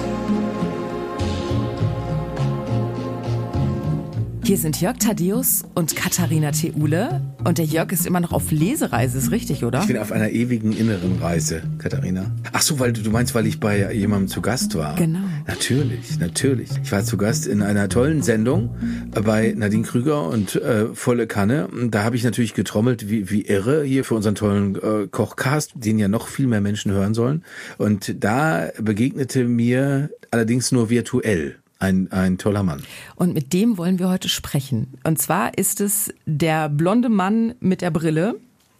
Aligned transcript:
Hier 4.46 4.57
sind 4.57 4.79
Jörg 4.79 4.97
Thaddeus 4.97 5.65
und 5.75 5.97
Katharina 5.97 6.52
Theule. 6.52 7.20
Und 7.43 7.57
der 7.57 7.65
Jörg 7.65 7.91
ist 7.91 8.07
immer 8.07 8.21
noch 8.21 8.32
auf 8.32 8.50
Lesereise, 8.50 9.18
ist 9.18 9.32
richtig, 9.32 9.66
oder? 9.66 9.82
Ich 9.82 9.88
bin 9.88 9.98
auf 9.98 10.14
einer 10.14 10.29
ewigen 10.29 10.71
inneren 10.71 11.20
Reise, 11.20 11.64
Katharina. 11.79 12.32
Ach 12.54 12.61
so, 12.61 12.79
weil 12.79 12.93
du, 12.93 13.02
du 13.02 13.11
meinst, 13.11 13.36
weil 13.36 13.45
ich 13.45 13.59
bei 13.59 13.91
jemandem 13.91 14.29
zu 14.29 14.39
Gast 14.39 14.73
war. 14.75 14.95
Genau. 14.95 15.20
Natürlich, 15.48 16.20
natürlich. 16.20 16.70
Ich 16.84 16.91
war 16.91 17.05
zu 17.05 17.16
Gast 17.16 17.47
in 17.47 17.61
einer 17.61 17.88
tollen 17.88 18.21
Sendung 18.21 18.75
bei 19.11 19.54
Nadine 19.55 19.84
Krüger 19.84 20.27
und 20.27 20.55
äh, 20.55 20.93
Volle 20.93 21.25
Kanne. 21.25 21.70
Da 21.89 22.04
habe 22.04 22.18
ich 22.18 22.23
natürlich 22.25 22.54
getrommelt 22.54 23.10
wie, 23.10 23.29
wie 23.29 23.43
irre 23.43 23.83
hier 23.83 24.04
für 24.04 24.15
unseren 24.15 24.36
tollen 24.36 24.75
äh, 24.75 25.07
Kochcast, 25.07 25.71
den 25.75 26.00
ja 26.00 26.10
noch 26.10 26.28
viel 26.28 26.47
mehr 26.47 26.60
Menschen 26.60 26.92
hören 26.92 27.14
sollen. 27.14 27.46
Und 27.78 28.23
da 28.23 28.71
begegnete 28.79 29.46
mir 29.46 30.10
allerdings 30.32 30.73
nur 30.73 30.89
virtuell 30.89 31.56
ein, 31.79 32.11
ein 32.11 32.38
toller 32.38 32.64
Mann. 32.64 32.84
Und 33.16 33.34
mit 33.34 33.53
dem 33.53 33.78
wollen 33.78 34.00
wir 34.00 34.09
heute 34.09 34.28
sprechen. 34.28 34.95
Und 35.06 35.20
zwar 35.20 35.58
ist 35.58 35.80
es 35.80 36.14
der 36.25 36.67
blonde 36.67 37.08
Mann 37.08 37.56
mit 37.61 37.81
der 37.81 37.92
Brille. 37.92 38.36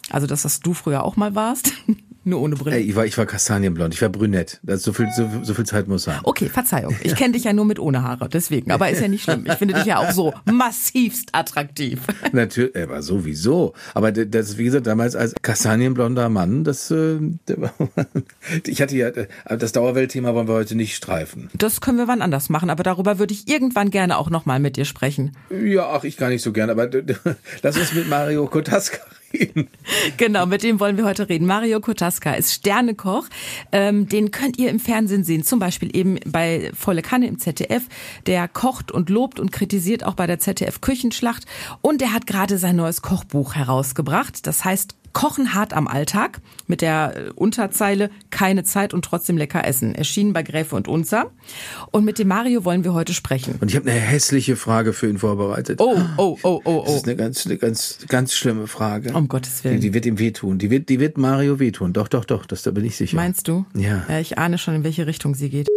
Also 0.10 0.28
das, 0.28 0.44
was 0.44 0.60
du 0.60 0.74
früher 0.74 1.04
auch 1.04 1.16
mal 1.16 1.34
warst. 1.34 1.72
Nur 2.28 2.42
ohne 2.42 2.58
Brille. 2.58 2.76
Ey, 2.76 2.82
ich 2.82 2.96
war, 2.98 3.06
ich 3.06 3.18
war 3.18 3.26
kastanienblond, 3.26 3.94
ich 3.94 4.02
war 4.02 4.10
brünett. 4.10 4.60
Das, 4.62 4.84
so, 4.84 4.92
viel, 4.92 5.08
so, 5.16 5.30
so 5.44 5.54
viel 5.54 5.66
Zeit 5.66 5.88
muss 5.88 6.04
sein. 6.04 6.20
Okay, 6.24 6.50
Verzeihung. 6.50 6.94
Ich 7.02 7.16
kenne 7.16 7.32
dich 7.32 7.46
ja 7.46 7.54
nur 7.54 7.64
mit 7.64 7.80
ohne 7.80 8.04
Haare, 8.04 8.28
deswegen. 8.28 8.70
Aber 8.70 8.90
ist 8.90 9.00
ja 9.00 9.08
nicht 9.08 9.24
schlimm. 9.24 9.46
Ich 9.48 9.54
finde 9.54 9.76
dich 9.76 9.86
ja 9.86 10.00
auch 10.00 10.12
so 10.12 10.34
massivst 10.44 11.30
attraktiv. 11.32 12.02
Natürlich, 12.34 12.76
er 12.76 12.90
war 12.90 13.02
sowieso. 13.02 13.74
Aber 13.94 14.12
das, 14.12 14.58
wie 14.58 14.66
gesagt, 14.66 14.88
damals 14.88 15.16
als 15.16 15.36
kastanienblonder 15.42 16.28
Mann, 16.28 16.66
das, 16.66 16.92
äh, 16.92 17.18
ich 18.66 18.82
hatte 18.82 18.98
ja, 18.98 19.10
das 19.10 19.72
Dauerweltthema 19.72 20.34
wollen 20.34 20.50
wir 20.50 20.56
heute 20.56 20.76
nicht 20.76 20.98
streifen. 20.98 21.50
Das 21.54 21.80
können 21.80 21.98
wir 21.98 22.10
wann 22.10 22.22
anders 22.22 22.50
machen, 22.50 22.70
aber 22.70 22.84
darüber 22.84 23.20
würde 23.20 23.34
ich 23.34 23.48
irgendwann 23.48 23.90
gerne 23.90 24.18
auch 24.18 24.30
nochmal 24.30 24.60
mit 24.60 24.76
dir 24.76 24.84
sprechen. 24.84 25.32
Ja, 25.50 25.92
ach, 25.94 26.04
ich 26.04 26.18
gar 26.18 26.28
nicht 26.28 26.42
so 26.42 26.52
gerne, 26.52 26.74
aber 26.74 26.90
lass 27.62 27.78
uns 27.78 27.94
mit 27.94 28.10
Mario 28.10 28.48
Kotaska 28.48 29.00
Genau, 30.18 30.46
mit 30.46 30.64
dem 30.64 30.80
wollen 30.80 30.98
wir 30.98 31.06
heute 31.06 31.30
reden. 31.30 31.46
Mario 31.46 31.80
Kotaska 31.80 32.34
ist 32.34 32.54
Sternekoch. 32.54 33.28
Ähm, 33.72 34.08
den 34.08 34.32
könnt 34.32 34.58
ihr 34.58 34.70
im 34.70 34.80
Fernsehen 34.80 35.24
sehen, 35.24 35.44
zum 35.44 35.60
Beispiel 35.60 35.96
eben 35.96 36.18
bei 36.26 36.72
Volle 36.74 37.02
Kanne 37.02 37.28
im 37.28 37.40
ZDF. 37.40 37.84
Der 38.26 38.48
kocht 38.48 38.92
und 38.92 39.10
lobt 39.10 39.40
und 39.40 39.52
kritisiert 39.52 40.04
auch 40.04 40.14
bei 40.14 40.28
der 40.28 40.40
ZDF 40.40 40.82
Küchenschlacht. 40.82 41.46
Und 41.82 42.02
er 42.02 42.14
hat 42.14 42.28
gerade 42.28 42.58
sein 42.58 42.76
neues 42.76 43.02
Kochbuch 43.02 43.56
herausgebracht. 43.56 44.48
Das 44.48 44.66
heißt 44.66 44.96
Kochen 45.18 45.56
hart 45.56 45.74
am 45.74 45.88
Alltag 45.88 46.42
mit 46.68 46.82
der 46.82 47.14
äh, 47.16 47.30
Unterzeile 47.32 48.12
keine 48.30 48.64
Zeit 48.64 48.94
und 48.94 49.04
trotzdem 49.04 49.36
lecker 49.36 49.66
essen. 49.66 49.96
Erschienen 49.96 50.32
bei 50.32 50.44
Gräfe 50.44 50.76
und 50.76 50.88
Unzer. 50.88 51.32
Und 51.90 52.06
mit 52.06 52.20
dem 52.20 52.28
Mario 52.28 52.66
wollen 52.66 52.84
wir 52.84 52.94
heute 52.94 53.16
sprechen. 53.16 53.56
Und 53.60 53.72
ich 53.72 53.76
habe 53.76 53.90
eine 53.90 54.00
hässliche 54.00 54.56
Frage 54.56 54.94
für 54.94 55.10
ihn 55.10 55.18
vorbereitet. 55.18 55.82
Oh, 55.82 55.98
oh, 56.18 56.38
oh, 56.44 56.62
oh, 56.64 56.72
oh. 56.72 56.84
Das 56.86 56.96
ist 56.98 57.08
eine 57.08 57.16
ganz, 57.16 57.48
eine 57.48 57.58
ganz, 57.58 57.98
ganz 58.08 58.36
schlimme 58.36 58.68
Frage. 58.68 59.12
Um 59.14 59.28
Gottes 59.28 59.64
Willen. 59.64 59.82
Die, 59.82 59.88
die 59.88 59.94
wird 59.96 60.06
ihm 60.06 60.20
wehtun. 60.20 60.60
Die 60.60 60.70
wird, 60.70 60.88
die 60.88 61.00
wird 61.00 61.18
Mario 61.18 61.58
wehtun. 61.58 61.94
Doch, 61.94 62.10
doch, 62.10 62.24
doch. 62.24 62.46
Das 62.46 62.62
da 62.62 62.70
bin 62.70 62.86
ich 62.86 62.96
sicher. 62.96 63.16
Meinst 63.16 63.48
du? 63.48 63.66
Ja. 63.74 64.06
Ja, 64.08 64.20
ich 64.20 64.38
ahne 64.38 64.60
schon, 64.60 64.76
in 64.76 64.84
welche 64.84 65.08
Richtung 65.08 65.34
sie 65.34 65.50
geht. 65.50 65.68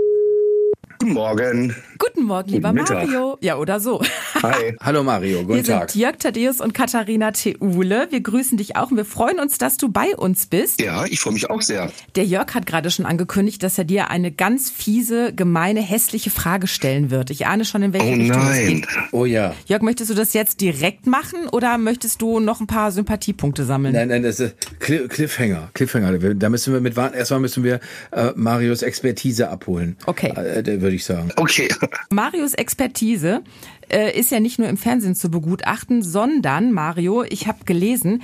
Guten 1.00 1.14
Morgen. 1.14 1.74
Guten 1.98 2.24
Morgen, 2.24 2.50
lieber 2.50 2.74
Guten. 2.74 2.92
Mario. 2.92 3.38
Ja, 3.40 3.56
oder 3.56 3.80
so. 3.80 4.02
Hi. 4.42 4.76
Hallo 4.80 5.02
Mario, 5.02 5.40
guten 5.44 5.54
Hier 5.54 5.64
Tag. 5.64 5.90
sind 5.92 6.02
Jörg 6.02 6.16
Thaddeus 6.18 6.60
und 6.60 6.74
Katharina 6.74 7.30
Theule. 7.30 8.08
Wir 8.10 8.20
grüßen 8.20 8.58
dich 8.58 8.76
auch 8.76 8.90
und 8.90 8.98
wir 8.98 9.06
freuen 9.06 9.38
uns, 9.40 9.56
dass 9.56 9.78
du 9.78 9.88
bei 9.90 10.14
uns 10.14 10.44
bist. 10.44 10.78
Ja, 10.82 11.06
ich 11.06 11.20
freue 11.20 11.32
mich 11.32 11.48
auch 11.48 11.62
sehr. 11.62 11.90
Der 12.16 12.26
Jörg 12.26 12.52
hat 12.52 12.66
gerade 12.66 12.90
schon 12.90 13.06
angekündigt, 13.06 13.62
dass 13.62 13.78
er 13.78 13.84
dir 13.84 14.10
eine 14.10 14.30
ganz 14.30 14.68
fiese, 14.70 15.33
gemeine, 15.33 15.80
hässliche 15.80 16.28
Frage 16.28 16.66
stellen 16.66 17.10
wird. 17.10 17.30
Ich 17.30 17.46
ahne 17.46 17.64
schon, 17.64 17.83
in 17.83 17.94
welche 17.94 18.06
Oh 18.06 18.12
Richtung 18.12 18.30
es 18.42 18.44
nein. 18.44 18.66
geht. 18.66 18.89
Oh 19.12 19.24
ja. 19.24 19.55
Jörg, 19.64 19.80
möchtest 19.80 20.10
du 20.10 20.14
das 20.14 20.34
jetzt 20.34 20.60
direkt 20.60 21.06
machen 21.06 21.48
oder 21.50 21.78
möchtest 21.78 22.20
du 22.20 22.40
noch 22.40 22.60
ein 22.60 22.66
paar 22.66 22.92
Sympathiepunkte 22.92 23.64
sammeln? 23.64 23.94
Nein, 23.94 24.08
nein, 24.08 24.22
das 24.22 24.39
ist 24.39 24.55
Cli- 24.80 25.08
Cliffhanger. 25.08 25.70
Cliffhanger. 25.72 26.18
Da 26.34 26.50
müssen 26.50 26.74
wir 26.74 26.83
mit 26.83 26.94
warten. 26.96 27.16
Erstmal 27.16 27.40
müssen 27.40 27.64
wir 27.64 27.80
äh, 28.12 28.33
Marios 28.34 28.83
Expertise 28.83 29.48
abholen. 29.48 29.96
Okay. 30.05 30.28
Äh, 30.36 30.89
würde 30.90 30.96
ich 30.96 31.05
sagen. 31.05 31.30
Okay. 31.36 31.68
Marios 32.11 32.55
Expertise 32.55 33.42
äh, 33.89 34.18
ist 34.18 34.33
ja 34.33 34.40
nicht 34.40 34.58
nur 34.58 34.68
im 34.68 34.77
Fernsehen 34.77 35.14
zu 35.14 35.30
begutachten, 35.30 36.02
sondern, 36.02 36.73
Mario, 36.73 37.23
ich 37.23 37.46
habe 37.46 37.64
gelesen, 37.64 38.23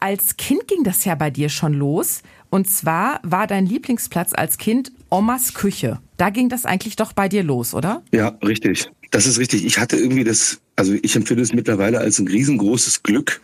als 0.00 0.36
Kind 0.36 0.66
ging 0.66 0.82
das 0.82 1.04
ja 1.04 1.14
bei 1.14 1.30
dir 1.30 1.48
schon 1.48 1.74
los. 1.74 2.22
Und 2.50 2.68
zwar 2.68 3.20
war 3.22 3.46
dein 3.46 3.66
Lieblingsplatz 3.66 4.32
als 4.34 4.58
Kind 4.58 4.90
Omas 5.10 5.54
Küche. 5.54 6.00
Da 6.16 6.30
ging 6.30 6.48
das 6.48 6.64
eigentlich 6.64 6.96
doch 6.96 7.12
bei 7.12 7.28
dir 7.28 7.42
los, 7.42 7.74
oder? 7.74 8.02
Ja, 8.12 8.28
richtig. 8.44 8.90
Das 9.10 9.26
ist 9.26 9.38
richtig. 9.38 9.64
Ich 9.64 9.78
hatte 9.78 9.96
irgendwie 9.96 10.24
das, 10.24 10.60
also 10.76 10.94
ich 11.00 11.14
empfinde 11.14 11.42
es 11.42 11.52
mittlerweile 11.52 11.98
als 11.98 12.18
ein 12.18 12.26
riesengroßes 12.26 13.02
Glück, 13.02 13.40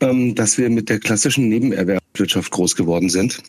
ähm, 0.00 0.34
dass 0.34 0.58
wir 0.58 0.68
mit 0.70 0.88
der 0.88 0.98
klassischen 0.98 1.48
Nebenerwerbswirtschaft 2.16 2.50
groß 2.50 2.76
geworden 2.76 3.08
sind. 3.08 3.42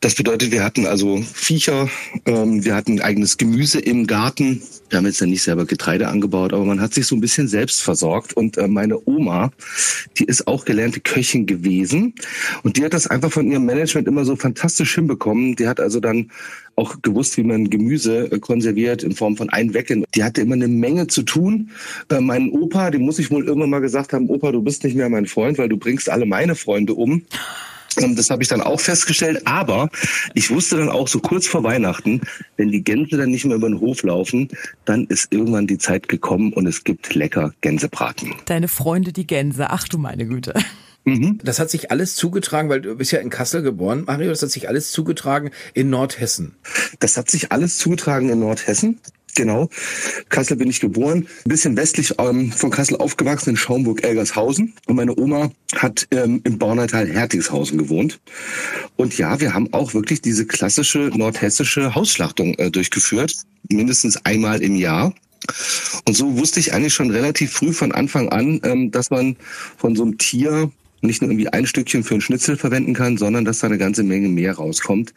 Das 0.00 0.14
bedeutet, 0.14 0.50
wir 0.50 0.62
hatten 0.62 0.86
also 0.86 1.22
Viecher, 1.32 1.88
ähm, 2.26 2.64
wir 2.64 2.74
hatten 2.74 3.00
eigenes 3.00 3.38
Gemüse 3.38 3.80
im 3.80 4.06
Garten. 4.06 4.62
Wir 4.90 4.98
haben 4.98 5.06
jetzt 5.06 5.20
ja 5.20 5.26
nicht 5.26 5.42
selber 5.42 5.64
Getreide 5.64 6.08
angebaut, 6.08 6.52
aber 6.52 6.64
man 6.64 6.80
hat 6.80 6.92
sich 6.92 7.06
so 7.06 7.16
ein 7.16 7.20
bisschen 7.20 7.48
selbst 7.48 7.82
versorgt. 7.82 8.34
Und 8.34 8.58
äh, 8.58 8.68
meine 8.68 8.98
Oma, 9.08 9.50
die 10.18 10.24
ist 10.24 10.46
auch 10.46 10.64
gelernte 10.64 11.00
Köchin 11.00 11.46
gewesen. 11.46 12.14
Und 12.62 12.76
die 12.76 12.84
hat 12.84 12.92
das 12.92 13.06
einfach 13.06 13.32
von 13.32 13.50
ihrem 13.50 13.64
Management 13.64 14.06
immer 14.06 14.24
so 14.24 14.36
fantastisch 14.36 14.94
hinbekommen. 14.94 15.56
Die 15.56 15.66
hat 15.66 15.80
also 15.80 16.00
dann 16.00 16.30
auch 16.76 17.00
gewusst, 17.02 17.36
wie 17.36 17.44
man 17.44 17.70
Gemüse 17.70 18.30
äh, 18.30 18.38
konserviert 18.38 19.02
in 19.02 19.12
Form 19.12 19.36
von 19.36 19.48
Einwecken. 19.48 20.04
Die 20.14 20.24
hatte 20.24 20.42
immer 20.42 20.54
eine 20.54 20.68
Menge 20.68 21.06
zu 21.06 21.22
tun. 21.22 21.70
Äh, 22.10 22.20
mein 22.20 22.50
Opa, 22.50 22.90
dem 22.90 23.02
muss 23.02 23.18
ich 23.18 23.30
wohl 23.30 23.46
irgendwann 23.46 23.70
mal 23.70 23.80
gesagt 23.80 24.12
haben, 24.12 24.28
Opa, 24.28 24.52
du 24.52 24.60
bist 24.62 24.84
nicht 24.84 24.96
mehr 24.96 25.08
mein 25.08 25.26
Freund, 25.26 25.56
weil 25.56 25.68
du 25.68 25.76
bringst 25.76 26.10
alle 26.10 26.26
meine 26.26 26.54
Freunde 26.54 26.94
um. 26.94 27.22
Ähm, 28.02 28.16
Das 28.16 28.30
habe 28.30 28.42
ich 28.42 28.48
dann 28.48 28.60
auch 28.60 28.80
festgestellt. 28.80 29.42
Aber 29.46 29.88
ich 30.34 30.50
wusste 30.50 30.76
dann 30.76 30.88
auch 30.88 31.08
so 31.08 31.20
kurz 31.20 31.46
vor 31.46 31.62
Weihnachten, 31.62 32.20
wenn 32.56 32.70
die 32.70 32.82
Gänse 32.82 33.16
dann 33.16 33.30
nicht 33.30 33.44
mehr 33.44 33.56
über 33.56 33.68
den 33.68 33.80
Hof 33.80 34.02
laufen, 34.02 34.48
dann 34.84 35.06
ist 35.06 35.32
irgendwann 35.32 35.66
die 35.66 35.78
Zeit 35.78 36.08
gekommen 36.08 36.52
und 36.52 36.66
es 36.66 36.84
gibt 36.84 37.14
lecker 37.14 37.52
Gänsebraten. 37.60 38.34
Deine 38.46 38.68
Freunde, 38.68 39.12
die 39.12 39.26
Gänse. 39.26 39.70
Ach 39.70 39.88
du 39.88 39.98
meine 39.98 40.26
Güte. 40.26 40.54
Das 41.42 41.58
hat 41.58 41.68
sich 41.68 41.90
alles 41.90 42.16
zugetragen, 42.16 42.70
weil 42.70 42.80
du 42.80 42.96
bist 42.96 43.12
ja 43.12 43.18
in 43.18 43.28
Kassel 43.28 43.60
geboren, 43.60 44.04
Mario. 44.06 44.30
Das 44.30 44.42
hat 44.42 44.50
sich 44.50 44.68
alles 44.68 44.90
zugetragen 44.90 45.50
in 45.74 45.90
Nordhessen. 45.90 46.54
Das 46.98 47.18
hat 47.18 47.30
sich 47.30 47.52
alles 47.52 47.76
zugetragen 47.76 48.30
in 48.30 48.40
Nordhessen. 48.40 49.00
Genau. 49.34 49.68
Kassel 50.28 50.56
bin 50.56 50.70
ich 50.70 50.80
geboren. 50.80 51.26
Ein 51.44 51.48
bisschen 51.48 51.76
westlich 51.76 52.14
ähm, 52.18 52.52
von 52.52 52.70
Kassel 52.70 52.96
aufgewachsen 52.96 53.50
in 53.50 53.56
Schaumburg-Elgershausen. 53.56 54.74
Und 54.86 54.96
meine 54.96 55.16
Oma 55.18 55.50
hat 55.76 56.06
ähm, 56.12 56.40
im 56.44 56.58
Bauernteil 56.58 57.08
Hertigshausen 57.08 57.78
gewohnt. 57.78 58.20
Und 58.96 59.18
ja, 59.18 59.40
wir 59.40 59.52
haben 59.52 59.72
auch 59.72 59.92
wirklich 59.94 60.22
diese 60.22 60.46
klassische 60.46 61.10
nordhessische 61.14 61.94
Hausschlachtung 61.94 62.54
äh, 62.54 62.70
durchgeführt. 62.70 63.34
Mindestens 63.68 64.24
einmal 64.24 64.62
im 64.62 64.76
Jahr. 64.76 65.12
Und 66.06 66.16
so 66.16 66.38
wusste 66.38 66.60
ich 66.60 66.72
eigentlich 66.72 66.94
schon 66.94 67.10
relativ 67.10 67.52
früh 67.52 67.72
von 67.72 67.92
Anfang 67.92 68.28
an, 68.28 68.60
ähm, 68.62 68.90
dass 68.92 69.10
man 69.10 69.36
von 69.76 69.96
so 69.96 70.04
einem 70.04 70.16
Tier 70.16 70.70
nicht 71.04 71.22
nur 71.22 71.30
irgendwie 71.30 71.48
ein 71.48 71.66
Stückchen 71.66 72.02
für 72.02 72.14
einen 72.14 72.20
Schnitzel 72.20 72.56
verwenden 72.56 72.94
kann, 72.94 73.18
sondern 73.18 73.44
dass 73.44 73.58
da 73.58 73.66
eine 73.66 73.78
ganze 73.78 74.02
Menge 74.02 74.28
mehr 74.28 74.54
rauskommt. 74.54 75.12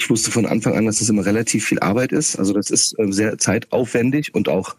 Ich 0.00 0.08
wusste 0.08 0.30
von 0.30 0.46
Anfang 0.46 0.74
an, 0.74 0.86
dass 0.86 1.00
das 1.00 1.10
immer 1.10 1.26
relativ 1.26 1.66
viel 1.66 1.78
Arbeit 1.80 2.10
ist. 2.10 2.38
Also 2.38 2.54
das 2.54 2.70
ist 2.70 2.98
äh, 2.98 3.12
sehr 3.12 3.36
zeitaufwendig 3.36 4.34
und 4.34 4.48
auch 4.48 4.74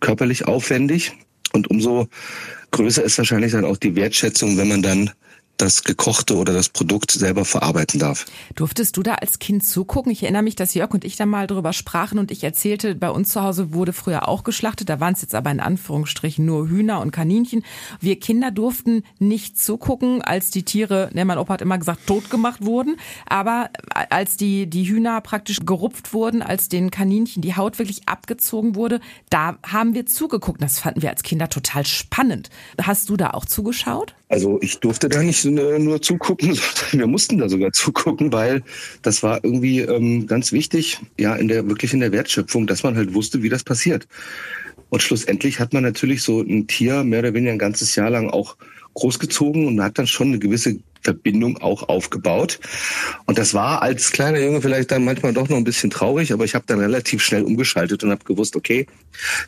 körperlich 0.00 0.46
aufwendig. 0.46 1.12
Und 1.54 1.70
umso 1.70 2.08
größer 2.72 3.02
ist 3.02 3.16
wahrscheinlich 3.16 3.52
dann 3.52 3.64
auch 3.64 3.78
die 3.78 3.96
Wertschätzung, 3.96 4.58
wenn 4.58 4.68
man 4.68 4.82
dann 4.82 5.10
das 5.56 5.84
Gekochte 5.84 6.36
oder 6.36 6.52
das 6.52 6.68
Produkt 6.68 7.10
selber 7.10 7.44
verarbeiten 7.44 8.00
darf. 8.00 8.26
Durftest 8.54 8.96
du 8.96 9.02
da 9.02 9.14
als 9.14 9.38
Kind 9.38 9.64
zugucken? 9.64 10.12
Ich 10.12 10.22
erinnere 10.22 10.42
mich, 10.42 10.56
dass 10.56 10.74
Jörg 10.74 10.92
und 10.92 11.04
ich 11.04 11.16
da 11.16 11.26
mal 11.26 11.46
drüber 11.46 11.72
sprachen 11.72 12.18
und 12.18 12.30
ich 12.30 12.44
erzählte, 12.44 12.94
bei 12.94 13.10
uns 13.10 13.30
zu 13.30 13.42
Hause 13.42 13.72
wurde 13.72 13.92
früher 13.92 14.28
auch 14.28 14.44
geschlachtet. 14.44 14.88
Da 14.88 15.00
waren 15.00 15.14
es 15.14 15.22
jetzt 15.22 15.34
aber 15.34 15.50
in 15.50 15.60
Anführungsstrichen 15.60 16.44
nur 16.44 16.68
Hühner 16.68 17.00
und 17.00 17.10
Kaninchen. 17.10 17.64
Wir 18.00 18.18
Kinder 18.20 18.50
durften 18.50 19.02
nicht 19.18 19.58
zugucken, 19.58 20.22
als 20.22 20.50
die 20.50 20.64
Tiere, 20.64 21.10
ne, 21.14 21.24
mein 21.24 21.38
Opa 21.38 21.54
hat 21.54 21.62
immer 21.62 21.78
gesagt, 21.78 22.06
tot 22.06 22.30
gemacht 22.30 22.64
wurden. 22.64 22.96
Aber 23.26 23.70
als 24.10 24.36
die, 24.36 24.68
die 24.68 24.88
Hühner 24.88 25.20
praktisch 25.20 25.60
gerupft 25.64 26.12
wurden, 26.12 26.42
als 26.42 26.68
den 26.68 26.90
Kaninchen 26.90 27.42
die 27.42 27.56
Haut 27.56 27.78
wirklich 27.78 28.08
abgezogen 28.08 28.74
wurde, 28.74 29.00
da 29.30 29.56
haben 29.66 29.94
wir 29.94 30.06
zugeguckt. 30.06 30.62
Das 30.62 30.78
fanden 30.78 31.02
wir 31.02 31.10
als 31.10 31.22
Kinder 31.22 31.48
total 31.48 31.86
spannend. 31.86 32.50
Hast 32.80 33.08
du 33.08 33.16
da 33.16 33.30
auch 33.30 33.44
zugeschaut? 33.44 34.14
Also 34.28 34.58
ich 34.60 34.80
durfte 34.80 35.08
da 35.08 35.22
nicht 35.22 35.44
äh, 35.44 35.78
nur 35.78 36.02
zugucken, 36.02 36.54
sondern 36.54 36.98
wir 36.98 37.06
mussten 37.06 37.38
da 37.38 37.48
sogar 37.48 37.72
zugucken, 37.72 38.32
weil 38.32 38.62
das 39.02 39.22
war 39.22 39.44
irgendwie 39.44 39.80
ähm, 39.80 40.26
ganz 40.26 40.52
wichtig, 40.52 41.00
ja, 41.18 41.36
in 41.36 41.48
der 41.48 41.68
wirklich 41.68 41.92
in 41.92 42.00
der 42.00 42.12
Wertschöpfung, 42.12 42.66
dass 42.66 42.82
man 42.82 42.96
halt 42.96 43.14
wusste, 43.14 43.42
wie 43.42 43.48
das 43.48 43.62
passiert. 43.62 44.06
Und 44.88 45.02
schlussendlich 45.02 45.60
hat 45.60 45.72
man 45.72 45.82
natürlich 45.82 46.22
so 46.22 46.40
ein 46.40 46.66
Tier 46.66 47.04
mehr 47.04 47.20
oder 47.20 47.34
weniger 47.34 47.52
ein 47.52 47.58
ganzes 47.58 47.96
Jahr 47.96 48.10
lang 48.10 48.30
auch 48.30 48.56
großgezogen 48.94 49.66
und 49.66 49.82
hat 49.82 49.98
dann 49.98 50.06
schon 50.06 50.28
eine 50.28 50.38
gewisse 50.38 50.78
Verbindung 51.02 51.58
auch 51.58 51.88
aufgebaut. 51.88 52.58
Und 53.26 53.38
das 53.38 53.54
war 53.54 53.82
als 53.82 54.10
kleiner 54.10 54.40
Junge 54.40 54.60
vielleicht 54.60 54.90
dann 54.90 55.04
manchmal 55.04 55.32
doch 55.32 55.48
noch 55.48 55.56
ein 55.56 55.64
bisschen 55.64 55.90
traurig, 55.90 56.32
aber 56.32 56.44
ich 56.44 56.54
habe 56.54 56.64
dann 56.66 56.80
relativ 56.80 57.22
schnell 57.22 57.42
umgeschaltet 57.42 58.02
und 58.02 58.10
habe 58.10 58.24
gewusst, 58.24 58.56
okay, 58.56 58.86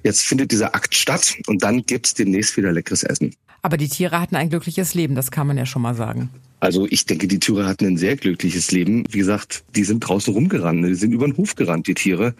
jetzt 0.04 0.22
findet 0.22 0.52
dieser 0.52 0.74
Akt 0.74 0.94
statt 0.94 1.34
und 1.46 1.62
dann 1.62 1.84
gibt's 1.84 2.14
demnächst 2.14 2.56
wieder 2.56 2.70
leckeres 2.72 3.02
Essen. 3.02 3.34
Aber 3.68 3.76
die 3.76 3.90
Tiere 3.90 4.18
hatten 4.18 4.34
ein 4.34 4.48
glückliches 4.48 4.94
Leben, 4.94 5.14
das 5.14 5.30
kann 5.30 5.46
man 5.46 5.58
ja 5.58 5.66
schon 5.66 5.82
mal 5.82 5.94
sagen. 5.94 6.30
Also 6.58 6.86
ich 6.88 7.04
denke, 7.04 7.28
die 7.28 7.38
Tiere 7.38 7.66
hatten 7.66 7.84
ein 7.84 7.98
sehr 7.98 8.16
glückliches 8.16 8.70
Leben. 8.70 9.04
Wie 9.10 9.18
gesagt, 9.18 9.62
die 9.76 9.84
sind 9.84 10.00
draußen 10.00 10.32
rumgerannt, 10.32 10.86
die 10.86 10.94
sind 10.94 11.12
über 11.12 11.26
den 11.26 11.36
Hof 11.36 11.54
gerannt, 11.54 11.86
die 11.86 11.92
Tiere. 11.92 12.32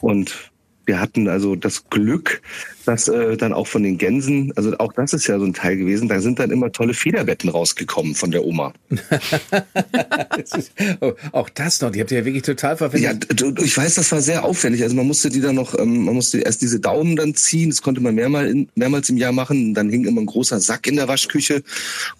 Und 0.00 0.50
wir 0.86 1.00
hatten 1.00 1.28
also 1.28 1.56
das 1.56 1.88
Glück, 1.90 2.42
dass 2.84 3.08
äh, 3.08 3.36
dann 3.36 3.52
auch 3.52 3.66
von 3.66 3.82
den 3.82 3.98
Gänsen, 3.98 4.52
also 4.56 4.76
auch 4.78 4.92
das 4.92 5.12
ist 5.12 5.26
ja 5.26 5.38
so 5.38 5.44
ein 5.44 5.54
Teil 5.54 5.76
gewesen, 5.76 6.08
da 6.08 6.20
sind 6.20 6.38
dann 6.38 6.50
immer 6.50 6.72
tolle 6.72 6.94
Federbetten 6.94 7.50
rausgekommen 7.50 8.14
von 8.14 8.30
der 8.30 8.44
Oma. 8.44 8.72
oh, 11.00 11.12
auch 11.32 11.48
das 11.50 11.80
noch, 11.80 11.90
die 11.90 12.00
habt 12.00 12.10
ihr 12.10 12.18
ja 12.18 12.24
wirklich 12.24 12.42
total 12.42 12.76
verwendet. 12.76 13.40
Ja, 13.40 13.52
ich 13.62 13.76
weiß, 13.76 13.94
das 13.94 14.10
war 14.12 14.20
sehr 14.20 14.44
aufwendig. 14.44 14.82
Also 14.82 14.96
man 14.96 15.06
musste 15.06 15.30
die 15.30 15.40
dann 15.40 15.54
noch, 15.54 15.78
ähm, 15.78 16.04
man 16.04 16.14
musste 16.14 16.40
erst 16.40 16.62
diese 16.62 16.80
Daumen 16.80 17.16
dann 17.16 17.34
ziehen, 17.34 17.70
das 17.70 17.82
konnte 17.82 18.00
man 18.00 18.14
mehrmal 18.14 18.48
in, 18.48 18.68
mehrmals 18.74 19.08
im 19.08 19.16
Jahr 19.16 19.32
machen. 19.32 19.74
Dann 19.74 19.90
hing 19.90 20.04
immer 20.04 20.20
ein 20.20 20.26
großer 20.26 20.60
Sack 20.60 20.86
in 20.86 20.96
der 20.96 21.08
Waschküche, 21.08 21.62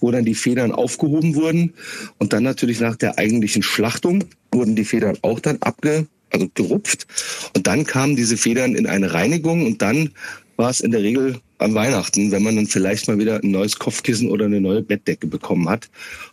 wo 0.00 0.11
dann 0.11 0.25
die 0.25 0.35
Federn 0.35 0.73
aufgehoben 0.73 1.35
wurden. 1.35 1.75
Und 2.19 2.32
dann 2.32 2.43
natürlich 2.43 2.81
nach 2.81 2.97
der 2.97 3.19
eigentlichen 3.19 3.62
Schlachtung 3.62 4.25
wurden 4.53 4.76
die 4.76 4.85
Federn 4.85 5.19
auch 5.23 5.41
dann 5.41 5.59
abge 5.61 6.06
also 6.32 6.49
gerupft. 6.55 7.06
Und 7.55 7.67
dann 7.67 7.84
kamen 7.84 8.17
diese 8.17 8.37
Federn 8.37 8.75
in 8.75 8.87
eine 8.87 9.12
Reinigung 9.12 9.67
und 9.67 9.82
dann 9.82 10.11
war 10.56 10.70
es 10.70 10.81
in 10.81 10.90
der 10.90 11.02
Regel 11.02 11.40
an 11.58 11.75
Weihnachten, 11.75 12.31
wenn 12.31 12.43
man 12.43 12.56
dann 12.56 12.67
vielleicht 12.67 13.08
mal 13.08 13.19
wieder 13.19 13.43
ein 13.43 13.50
neues 13.50 13.79
Kopfkissen 13.79 14.31
oder 14.31 14.46
eine 14.46 14.61
neue 14.61 14.82
Bettdecke 14.82 15.26
bekommen 15.26 15.69
hat. 15.69 15.88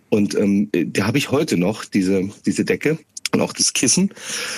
Und 0.10 0.36
ähm, 0.36 0.70
da 0.72 1.08
habe 1.08 1.18
ich 1.18 1.32
heute 1.32 1.58
noch 1.58 1.86
diese, 1.86 2.30
diese 2.46 2.66
Decke 2.66 2.98
und 3.32 3.42
auch 3.42 3.54
das 3.54 3.74
Kissen. 3.74 4.12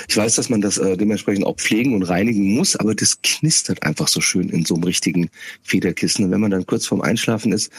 Ich 0.07 0.17
weiß, 0.17 0.35
dass 0.35 0.49
man 0.49 0.61
das 0.61 0.77
äh, 0.77 0.97
dementsprechend 0.97 1.45
auch 1.45 1.57
pflegen 1.57 1.95
und 1.95 2.03
reinigen 2.03 2.55
muss, 2.55 2.75
aber 2.75 2.95
das 2.95 3.21
knistert 3.21 3.83
einfach 3.83 4.07
so 4.07 4.21
schön 4.21 4.49
in 4.49 4.65
so 4.65 4.75
einem 4.75 4.83
richtigen 4.83 5.29
Federkissen. 5.63 6.25
Und 6.25 6.31
wenn 6.31 6.41
man 6.41 6.51
dann 6.51 6.65
kurz 6.65 6.85
vorm 6.85 7.01
Einschlafen 7.01 7.51
ist, 7.51 7.71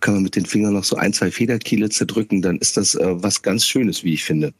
kann 0.00 0.14
man 0.14 0.22
mit 0.22 0.36
den 0.36 0.46
Fingern 0.46 0.74
noch 0.74 0.84
so 0.84 0.96
ein, 0.96 1.12
zwei 1.12 1.30
Federkiele 1.30 1.88
zerdrücken, 1.88 2.42
dann 2.42 2.58
ist 2.58 2.76
das 2.76 2.94
äh, 2.94 3.22
was 3.22 3.42
ganz 3.42 3.66
Schönes, 3.66 4.04
wie 4.04 4.14
ich 4.14 4.24
finde. 4.24 4.52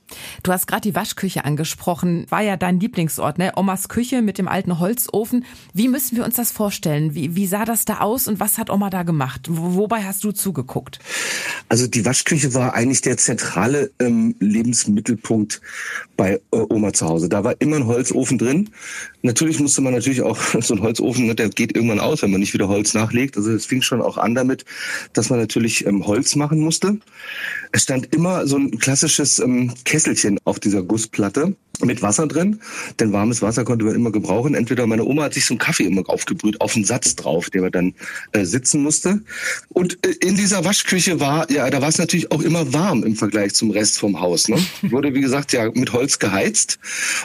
Du 0.43 0.53
hast 0.53 0.67
gerade 0.67 0.83
die 0.83 0.95
Waschküche 0.95 1.45
angesprochen, 1.45 2.27
war 2.29 2.43
ja 2.43 2.57
dein 2.57 2.81
Lieblingsort, 2.81 3.39
ne? 3.39 3.53
Omas 3.57 3.89
Küche 3.89 4.23
mit 4.23 4.39
dem 4.39 4.49
alten 4.49 4.79
Holzofen. 4.79 5.45
Wie 5.73 5.89
müssen 5.89 6.17
wir 6.17 6.25
uns 6.25 6.37
das 6.37 6.53
vorstellen? 6.53 7.15
Wie, 7.15 7.37
wie 7.37 7.47
sah 7.47 7.65
das 7.65 7.85
da 7.85 7.99
aus 7.99 8.29
und 8.29 8.41
was 8.41 8.59
hat 8.59 8.71
Oma 8.71 8.91
da 8.91 9.03
gemacht? 9.03 9.47
Wobei 9.49 10.05
hast 10.05 10.25
du 10.25 10.33
zugeguckt? 10.33 10.99
Also 11.69 11.87
die 11.87 12.05
Waschküche 12.05 12.55
war 12.55 12.75
eigentlich 12.75 13.01
der 13.01 13.17
zentrale 13.17 13.91
ähm, 13.99 14.35
Lebensmittelpunkt 14.41 15.61
bei 16.17 16.35
äh, 16.35 16.41
Oma 16.51 16.93
zu 16.93 17.07
Hause. 17.07 17.29
Da 17.29 17.45
war 17.45 17.55
immer 17.61 17.77
ein 17.77 17.87
Holzofen 17.87 18.39
drin. 18.39 18.71
Natürlich 19.23 19.61
musste 19.61 19.81
man 19.81 19.95
natürlich 19.95 20.23
auch 20.23 20.39
so 20.61 20.75
ein 20.75 20.83
Holzofen, 20.83 21.27
ne, 21.27 21.35
der 21.35 21.49
geht 21.49 21.77
irgendwann 21.77 22.01
aus, 22.01 22.23
wenn 22.23 22.31
man 22.31 22.41
nicht 22.41 22.55
wieder 22.55 22.69
Holz 22.69 22.95
nachlegt. 22.95 23.37
Also 23.37 23.51
es 23.53 23.67
fing 23.67 23.83
schon 23.83 24.03
auch 24.03 24.17
an 24.17 24.35
damit, 24.35 24.65
dass 25.13 25.31
man 25.31 25.39
natürlich 25.39 25.87
ähm, 25.87 26.07
Holz 26.07 26.37
machen 26.37 26.61
musste. 26.61 26.99
Es 27.73 27.83
stand 27.83 28.15
immer 28.15 28.47
so 28.47 28.57
ein 28.57 28.79
klassisches 28.79 29.39
ähm, 29.39 29.75
Kesselchen 29.85 30.39
auf 30.45 30.61
dieser 30.61 30.83
Gussplatte 30.83 31.57
mit 31.85 32.03
Wasser 32.03 32.27
drin, 32.27 32.61
denn 33.01 33.13
warmes 33.13 33.43
Wasser 33.43 33.65
konnte 33.65 33.85
man 33.85 33.95
immer 33.95 34.13
gebrauchen. 34.13 34.55
Entweder 34.55 34.87
meine 34.87 35.05
Oma 35.05 35.25
hat 35.25 35.35
sich 35.35 35.47
so 35.47 35.55
einen 35.55 35.59
Kaffee 35.59 35.85
immer 35.85 36.09
aufgebrüht, 36.09 36.61
auf 36.61 36.75
einen 36.75 36.85
Satz 36.85 37.17
drauf, 37.17 37.51
der 37.51 37.63
man 37.63 37.73
dann 37.73 37.95
äh, 38.33 38.45
sitzen 38.45 38.83
musste. 38.83 39.21
Und 39.69 39.99
äh, 40.07 40.11
in 40.21 40.37
dieser 40.37 40.65
Waschküche 40.65 41.21
war, 41.21 41.51
ja, 41.51 41.69
da 41.71 41.81
war 41.81 41.89
es 41.89 41.99
natürlich 41.99 42.31
auch 42.33 42.43
immer 42.43 42.73
warm 42.73 43.05
im 43.05 43.17
Vergleich 43.17 43.55
zum 43.55 43.71
Rest 43.71 43.99
vom 43.99 44.21
Haus. 44.21 44.49
Ne? 44.49 44.59
Wurde, 44.83 45.15
wie 45.15 45.21
gesagt, 45.21 45.53
ja 45.53 45.71
mit 45.75 45.93
Holz 45.93 46.19
geheizt. 46.19 46.79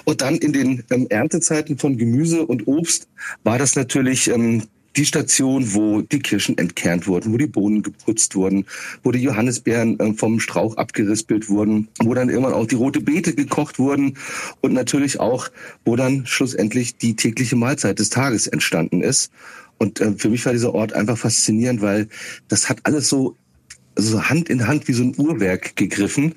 Und 0.03 0.21
dann 0.21 0.38
in 0.38 0.53
den 0.53 0.83
ähm, 0.92 1.07
Erntezeiten 1.09 1.77
von 1.77 1.98
Gemüse 1.98 2.45
und 2.45 2.68
Obst 2.68 3.07
war 3.44 3.57
das 3.57 3.75
natürlich 3.75 4.30
ähm, 4.30 4.63
die 4.95 5.05
Station, 5.05 5.73
wo 5.73 6.01
die 6.01 6.19
Kirschen 6.19 6.57
entkernt 6.57 7.07
wurden, 7.07 7.33
wo 7.33 7.38
die 7.38 7.47
Bohnen 7.47 7.81
geputzt 7.83 8.35
wurden, 8.35 8.65
wo 9.03 9.11
die 9.11 9.21
Johannisbeeren 9.21 9.99
äh, 9.99 10.13
vom 10.13 10.39
Strauch 10.39 10.77
abgerispelt 10.77 11.49
wurden, 11.49 11.88
wo 12.01 12.13
dann 12.13 12.29
irgendwann 12.29 12.53
auch 12.53 12.67
die 12.67 12.75
rote 12.75 13.01
Beete 13.01 13.33
gekocht 13.33 13.79
wurden 13.79 14.17
und 14.61 14.73
natürlich 14.73 15.19
auch, 15.19 15.49
wo 15.85 15.95
dann 15.95 16.25
schlussendlich 16.25 16.97
die 16.97 17.15
tägliche 17.15 17.55
Mahlzeit 17.55 17.99
des 17.99 18.09
Tages 18.09 18.47
entstanden 18.47 19.01
ist. 19.01 19.31
Und 19.77 19.99
äh, 20.01 20.13
für 20.17 20.29
mich 20.29 20.45
war 20.45 20.53
dieser 20.53 20.73
Ort 20.75 20.93
einfach 20.93 21.17
faszinierend, 21.17 21.81
weil 21.81 22.07
das 22.47 22.69
hat 22.69 22.79
alles 22.83 23.09
so, 23.09 23.35
so 23.95 24.29
Hand 24.29 24.49
in 24.49 24.67
Hand 24.67 24.88
wie 24.88 24.93
so 24.93 25.03
ein 25.03 25.15
Uhrwerk 25.17 25.75
gegriffen. 25.75 26.35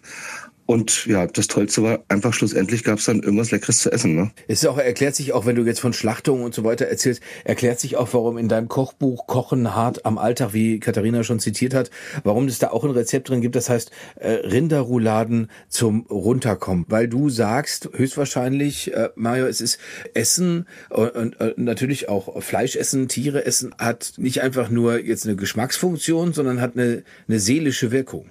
Und 0.67 1.05
ja, 1.07 1.27
das 1.27 1.47
Tollste 1.47 1.83
war 1.83 2.05
einfach 2.09 2.33
schlussendlich 2.33 2.85
gab 2.85 2.99
es 2.99 3.05
dann 3.05 3.23
irgendwas 3.23 3.51
Leckeres 3.51 3.81
zu 3.81 3.93
essen. 3.93 4.15
Ne? 4.15 4.31
Es 4.49 4.63
ist 4.63 4.69
auch, 4.69 4.79
erklärt 4.79 5.15
sich 5.15 5.33
auch, 5.35 5.45
wenn 5.45 5.57
du 5.57 5.63
jetzt 5.63 5.81
von 5.81 5.93
Schlachtungen 5.93 6.43
und 6.43 6.55
so 6.55 6.65
weiter 6.65 6.87
erzählst, 6.87 7.23
erklärt 7.45 7.81
sich 7.81 7.97
auch, 7.97 8.09
warum 8.13 8.39
in 8.39 8.49
deinem 8.49 8.69
Kochbuch 8.69 9.27
Kochen 9.27 9.75
hart 9.75 10.07
am 10.07 10.17
Alltag, 10.17 10.55
wie 10.55 10.81
Katharina 10.81 11.23
schon 11.23 11.39
zitiert 11.39 11.75
hat, 11.75 11.91
warum 12.23 12.47
es 12.47 12.59
da 12.59 12.71
auch 12.71 12.85
ein 12.85 12.91
Rezept 12.91 13.29
drin 13.29 13.43
gibt, 13.43 13.57
das 13.57 13.69
heißt 13.69 13.91
äh, 14.17 14.31
Rinderrouladen 14.31 15.51
zum 15.69 16.07
Runterkommen. 16.07 16.87
Weil 16.89 17.09
du 17.09 17.29
sagst, 17.29 17.91
höchstwahrscheinlich, 17.93 18.95
äh, 18.95 19.11
Mario, 19.17 19.47
es 19.47 19.61
ist 19.61 19.79
Essen 20.15 20.67
und, 20.89 21.11
und 21.11 21.41
äh, 21.41 21.53
natürlich 21.57 22.09
auch 22.09 22.43
Fleisch 22.43 22.77
essen, 22.77 23.09
Tiere 23.09 23.45
essen, 23.45 23.75
hat 23.79 24.15
nicht 24.17 24.41
einfach 24.41 24.71
nur 24.71 24.99
jetzt 24.99 25.27
eine 25.27 25.37
Geschmacksfunktion, 25.37 26.33
sondern 26.33 26.63
hat 26.63 26.75
eine, 26.75 27.03
eine 27.29 27.39
seelische 27.39 27.91
Wirkung. 27.91 28.31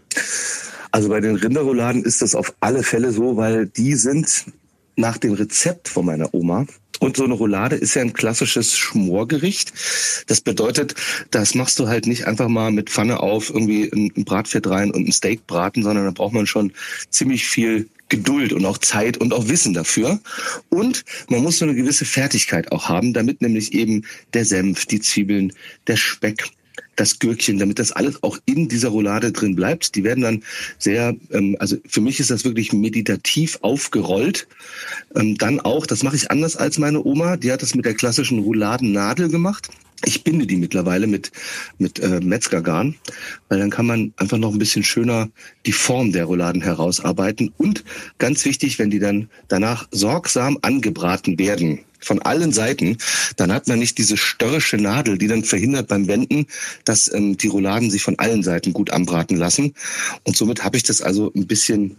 Also 0.94 1.10
bei 1.10 1.22
den 1.22 1.36
Rinderrouladen 1.36 2.04
ist 2.04 2.22
das 2.22 2.36
auf 2.36 2.54
alle 2.60 2.84
Fälle 2.84 3.12
so, 3.12 3.36
weil 3.36 3.66
die 3.66 3.95
sind 3.95 4.45
nach 4.95 5.18
dem 5.18 5.34
Rezept 5.34 5.88
von 5.88 6.06
meiner 6.06 6.31
Oma. 6.36 6.68
Und 7.00 7.18
so 7.18 7.24
eine 7.24 7.34
Roulade 7.34 7.75
ist 7.75 7.95
ja 7.95 8.04
ein 8.04 8.13
klassisches 8.13 8.78
Schmorgericht. 8.78 9.74
Das 10.28 10.42
bedeutet, 10.42 10.94
das 11.31 11.56
machst 11.56 11.80
du 11.80 11.88
halt 11.88 12.06
nicht 12.06 12.28
einfach 12.28 12.48
mal 12.48 12.72
mit 12.72 12.92
Pfanne 12.92 13.22
auf, 13.22 13.50
irgendwie 13.50 13.90
ein 13.92 14.24
Bratfett 14.24 14.68
rein 14.68 14.92
und 14.92 15.07
ein 15.07 15.12
Steak 15.12 15.48
braten, 15.48 15.81
sondern 15.81 16.06
da 16.06 16.12
braucht 16.12 16.34
man 16.34 16.45
schon 16.45 16.72
ziemlich 17.10 17.48
viel 17.48 17.90
Geduld 18.10 18.54
und 18.54 18.63
auch 18.63 18.78
Zeit 18.78 19.18
und 19.18 19.34
auch 19.34 19.48
Wissen 19.48 19.74
dafür. 19.74 20.19
Und 20.69 21.04
man 21.28 21.42
muss 21.42 21.57
so 21.57 21.66
eine 21.66 21.74
gewisse 21.74 22.06
Fertigkeit 22.06 22.72
auch 22.72 22.88
haben, 22.88 23.13
damit 23.13 23.42
nämlich 23.42 23.74
eben 23.74 24.06
der 24.36 24.45
Senf, 24.45 24.86
die 24.86 25.01
Zwiebeln, 25.01 25.54
der 25.88 25.98
Speck 25.98 26.51
das 26.95 27.19
Gürkchen, 27.19 27.57
damit 27.57 27.80
das 27.80 27.92
alles 27.92 28.22
auch 28.24 28.38
in 28.45 28.68
dieser 28.68 28.90
Roulade 28.90 29.31
drin 29.31 29.56
bleibt. 29.56 29.95
Die 29.95 30.04
werden 30.04 30.21
dann 30.21 30.44
sehr, 30.78 31.16
ähm, 31.31 31.56
also 31.59 31.78
für 31.88 32.02
mich 32.02 32.19
ist 32.19 32.31
das 32.31 32.44
wirklich 32.44 32.73
meditativ 32.73 33.59
aufgerollt. 33.62 34.47
Ähm, 35.16 35.38
dann 35.38 35.59
auch, 35.59 35.85
das 35.85 36.04
mache 36.04 36.16
ich 36.16 36.31
anders 36.31 36.56
als 36.56 36.78
meine 36.78 37.04
Oma, 37.04 37.38
die 37.38 37.52
hat 37.52 37.62
das 37.62 37.76
mit 37.76 37.85
der 37.85 37.95
klassischen 37.95 38.40
Rouladennadel 38.40 39.30
gemacht. 39.30 39.69
Ich 40.06 40.24
binde 40.24 40.45
die 40.45 40.57
mittlerweile 40.57 41.07
mit, 41.07 41.31
mit 41.78 42.00
äh, 42.00 42.19
Metzgergarn, 42.19 42.95
weil 43.48 43.60
dann 43.60 43.69
kann 43.69 43.86
man 43.86 44.14
einfach 44.18 44.38
noch 44.38 44.52
ein 44.52 44.60
bisschen 44.60 44.83
schöner 44.83 45.30
die 45.66 45.72
Form 45.72 46.12
der 46.12 46.26
Rouladen 46.26 46.62
herausarbeiten. 46.62 47.54
Und 47.57 47.83
ganz 48.18 48.44
wichtig, 48.45 48.80
wenn 48.80 48.90
die 48.90 49.00
dann 49.00 49.30
danach 49.48 49.88
sorgsam 49.92 50.57
angebraten 50.62 51.40
werden, 51.40 51.80
von 52.04 52.22
allen 52.22 52.52
Seiten, 52.52 52.98
dann 53.38 53.52
hat 53.54 53.68
man 53.68 53.80
nicht 53.80 53.98
diese 53.98 54.18
störrische 54.18 54.78
Nadel, 54.78 55.18
die 55.18 55.28
dann 55.28 55.44
verhindert 55.44 55.88
beim 55.88 56.07
Wenden, 56.07 56.48
dass 56.83 57.12
ähm, 57.14 57.38
die 57.38 57.48
Rouladen 57.48 57.90
sich 57.90 58.04
von 58.04 58.19
allen 58.19 58.44
Seiten 58.44 58.74
gut 58.74 58.92
anbraten 58.92 59.38
lassen. 59.38 59.74
Und 60.24 60.36
somit 60.36 60.64
habe 60.64 60.78
ich 60.78 60.83
das 60.83 61.02
also 61.02 61.31
ein 61.33 61.48
bisschen 61.48 61.98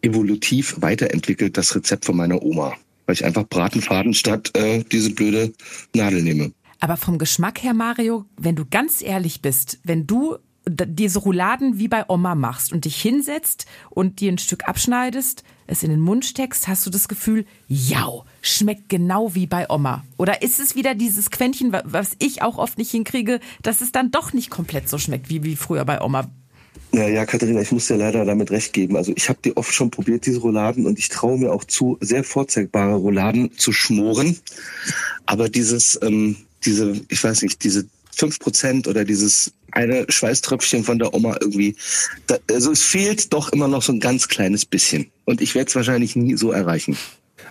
evolutiv 0.00 0.76
weiterentwickelt, 0.78 1.56
das 1.56 1.74
Rezept 1.74 2.04
von 2.04 2.16
meiner 2.16 2.42
Oma, 2.42 2.74
weil 3.06 3.14
ich 3.14 3.24
einfach 3.24 3.46
Bratenfaden 3.46 4.14
statt 4.14 4.50
äh, 4.56 4.82
diese 4.90 5.10
blöde 5.10 5.52
Nadel 5.94 6.22
nehme. 6.22 6.52
Aber 6.82 6.96
vom 6.96 7.16
Geschmack 7.16 7.62
her, 7.62 7.74
Mario, 7.74 8.24
wenn 8.36 8.56
du 8.56 8.64
ganz 8.68 9.02
ehrlich 9.02 9.40
bist, 9.40 9.78
wenn 9.84 10.08
du 10.08 10.38
diese 10.66 11.20
Rouladen 11.20 11.78
wie 11.78 11.86
bei 11.86 12.04
Oma 12.08 12.34
machst 12.34 12.72
und 12.72 12.86
dich 12.86 13.00
hinsetzt 13.00 13.66
und 13.88 14.18
dir 14.18 14.32
ein 14.32 14.38
Stück 14.38 14.64
abschneidest, 14.68 15.44
es 15.68 15.84
in 15.84 15.90
den 15.90 16.00
Mund 16.00 16.24
steckst, 16.24 16.66
hast 16.66 16.84
du 16.84 16.90
das 16.90 17.06
Gefühl, 17.06 17.46
ja, 17.68 18.08
schmeckt 18.40 18.88
genau 18.88 19.32
wie 19.36 19.46
bei 19.46 19.70
Oma. 19.70 20.02
Oder 20.18 20.42
ist 20.42 20.58
es 20.58 20.74
wieder 20.74 20.96
dieses 20.96 21.30
Quäntchen, 21.30 21.72
was 21.84 22.16
ich 22.18 22.42
auch 22.42 22.58
oft 22.58 22.78
nicht 22.78 22.90
hinkriege, 22.90 23.38
dass 23.62 23.80
es 23.80 23.92
dann 23.92 24.10
doch 24.10 24.32
nicht 24.32 24.50
komplett 24.50 24.88
so 24.88 24.98
schmeckt 24.98 25.30
wie, 25.30 25.44
wie 25.44 25.54
früher 25.54 25.84
bei 25.84 26.00
Oma? 26.00 26.32
Ja, 26.90 27.06
ja, 27.06 27.24
Katharina, 27.26 27.60
ich 27.60 27.70
muss 27.70 27.86
dir 27.86 27.96
leider 27.96 28.24
damit 28.24 28.50
recht 28.50 28.72
geben. 28.72 28.96
Also 28.96 29.12
ich 29.14 29.28
habe 29.28 29.38
die 29.44 29.56
oft 29.56 29.72
schon 29.72 29.92
probiert, 29.92 30.26
diese 30.26 30.40
Rouladen, 30.40 30.86
und 30.86 30.98
ich 30.98 31.08
traue 31.10 31.38
mir 31.38 31.52
auch 31.52 31.62
zu, 31.62 31.96
sehr 32.00 32.24
vorzeigbare 32.24 32.96
Rouladen 32.96 33.56
zu 33.56 33.70
schmoren. 33.70 34.36
Aber 35.26 35.48
dieses, 35.48 35.96
ähm, 36.02 36.38
diese, 36.64 37.00
ich 37.08 37.22
weiß 37.22 37.42
nicht, 37.42 37.62
diese 37.64 37.86
fünf 38.14 38.38
Prozent 38.38 38.86
oder 38.88 39.04
dieses 39.04 39.52
eine 39.72 40.04
Schweißtröpfchen 40.08 40.84
von 40.84 40.98
der 40.98 41.14
Oma 41.14 41.36
irgendwie. 41.40 41.76
Da, 42.26 42.36
also 42.50 42.72
es 42.72 42.82
fehlt 42.82 43.32
doch 43.32 43.50
immer 43.52 43.68
noch 43.68 43.82
so 43.82 43.92
ein 43.92 44.00
ganz 44.00 44.28
kleines 44.28 44.64
bisschen. 44.64 45.10
Und 45.24 45.40
ich 45.40 45.54
werde 45.54 45.68
es 45.68 45.74
wahrscheinlich 45.74 46.14
nie 46.14 46.36
so 46.36 46.52
erreichen. 46.52 46.96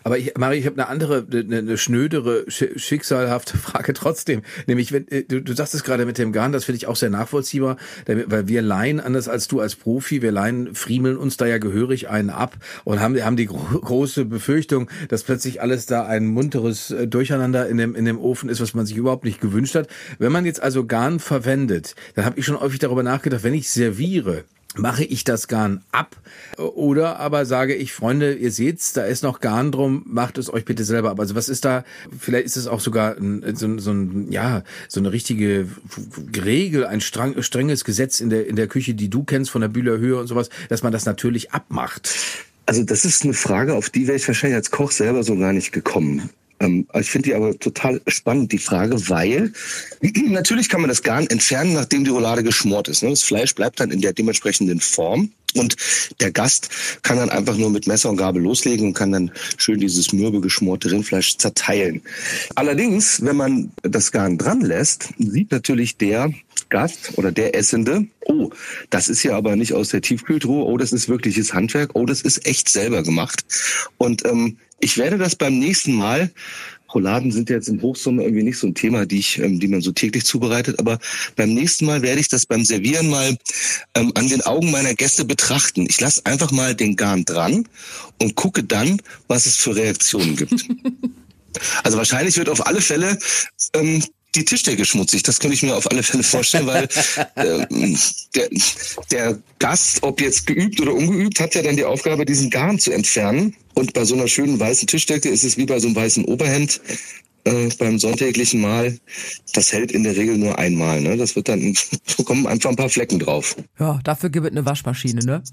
Aber 0.03 0.17
ich, 0.17 0.37
Marie, 0.37 0.57
ich 0.57 0.65
habe 0.65 0.81
eine 0.81 0.87
andere, 0.87 1.25
eine, 1.31 1.57
eine 1.57 1.77
schnödere, 1.77 2.45
schicksalhafte 2.47 3.57
Frage 3.57 3.93
trotzdem. 3.93 4.41
Nämlich, 4.67 4.91
wenn, 4.91 5.07
äh, 5.09 5.23
du, 5.23 5.41
du 5.41 5.53
sagst 5.53 5.73
es 5.75 5.83
gerade 5.83 6.05
mit 6.05 6.17
dem 6.17 6.31
Garn, 6.31 6.51
das 6.51 6.65
finde 6.65 6.77
ich 6.77 6.87
auch 6.87 6.95
sehr 6.95 7.09
nachvollziehbar, 7.09 7.77
weil 8.05 8.47
wir 8.47 8.61
leihen, 8.61 8.99
anders 8.99 9.27
als 9.27 9.47
du 9.47 9.59
als 9.59 9.75
Profi, 9.75 10.21
wir 10.21 10.31
leihen, 10.31 10.75
friemeln 10.75 11.17
uns 11.17 11.37
da 11.37 11.45
ja 11.45 11.57
gehörig 11.57 12.09
einen 12.09 12.29
ab 12.29 12.55
und 12.83 12.99
haben, 12.99 13.21
haben 13.23 13.35
die 13.35 13.45
gro 13.45 13.61
große 13.61 14.25
Befürchtung, 14.25 14.89
dass 15.09 15.23
plötzlich 15.23 15.61
alles 15.61 15.85
da 15.85 16.05
ein 16.05 16.25
munteres 16.25 16.91
äh, 16.91 17.07
Durcheinander 17.07 17.67
in 17.67 17.77
dem, 17.77 17.95
in 17.95 18.05
dem 18.05 18.19
Ofen 18.19 18.49
ist, 18.49 18.61
was 18.61 18.73
man 18.73 18.85
sich 18.85 18.97
überhaupt 18.97 19.25
nicht 19.25 19.41
gewünscht 19.41 19.75
hat. 19.75 19.87
Wenn 20.19 20.31
man 20.31 20.45
jetzt 20.45 20.61
also 20.61 20.85
Garn 20.85 21.19
verwendet, 21.19 21.95
dann 22.15 22.25
habe 22.25 22.39
ich 22.39 22.45
schon 22.45 22.59
häufig 22.59 22.79
darüber 22.79 23.03
nachgedacht, 23.03 23.43
wenn 23.43 23.53
ich 23.53 23.69
serviere, 23.69 24.43
mache 24.75 25.03
ich 25.03 25.23
das 25.23 25.47
Garn 25.47 25.83
ab 25.91 26.15
oder 26.57 27.19
aber 27.19 27.45
sage 27.45 27.75
ich, 27.75 27.93
Freunde, 27.93 28.33
ihr 28.33 28.51
seht's, 28.51 28.93
da 28.93 29.03
ist 29.03 29.23
noch 29.23 29.39
Garn 29.39 29.71
drum, 29.71 30.03
macht 30.05 30.37
es 30.37 30.51
euch 30.51 30.65
bitte 30.65 30.83
selber 30.83 31.11
ab. 31.11 31.19
Also 31.19 31.35
was 31.35 31.49
ist 31.49 31.65
da, 31.65 31.83
vielleicht 32.17 32.45
ist 32.45 32.55
es 32.55 32.67
auch 32.67 32.79
sogar 32.79 33.17
ein, 33.17 33.55
so, 33.55 33.77
so 33.79 33.91
ein, 33.91 34.31
ja, 34.31 34.63
so 34.87 34.99
eine 34.99 35.11
richtige 35.11 35.67
Regel, 36.43 36.85
ein 36.85 37.01
streng, 37.01 37.41
strenges 37.41 37.83
Gesetz 37.83 38.19
in 38.21 38.29
der, 38.29 38.47
in 38.47 38.55
der 38.55 38.67
Küche, 38.67 38.93
die 38.93 39.09
du 39.09 39.23
kennst 39.23 39.51
von 39.51 39.61
der 39.61 39.67
Bühler 39.67 39.97
Höhe 39.97 40.17
und 40.17 40.27
sowas, 40.27 40.49
dass 40.69 40.83
man 40.83 40.93
das 40.93 41.05
natürlich 41.05 41.51
abmacht. 41.51 42.09
Also 42.65 42.83
das 42.83 43.05
ist 43.05 43.23
eine 43.23 43.33
Frage, 43.33 43.75
auf 43.75 43.89
die 43.89 44.07
wäre 44.07 44.17
ich 44.17 44.27
wahrscheinlich 44.27 44.55
als 44.55 44.71
Koch 44.71 44.91
selber 44.91 45.23
so 45.23 45.35
gar 45.37 45.51
nicht 45.51 45.71
gekommen. 45.71 46.29
Ähm, 46.61 46.87
ich 46.93 47.09
finde 47.09 47.29
die 47.29 47.35
aber 47.35 47.57
total 47.57 48.01
spannend, 48.07 48.51
die 48.51 48.57
Frage, 48.57 49.09
weil 49.09 49.51
natürlich 50.27 50.69
kann 50.69 50.81
man 50.81 50.89
das 50.89 51.03
Garn 51.03 51.27
entfernen, 51.27 51.73
nachdem 51.73 52.05
die 52.05 52.11
Roulade 52.11 52.43
geschmort 52.43 52.87
ist. 52.87 53.03
Ne? 53.03 53.09
Das 53.09 53.23
Fleisch 53.23 53.53
bleibt 53.55 53.79
dann 53.79 53.91
in 53.91 54.01
der 54.01 54.13
dementsprechenden 54.13 54.79
Form. 54.79 55.31
Und 55.53 55.75
der 56.21 56.31
Gast 56.31 56.69
kann 57.01 57.17
dann 57.17 57.29
einfach 57.29 57.57
nur 57.57 57.69
mit 57.69 57.85
Messer 57.85 58.09
und 58.09 58.15
Gabel 58.15 58.41
loslegen 58.41 58.87
und 58.87 58.93
kann 58.93 59.11
dann 59.11 59.31
schön 59.57 59.81
dieses 59.81 60.13
mürbe 60.13 60.39
geschmorte 60.39 60.89
Rindfleisch 60.89 61.37
zerteilen. 61.37 62.01
Allerdings, 62.55 63.21
wenn 63.25 63.35
man 63.35 63.71
das 63.83 64.13
Garn 64.13 64.37
dran 64.37 64.61
lässt, 64.61 65.09
sieht 65.17 65.51
natürlich 65.51 65.97
der 65.97 66.31
Gast 66.69 67.17
oder 67.17 67.33
der 67.33 67.53
Essende, 67.53 68.07
oh, 68.25 68.49
das 68.89 69.09
ist 69.09 69.23
ja 69.23 69.35
aber 69.35 69.57
nicht 69.57 69.73
aus 69.73 69.89
der 69.89 70.01
Tiefkühltruhe, 70.01 70.65
oh, 70.65 70.77
das 70.77 70.93
ist 70.93 71.09
wirkliches 71.09 71.53
Handwerk, 71.53 71.91
oh, 71.95 72.05
das 72.05 72.21
ist 72.21 72.47
echt 72.47 72.69
selber 72.69 73.03
gemacht. 73.03 73.43
Und 73.97 74.25
ähm, 74.25 74.57
ich 74.81 74.97
werde 74.97 75.17
das 75.17 75.35
beim 75.35 75.59
nächsten 75.59 75.93
Mal 75.93 76.31
Rouladen 76.93 77.31
sind 77.31 77.49
jetzt 77.49 77.69
im 77.69 77.81
Hochsommer 77.81 78.23
irgendwie 78.23 78.43
nicht 78.43 78.57
so 78.57 78.67
ein 78.67 78.75
Thema, 78.75 79.05
die 79.05 79.19
ich, 79.19 79.39
ähm, 79.39 79.59
die 79.59 79.67
man 79.67 79.81
so 79.81 79.91
täglich 79.91 80.25
zubereitet. 80.25 80.79
Aber 80.79 80.99
beim 81.35 81.53
nächsten 81.53 81.85
Mal 81.85 82.01
werde 82.01 82.19
ich 82.19 82.29
das 82.29 82.45
beim 82.45 82.65
Servieren 82.65 83.09
mal 83.09 83.37
ähm, 83.95 84.11
an 84.15 84.27
den 84.27 84.41
Augen 84.41 84.71
meiner 84.71 84.93
Gäste 84.93 85.25
betrachten. 85.25 85.85
Ich 85.89 85.99
lasse 85.99 86.25
einfach 86.25 86.51
mal 86.51 86.75
den 86.75 86.95
Garn 86.95 87.25
dran 87.25 87.67
und 88.21 88.35
gucke 88.35 88.63
dann, 88.63 89.01
was 89.27 89.45
es 89.45 89.55
für 89.55 89.75
Reaktionen 89.75 90.35
gibt. 90.35 90.65
Also 91.83 91.97
wahrscheinlich 91.97 92.37
wird 92.37 92.47
auf 92.47 92.65
alle 92.65 92.79
Fälle 92.79 93.19
ähm, 93.73 94.01
die 94.35 94.45
Tischdecke 94.45 94.85
schmutzig. 94.85 95.23
Das 95.23 95.39
könnte 95.39 95.55
ich 95.55 95.63
mir 95.63 95.75
auf 95.75 95.89
alle 95.89 96.03
Fälle 96.03 96.23
vorstellen, 96.23 96.67
weil 96.67 96.87
äh, 97.35 97.65
der, 98.35 98.49
der 99.11 99.39
Gast, 99.59 100.03
ob 100.03 100.21
jetzt 100.21 100.47
geübt 100.47 100.79
oder 100.79 100.93
ungeübt, 100.93 101.39
hat 101.39 101.55
ja 101.55 101.61
dann 101.61 101.75
die 101.75 101.85
Aufgabe, 101.85 102.25
diesen 102.25 102.49
Garn 102.49 102.79
zu 102.79 102.91
entfernen. 102.91 103.55
Und 103.73 103.93
bei 103.93 104.05
so 104.05 104.15
einer 104.15 104.27
schönen 104.27 104.59
weißen 104.59 104.87
Tischdecke 104.87 105.29
ist 105.29 105.43
es 105.43 105.57
wie 105.57 105.65
bei 105.65 105.79
so 105.79 105.87
einem 105.87 105.95
weißen 105.95 106.25
Oberhemd 106.25 106.81
äh, 107.43 107.69
beim 107.77 107.99
sonntäglichen 107.99 108.61
Mal. 108.61 108.97
Das 109.53 109.71
hält 109.71 109.91
in 109.91 110.03
der 110.03 110.15
Regel 110.15 110.37
nur 110.37 110.59
einmal. 110.59 111.01
Ne? 111.01 111.17
Das 111.17 111.35
wird 111.35 111.49
dann, 111.49 111.75
so 112.05 112.23
kommen 112.23 112.47
einfach 112.47 112.69
ein 112.69 112.75
paar 112.75 112.89
Flecken 112.89 113.19
drauf. 113.19 113.55
Ja, 113.79 113.99
dafür 114.03 114.29
gibt 114.29 114.45
es 114.45 114.51
eine 114.51 114.65
Waschmaschine, 114.65 115.23
ne? 115.23 115.43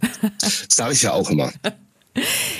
Das 0.40 0.66
sage 0.68 0.94
ich 0.94 1.02
ja 1.02 1.12
auch 1.12 1.30
immer. 1.30 1.52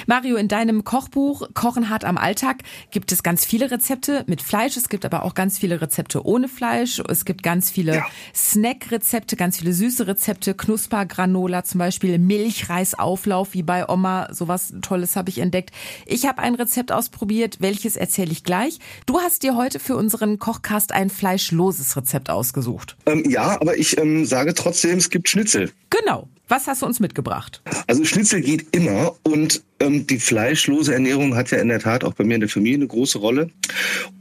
Mario, 0.08 0.36
in 0.36 0.48
deinem 0.48 0.84
Kochbuch 0.84 1.50
Kochen 1.52 1.90
hart 1.90 2.06
am 2.06 2.16
Alltag 2.16 2.62
gibt 2.90 3.12
es 3.12 3.22
ganz 3.22 3.44
viele 3.44 3.70
Rezepte 3.70 4.24
mit 4.26 4.40
Fleisch. 4.40 4.78
Es 4.78 4.88
gibt 4.88 5.04
aber 5.04 5.22
auch 5.22 5.34
ganz 5.34 5.58
viele 5.58 5.82
Rezepte 5.82 6.24
ohne 6.24 6.48
Fleisch. 6.48 7.02
Es 7.10 7.26
gibt 7.26 7.42
ganz 7.42 7.70
viele 7.70 7.96
ja. 7.96 8.06
Snack-Rezepte, 8.34 9.36
ganz 9.36 9.58
viele 9.58 9.74
süße 9.74 10.06
Rezepte, 10.06 10.54
Knuspergranola 10.54 11.62
zum 11.64 11.80
Beispiel, 11.80 12.18
Milchreisauflauf 12.18 13.52
wie 13.52 13.62
bei 13.62 13.86
Oma. 13.86 14.32
Sowas 14.32 14.72
Tolles 14.80 15.14
habe 15.14 15.28
ich 15.28 15.40
entdeckt. 15.40 15.72
Ich 16.06 16.24
habe 16.24 16.40
ein 16.40 16.54
Rezept 16.54 16.90
ausprobiert, 16.90 17.58
welches 17.60 17.96
erzähle 17.96 18.32
ich 18.32 18.44
gleich. 18.44 18.78
Du 19.04 19.20
hast 19.20 19.42
dir 19.42 19.56
heute 19.56 19.78
für 19.78 19.94
unseren 19.94 20.38
Kochcast 20.38 20.92
ein 20.92 21.10
fleischloses 21.10 21.98
Rezept 21.98 22.30
ausgesucht. 22.30 22.96
Ähm, 23.04 23.28
ja, 23.28 23.60
aber 23.60 23.76
ich 23.76 23.98
ähm, 23.98 24.24
sage 24.24 24.54
trotzdem, 24.54 24.96
es 24.96 25.10
gibt 25.10 25.28
Schnitzel. 25.28 25.70
Genau. 25.90 26.30
Was 26.48 26.66
hast 26.66 26.80
du 26.80 26.86
uns 26.86 26.98
mitgebracht? 26.98 27.60
Also 27.86 28.06
Schnitzel 28.06 28.40
geht 28.40 28.74
immer 28.74 29.14
und 29.22 29.62
die 29.80 30.18
fleischlose 30.18 30.92
Ernährung 30.92 31.36
hat 31.36 31.50
ja 31.50 31.58
in 31.58 31.68
der 31.68 31.80
Tat 31.80 32.02
auch 32.02 32.14
bei 32.14 32.24
mir 32.24 32.34
in 32.34 32.40
der 32.40 32.48
Familie 32.48 32.78
eine 32.78 32.86
große 32.88 33.18
Rolle. 33.18 33.50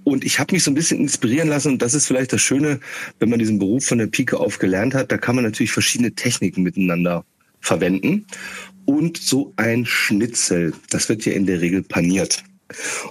Und 0.03 0.23
ich 0.23 0.39
habe 0.39 0.53
mich 0.53 0.63
so 0.63 0.71
ein 0.71 0.75
bisschen 0.75 0.99
inspirieren 0.99 1.49
lassen 1.49 1.73
und 1.73 1.81
das 1.81 1.93
ist 1.93 2.05
vielleicht 2.05 2.31
das 2.33 2.41
Schöne, 2.41 2.79
wenn 3.19 3.29
man 3.29 3.39
diesen 3.39 3.59
Beruf 3.59 3.85
von 3.85 3.97
der 3.97 4.07
Pike 4.07 4.39
auf 4.39 4.59
gelernt 4.59 4.93
hat, 4.93 5.11
da 5.11 5.17
kann 5.17 5.35
man 5.35 5.43
natürlich 5.43 5.71
verschiedene 5.71 6.11
Techniken 6.11 6.63
miteinander 6.63 7.25
verwenden. 7.59 8.25
Und 8.85 9.17
so 9.17 9.53
ein 9.57 9.85
Schnitzel, 9.85 10.73
das 10.89 11.09
wird 11.09 11.25
ja 11.25 11.33
in 11.33 11.45
der 11.45 11.59
Regel 11.59 11.83
paniert. 11.83 12.43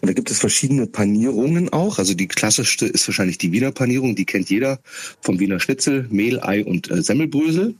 Und 0.00 0.08
da 0.08 0.12
gibt 0.12 0.30
es 0.30 0.38
verschiedene 0.38 0.86
Panierungen 0.86 1.72
auch. 1.72 1.98
Also 1.98 2.14
die 2.14 2.28
klassischste 2.28 2.86
ist 2.86 3.08
wahrscheinlich 3.08 3.38
die 3.38 3.52
Wiener 3.52 3.72
Panierung, 3.72 4.14
die 4.14 4.26
kennt 4.26 4.50
jeder 4.50 4.78
vom 5.20 5.38
Wiener 5.38 5.60
Schnitzel, 5.60 6.06
Mehl, 6.10 6.40
Ei 6.40 6.64
und 6.64 6.90
äh, 6.90 7.02
Semmelbrösel. 7.02 7.74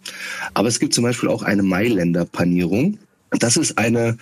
Aber 0.54 0.68
es 0.68 0.80
gibt 0.80 0.94
zum 0.94 1.04
Beispiel 1.04 1.28
auch 1.28 1.42
eine 1.42 1.62
Mailänder 1.62 2.24
Panierung. 2.24 2.98
Das 3.30 3.56
ist 3.56 3.76
eine 3.76 4.16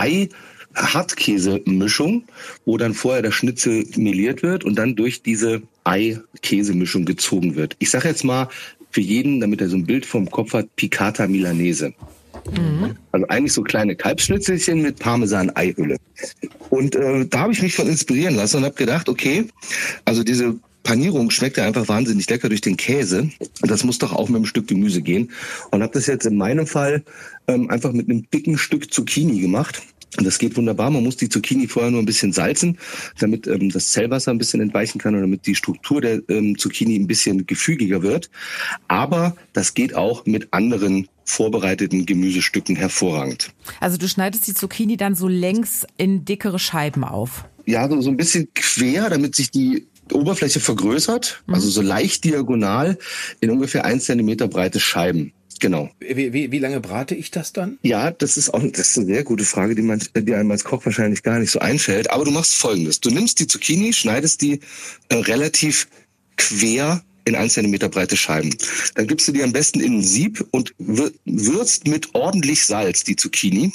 Ei 0.00 0.28
Hartkäse-Mischung, 0.74 2.24
wo 2.64 2.76
dann 2.76 2.94
vorher 2.94 3.22
der 3.22 3.32
Schnitzel 3.32 3.84
meliert 3.96 4.42
wird 4.42 4.64
und 4.64 4.76
dann 4.76 4.96
durch 4.96 5.22
diese 5.22 5.62
Ei-Käse-Mischung 5.84 7.04
gezogen 7.04 7.56
wird. 7.56 7.76
Ich 7.78 7.90
sage 7.90 8.08
jetzt 8.08 8.24
mal 8.24 8.48
für 8.90 9.00
jeden, 9.00 9.40
damit 9.40 9.60
er 9.60 9.68
so 9.68 9.76
ein 9.76 9.86
Bild 9.86 10.06
vom 10.06 10.30
Kopf 10.30 10.52
hat, 10.52 10.74
Picata 10.76 11.26
Milanese. 11.26 11.92
Mhm. 12.56 12.96
Also 13.12 13.26
eigentlich 13.28 13.52
so 13.52 13.62
kleine 13.62 13.96
Kalbsschnitzelchen 13.96 14.82
mit 14.82 14.98
Parmesan-Eihülle. 14.98 15.96
Und 16.70 16.94
äh, 16.94 17.26
da 17.26 17.40
habe 17.40 17.52
ich 17.52 17.62
mich 17.62 17.74
von 17.74 17.88
inspirieren 17.88 18.36
lassen 18.36 18.58
und 18.58 18.64
habe 18.64 18.74
gedacht, 18.74 19.08
okay, 19.08 19.46
also 20.04 20.22
diese 20.22 20.56
Panierung 20.90 21.30
schmeckt 21.30 21.56
ja 21.56 21.64
einfach 21.64 21.86
wahnsinnig 21.86 22.28
lecker 22.28 22.48
durch 22.48 22.62
den 22.62 22.76
Käse. 22.76 23.30
Das 23.62 23.84
muss 23.84 23.98
doch 23.98 24.12
auch 24.12 24.28
mit 24.28 24.34
einem 24.38 24.44
Stück 24.44 24.66
Gemüse 24.66 25.02
gehen. 25.02 25.30
Und 25.70 25.84
habe 25.84 25.92
das 25.92 26.08
jetzt 26.08 26.26
in 26.26 26.36
meinem 26.36 26.66
Fall 26.66 27.04
ähm, 27.46 27.70
einfach 27.70 27.92
mit 27.92 28.10
einem 28.10 28.28
dicken 28.28 28.58
Stück 28.58 28.92
Zucchini 28.92 29.38
gemacht. 29.38 29.82
Und 30.18 30.26
das 30.26 30.40
geht 30.40 30.56
wunderbar. 30.56 30.90
Man 30.90 31.04
muss 31.04 31.16
die 31.16 31.28
Zucchini 31.28 31.68
vorher 31.68 31.92
nur 31.92 32.02
ein 32.02 32.06
bisschen 32.06 32.32
salzen, 32.32 32.76
damit 33.20 33.46
ähm, 33.46 33.70
das 33.70 33.92
Zellwasser 33.92 34.32
ein 34.32 34.38
bisschen 34.38 34.60
entweichen 34.60 34.98
kann 34.98 35.14
und 35.14 35.20
damit 35.20 35.46
die 35.46 35.54
Struktur 35.54 36.00
der 36.00 36.22
ähm, 36.28 36.58
Zucchini 36.58 36.96
ein 36.96 37.06
bisschen 37.06 37.46
gefügiger 37.46 38.02
wird. 38.02 38.28
Aber 38.88 39.36
das 39.52 39.74
geht 39.74 39.94
auch 39.94 40.26
mit 40.26 40.52
anderen 40.52 41.06
vorbereiteten 41.24 42.04
Gemüsestücken 42.04 42.74
hervorragend. 42.74 43.52
Also 43.78 43.96
du 43.96 44.08
schneidest 44.08 44.48
die 44.48 44.54
Zucchini 44.54 44.96
dann 44.96 45.14
so 45.14 45.28
längs 45.28 45.86
in 45.98 46.24
dickere 46.24 46.58
Scheiben 46.58 47.04
auf? 47.04 47.44
Ja, 47.64 47.88
so, 47.88 48.00
so 48.00 48.10
ein 48.10 48.16
bisschen 48.16 48.48
quer, 48.54 49.08
damit 49.08 49.36
sich 49.36 49.52
die 49.52 49.86
Oberfläche 50.14 50.60
vergrößert, 50.60 51.42
mhm. 51.46 51.54
also 51.54 51.68
so 51.68 51.82
leicht 51.82 52.24
diagonal 52.24 52.98
in 53.40 53.50
ungefähr 53.50 53.84
ein 53.84 54.00
Zentimeter 54.00 54.48
breite 54.48 54.80
Scheiben. 54.80 55.32
Genau. 55.60 55.90
Wie, 56.00 56.32
wie, 56.32 56.50
wie 56.50 56.58
lange 56.58 56.80
brate 56.80 57.14
ich 57.14 57.30
das 57.30 57.52
dann? 57.52 57.78
Ja, 57.82 58.10
das 58.10 58.38
ist 58.38 58.52
auch 58.54 58.62
das 58.62 58.88
ist 58.88 58.98
eine 58.98 59.06
sehr 59.06 59.24
gute 59.24 59.44
Frage, 59.44 59.74
die 59.74 59.82
man 59.82 60.00
die 60.16 60.34
einem 60.34 60.50
als 60.50 60.64
Koch 60.64 60.84
wahrscheinlich 60.86 61.22
gar 61.22 61.38
nicht 61.38 61.50
so 61.50 61.58
einfällt. 61.58 62.10
Aber 62.10 62.24
du 62.24 62.30
machst 62.30 62.54
folgendes. 62.54 63.00
Du 63.00 63.10
nimmst 63.10 63.38
die 63.40 63.46
Zucchini, 63.46 63.92
schneidest 63.92 64.40
die 64.40 64.60
äh, 65.10 65.16
relativ 65.16 65.86
quer 66.38 67.02
in 67.26 67.36
ein 67.36 67.50
Zentimeter 67.50 67.90
breite 67.90 68.16
Scheiben. 68.16 68.54
Dann 68.94 69.06
gibst 69.06 69.28
du 69.28 69.32
die 69.32 69.42
am 69.42 69.52
besten 69.52 69.80
in 69.80 69.98
ein 69.98 70.02
Sieb 70.02 70.44
und 70.50 70.74
würzt 70.78 71.86
mit 71.86 72.14
ordentlich 72.14 72.64
Salz 72.64 73.04
die 73.04 73.16
Zucchini. 73.16 73.72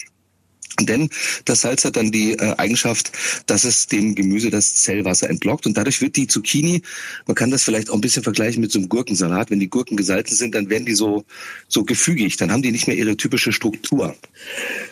Denn 0.81 1.09
das 1.45 1.61
Salz 1.61 1.85
hat 1.85 1.95
dann 1.95 2.11
die 2.11 2.33
äh, 2.33 2.55
Eigenschaft, 2.57 3.11
dass 3.45 3.63
es 3.63 3.87
dem 3.87 4.13
Gemüse 4.13 4.49
das 4.49 4.75
Zellwasser 4.75 5.29
entlockt 5.29 5.65
und 5.65 5.77
dadurch 5.77 6.01
wird 6.01 6.15
die 6.17 6.27
Zucchini, 6.27 6.81
man 7.27 7.35
kann 7.35 7.51
das 7.51 7.63
vielleicht 7.63 7.89
auch 7.89 7.95
ein 7.95 8.01
bisschen 8.01 8.23
vergleichen 8.23 8.61
mit 8.61 8.71
so 8.71 8.79
einem 8.79 8.89
Gurkensalat, 8.89 9.49
wenn 9.49 9.59
die 9.59 9.69
Gurken 9.69 9.95
gesalzen 9.95 10.35
sind, 10.35 10.53
dann 10.53 10.69
werden 10.69 10.85
die 10.85 10.95
so, 10.95 11.23
so 11.67 11.85
gefügig, 11.85 12.35
dann 12.37 12.51
haben 12.51 12.61
die 12.61 12.71
nicht 12.71 12.87
mehr 12.87 12.97
ihre 12.97 13.15
typische 13.15 13.53
Struktur. 13.53 14.15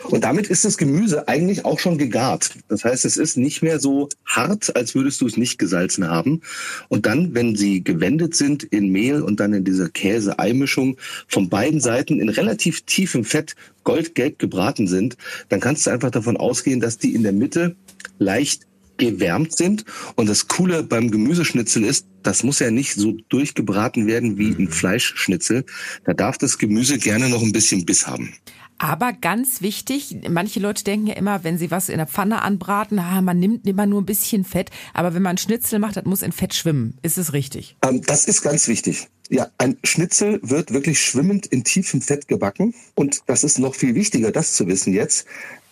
Und 0.04 0.24
damit 0.24 0.46
ist 0.46 0.64
das 0.64 0.78
Gemüse 0.78 1.28
eigentlich 1.28 1.64
auch 1.64 1.78
schon 1.78 1.98
gegart. 1.98 2.50
Das 2.68 2.84
heißt, 2.84 3.04
es 3.04 3.16
ist 3.16 3.36
nicht 3.36 3.62
mehr 3.62 3.78
so 3.78 4.08
hart, 4.24 4.74
als 4.76 4.94
würdest 4.94 5.20
du 5.20 5.26
es 5.26 5.36
nicht 5.36 5.58
gesalzen 5.58 6.08
haben. 6.08 6.40
Und 6.88 7.06
dann, 7.06 7.34
wenn 7.34 7.56
sie 7.56 7.84
gewendet 7.84 8.34
sind 8.34 8.62
in 8.62 8.88
Mehl 8.88 9.22
und 9.22 9.40
dann 9.40 9.52
in 9.52 9.64
dieser 9.64 9.88
Käse-Ei-Mischung 9.88 10.96
von 11.28 11.48
beiden 11.48 11.80
Seiten 11.80 12.20
in 12.20 12.28
relativ 12.28 12.82
tiefem 12.82 13.24
Fett 13.24 13.54
goldgelb 13.84 14.38
gebraten 14.38 14.88
sind, 14.88 15.16
dann 15.48 15.60
kannst 15.60 15.86
du 15.86 15.90
einfach 15.90 16.10
davon 16.10 16.36
ausgehen, 16.36 16.80
dass 16.80 16.98
die 16.98 17.14
in 17.14 17.22
der 17.22 17.32
Mitte 17.32 17.76
leicht 18.18 18.66
gewärmt 18.96 19.56
sind. 19.56 19.84
Und 20.14 20.28
das 20.28 20.48
Coole 20.48 20.82
beim 20.82 21.10
Gemüseschnitzel 21.10 21.84
ist, 21.84 22.06
das 22.22 22.42
muss 22.42 22.60
ja 22.60 22.70
nicht 22.70 22.94
so 22.94 23.16
durchgebraten 23.28 24.06
werden 24.06 24.38
wie 24.38 24.50
ein 24.50 24.64
mhm. 24.64 24.68
Fleischschnitzel. 24.68 25.64
Da 26.04 26.14
darf 26.14 26.38
das 26.38 26.58
Gemüse 26.58 26.98
gerne 26.98 27.28
noch 27.28 27.42
ein 27.42 27.52
bisschen 27.52 27.84
Biss 27.84 28.06
haben. 28.06 28.34
Aber 28.78 29.12
ganz 29.12 29.62
wichtig, 29.62 30.16
manche 30.28 30.60
Leute 30.60 30.84
denken 30.84 31.06
ja 31.06 31.14
immer, 31.14 31.44
wenn 31.44 31.58
sie 31.58 31.70
was 31.70 31.88
in 31.88 31.98
der 31.98 32.06
Pfanne 32.06 32.42
anbraten, 32.42 32.98
ah, 32.98 33.22
man 33.22 33.38
nimmt 33.38 33.66
immer 33.66 33.86
nur 33.86 34.02
ein 34.02 34.06
bisschen 34.06 34.44
Fett. 34.44 34.70
Aber 34.92 35.14
wenn 35.14 35.22
man 35.22 35.38
Schnitzel 35.38 35.78
macht, 35.78 35.96
das 35.96 36.04
muss 36.04 36.22
in 36.22 36.32
Fett 36.32 36.54
schwimmen. 36.54 36.98
Ist 37.02 37.18
es 37.18 37.32
richtig? 37.32 37.76
Ähm, 37.82 38.02
das 38.02 38.26
ist 38.26 38.42
ganz 38.42 38.68
wichtig. 38.68 39.08
Ja, 39.30 39.48
ein 39.58 39.76
Schnitzel 39.84 40.40
wird 40.42 40.72
wirklich 40.72 41.00
schwimmend 41.00 41.46
in 41.46 41.64
tiefem 41.64 42.02
Fett 42.02 42.28
gebacken. 42.28 42.74
Und 42.94 43.22
das 43.26 43.44
ist 43.44 43.58
noch 43.58 43.74
viel 43.74 43.94
wichtiger, 43.94 44.32
das 44.32 44.54
zu 44.54 44.66
wissen 44.66 44.92
jetzt. 44.92 45.26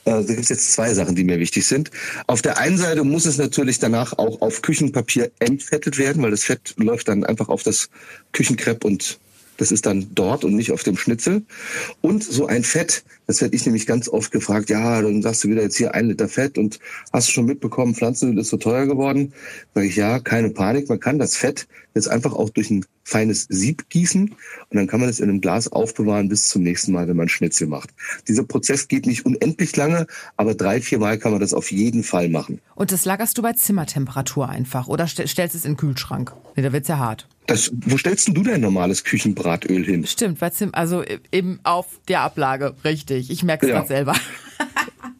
Äh, 0.04 0.11
da 0.11 0.23
gibt 0.23 0.40
es 0.40 0.49
jetzt 0.49 0.73
zwei 0.73 0.92
Sachen, 0.94 1.14
die 1.14 1.25
mir 1.25 1.38
wichtig 1.38 1.66
sind. 1.66 1.90
Auf 2.26 2.42
der 2.42 2.59
einen 2.59 2.78
Seite 2.78 3.04
muss 3.04 3.26
es 3.26 3.38
natürlich 3.38 3.78
danach 3.78 4.14
auch 4.18 4.40
auf 4.40 4.62
Küchenpapier 4.62 5.30
entfettet 5.38 5.99
werden, 5.99 6.23
weil 6.23 6.30
das 6.30 6.44
Fett 6.44 6.75
läuft 6.76 7.09
dann 7.09 7.25
einfach 7.25 7.49
auf 7.49 7.62
das 7.62 7.90
Küchenkrepp 8.32 8.85
und 8.85 9.18
das 9.62 9.71
ist 9.71 9.87
dann 9.87 10.09
dort 10.12 10.45
und 10.45 10.54
nicht 10.57 10.73
auf 10.73 10.83
dem 10.83 10.97
Schnitzel. 10.97 11.42
Und 12.00 12.25
so 12.25 12.47
ein 12.47 12.64
Fett, 12.64 13.04
das 13.26 13.41
werde 13.41 13.57
ich 13.57 13.64
nämlich 13.64 13.87
ganz 13.87 14.09
oft 14.09 14.31
gefragt, 14.31 14.71
ja, 14.71 15.00
dann 15.00 15.23
sagst 15.23 15.45
du 15.45 15.49
wieder 15.49 15.62
jetzt 15.62 15.76
hier 15.76 15.95
ein 15.95 16.09
Liter 16.09 16.29
Fett 16.29 16.59
und 16.59 16.79
hast 17.12 17.29
du 17.29 17.33
schon 17.33 17.47
mitbekommen, 17.47 17.95
Pflanzenöl 17.95 18.38
ist 18.38 18.49
so 18.49 18.57
teuer 18.57 18.87
geworden? 18.87 19.33
Sage 19.75 19.87
ich, 19.87 19.97
ja, 19.97 20.19
keine 20.19 20.50
Panik, 20.50 20.88
man 20.88 21.00
kann 21.00 21.19
das 21.19 21.37
Fett 21.37 21.67
jetzt 21.95 22.09
einfach 22.09 22.33
auch 22.33 22.50
durch 22.50 22.71
ein 22.71 22.85
feines 23.05 23.47
Sieb 23.49 23.88
gießen 23.91 24.29
und 24.31 24.76
dann 24.76 24.87
kann 24.87 25.00
man 25.00 25.09
es 25.09 25.21
in 25.21 25.29
einem 25.29 25.41
Glas 25.41 25.69
aufbewahren 25.69 26.29
bis 26.29 26.49
zum 26.49 26.62
nächsten 26.62 26.93
Mal, 26.93 27.09
wenn 27.09 27.17
man 27.17 27.29
Schnitzel 27.29 27.67
macht. 27.67 27.91
Dieser 28.29 28.45
Prozess 28.45 28.88
geht 28.88 29.07
nicht 29.07 29.26
unendlich 29.26 29.76
lange, 29.76 30.07
aber 30.37 30.55
drei, 30.55 30.81
vier 30.81 30.99
Mal 30.99 31.19
kann 31.19 31.33
man 31.33 31.41
das 31.41 31.52
auf 31.52 31.71
jeden 31.71 32.05
Fall 32.05 32.29
machen. 32.29 32.61
Und 32.75 32.93
das 32.93 33.05
lagerst 33.05 33.37
du 33.38 33.43
bei 33.43 33.52
Zimmertemperatur 33.52 34.49
einfach 34.49 34.88
oder 34.88 35.07
stellst 35.07 35.55
es 35.55 35.64
in 35.64 35.73
den 35.73 35.76
Kühlschrank? 35.76 36.33
Nee, 36.57 36.62
da 36.62 36.73
wird's 36.73 36.88
ja 36.88 36.99
hart. 36.99 37.29
Das, 37.47 37.73
wo 37.75 37.99
stellst 37.99 38.29
denn 38.29 38.35
du 38.35 38.45
dein 38.45 38.61
normales 38.61 39.02
Küchenbratöl 39.02 39.85
hin? 39.85 40.07
Stimmt, 40.07 40.38
bei 40.38 40.50
Zim 40.50 40.71
also 40.73 41.02
eben 41.33 41.59
auf 41.64 41.87
der 42.07 42.21
Ablage, 42.21 42.75
richtig. 42.85 43.12
Ich 43.19 43.42
merke 43.42 43.66
es 43.66 43.73
ja. 43.73 43.85
selber. 43.85 44.14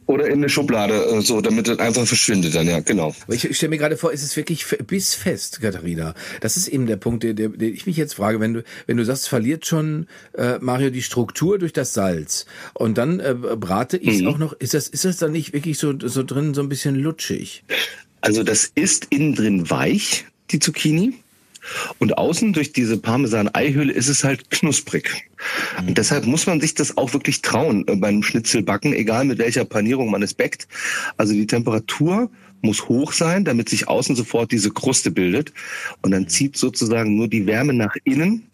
Oder 0.05 0.27
in 0.27 0.33
eine 0.33 0.49
Schublade, 0.49 0.93
äh, 0.93 1.21
so, 1.21 1.41
damit 1.41 1.67
es 1.67 1.79
einfach 1.79 2.05
verschwindet 2.05 2.53
dann, 2.55 2.67
ja, 2.67 2.81
genau. 2.81 3.15
Aber 3.23 3.33
ich, 3.33 3.45
ich 3.45 3.57
stelle 3.57 3.71
mir 3.71 3.77
gerade 3.77 3.97
vor, 3.97 4.11
ist 4.11 4.23
es 4.23 4.35
wirklich 4.35 4.65
bissfest, 4.85 5.61
Katharina? 5.61 6.13
Das 6.41 6.57
ist 6.57 6.67
eben 6.67 6.85
der 6.87 6.97
Punkt, 6.97 7.23
der, 7.23 7.33
der, 7.33 7.49
der 7.49 7.69
ich 7.69 7.85
mich 7.85 7.97
jetzt 7.97 8.15
frage, 8.15 8.39
wenn 8.39 8.53
du, 8.53 8.63
wenn 8.85 8.97
du 8.97 9.05
sagst, 9.05 9.29
verliert 9.29 9.65
schon 9.65 10.07
äh, 10.37 10.59
Mario 10.59 10.89
die 10.89 11.01
Struktur 11.01 11.57
durch 11.57 11.73
das 11.73 11.93
Salz 11.93 12.45
und 12.73 12.97
dann 12.97 13.19
äh, 13.19 13.33
brate 13.33 13.97
ich 13.97 14.15
es 14.15 14.21
mhm. 14.21 14.27
auch 14.27 14.37
noch, 14.37 14.53
ist 14.53 14.73
das, 14.73 14.87
ist 14.87 15.05
das 15.05 15.17
dann 15.17 15.31
nicht 15.31 15.53
wirklich 15.53 15.77
so, 15.77 15.93
so 15.99 16.23
drin 16.23 16.53
so 16.53 16.61
ein 16.61 16.69
bisschen 16.69 16.95
lutschig? 16.95 17.63
Also 18.21 18.43
das 18.43 18.71
ist 18.75 19.07
innen 19.09 19.35
drin 19.35 19.69
weich, 19.69 20.25
die 20.51 20.59
Zucchini. 20.59 21.22
Und 21.99 22.17
außen 22.17 22.53
durch 22.53 22.73
diese 22.73 22.97
Parmesan-Eihülle 22.97 23.93
ist 23.93 24.09
es 24.09 24.23
halt 24.23 24.49
knusprig. 24.49 25.29
Mhm. 25.81 25.89
Und 25.89 25.97
deshalb 25.97 26.25
muss 26.25 26.45
man 26.47 26.59
sich 26.61 26.73
das 26.75 26.97
auch 26.97 27.13
wirklich 27.13 27.41
trauen 27.41 27.87
äh, 27.87 27.95
beim 27.95 28.23
Schnitzelbacken, 28.23 28.93
egal 28.93 29.25
mit 29.25 29.39
welcher 29.39 29.65
Panierung 29.65 30.11
man 30.11 30.23
es 30.23 30.33
backt. 30.33 30.67
Also 31.17 31.33
die 31.33 31.47
Temperatur 31.47 32.29
muss 32.61 32.87
hoch 32.87 33.11
sein, 33.11 33.43
damit 33.45 33.69
sich 33.69 33.87
außen 33.87 34.15
sofort 34.15 34.51
diese 34.51 34.71
Kruste 34.71 35.11
bildet. 35.11 35.53
Und 36.01 36.11
dann 36.11 36.27
zieht 36.27 36.57
sozusagen 36.57 37.15
nur 37.15 37.27
die 37.27 37.45
Wärme 37.45 37.73
nach 37.73 37.95
innen. 38.03 38.47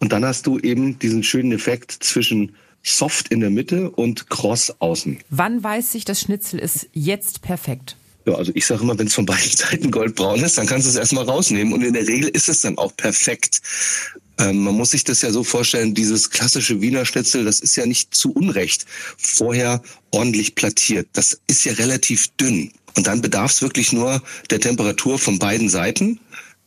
Und 0.00 0.12
dann 0.12 0.24
hast 0.24 0.46
du 0.46 0.58
eben 0.58 0.98
diesen 0.98 1.22
schönen 1.22 1.52
Effekt 1.52 1.92
zwischen 1.92 2.56
soft 2.82 3.28
in 3.28 3.40
der 3.40 3.50
Mitte 3.50 3.90
und 3.90 4.28
kross 4.28 4.74
außen. 4.80 5.18
Wann 5.30 5.62
weiß 5.62 5.94
ich, 5.94 6.04
das 6.04 6.20
Schnitzel 6.20 6.58
ist 6.58 6.88
jetzt 6.92 7.42
perfekt? 7.42 7.96
Ja, 8.24 8.34
also 8.34 8.52
ich 8.54 8.66
sage 8.66 8.82
immer, 8.82 8.98
wenn 8.98 9.08
es 9.08 9.14
von 9.14 9.26
beiden 9.26 9.50
Seiten 9.50 9.90
goldbraun 9.90 10.42
ist, 10.42 10.58
dann 10.58 10.66
kannst 10.66 10.86
du 10.86 10.90
es 10.90 10.96
erstmal 10.96 11.24
rausnehmen 11.24 11.72
und 11.72 11.82
in 11.82 11.92
der 11.92 12.06
Regel 12.06 12.28
ist 12.28 12.48
es 12.48 12.60
dann 12.60 12.78
auch 12.78 12.96
perfekt. 12.96 13.60
Ähm, 14.38 14.62
man 14.62 14.74
muss 14.74 14.90
sich 14.92 15.04
das 15.04 15.22
ja 15.22 15.30
so 15.30 15.44
vorstellen, 15.44 15.94
dieses 15.94 16.30
klassische 16.30 16.80
Wiener 16.80 17.04
Schnitzel, 17.04 17.44
das 17.44 17.60
ist 17.60 17.76
ja 17.76 17.86
nicht 17.86 18.14
zu 18.14 18.32
Unrecht 18.32 18.86
vorher 19.18 19.82
ordentlich 20.10 20.54
plattiert. 20.54 21.08
Das 21.12 21.40
ist 21.48 21.64
ja 21.64 21.72
relativ 21.74 22.28
dünn. 22.40 22.72
Und 22.94 23.06
dann 23.06 23.22
bedarf 23.22 23.52
es 23.52 23.62
wirklich 23.62 23.92
nur 23.92 24.22
der 24.50 24.60
Temperatur 24.60 25.18
von 25.18 25.38
beiden 25.38 25.68
Seiten, 25.68 26.20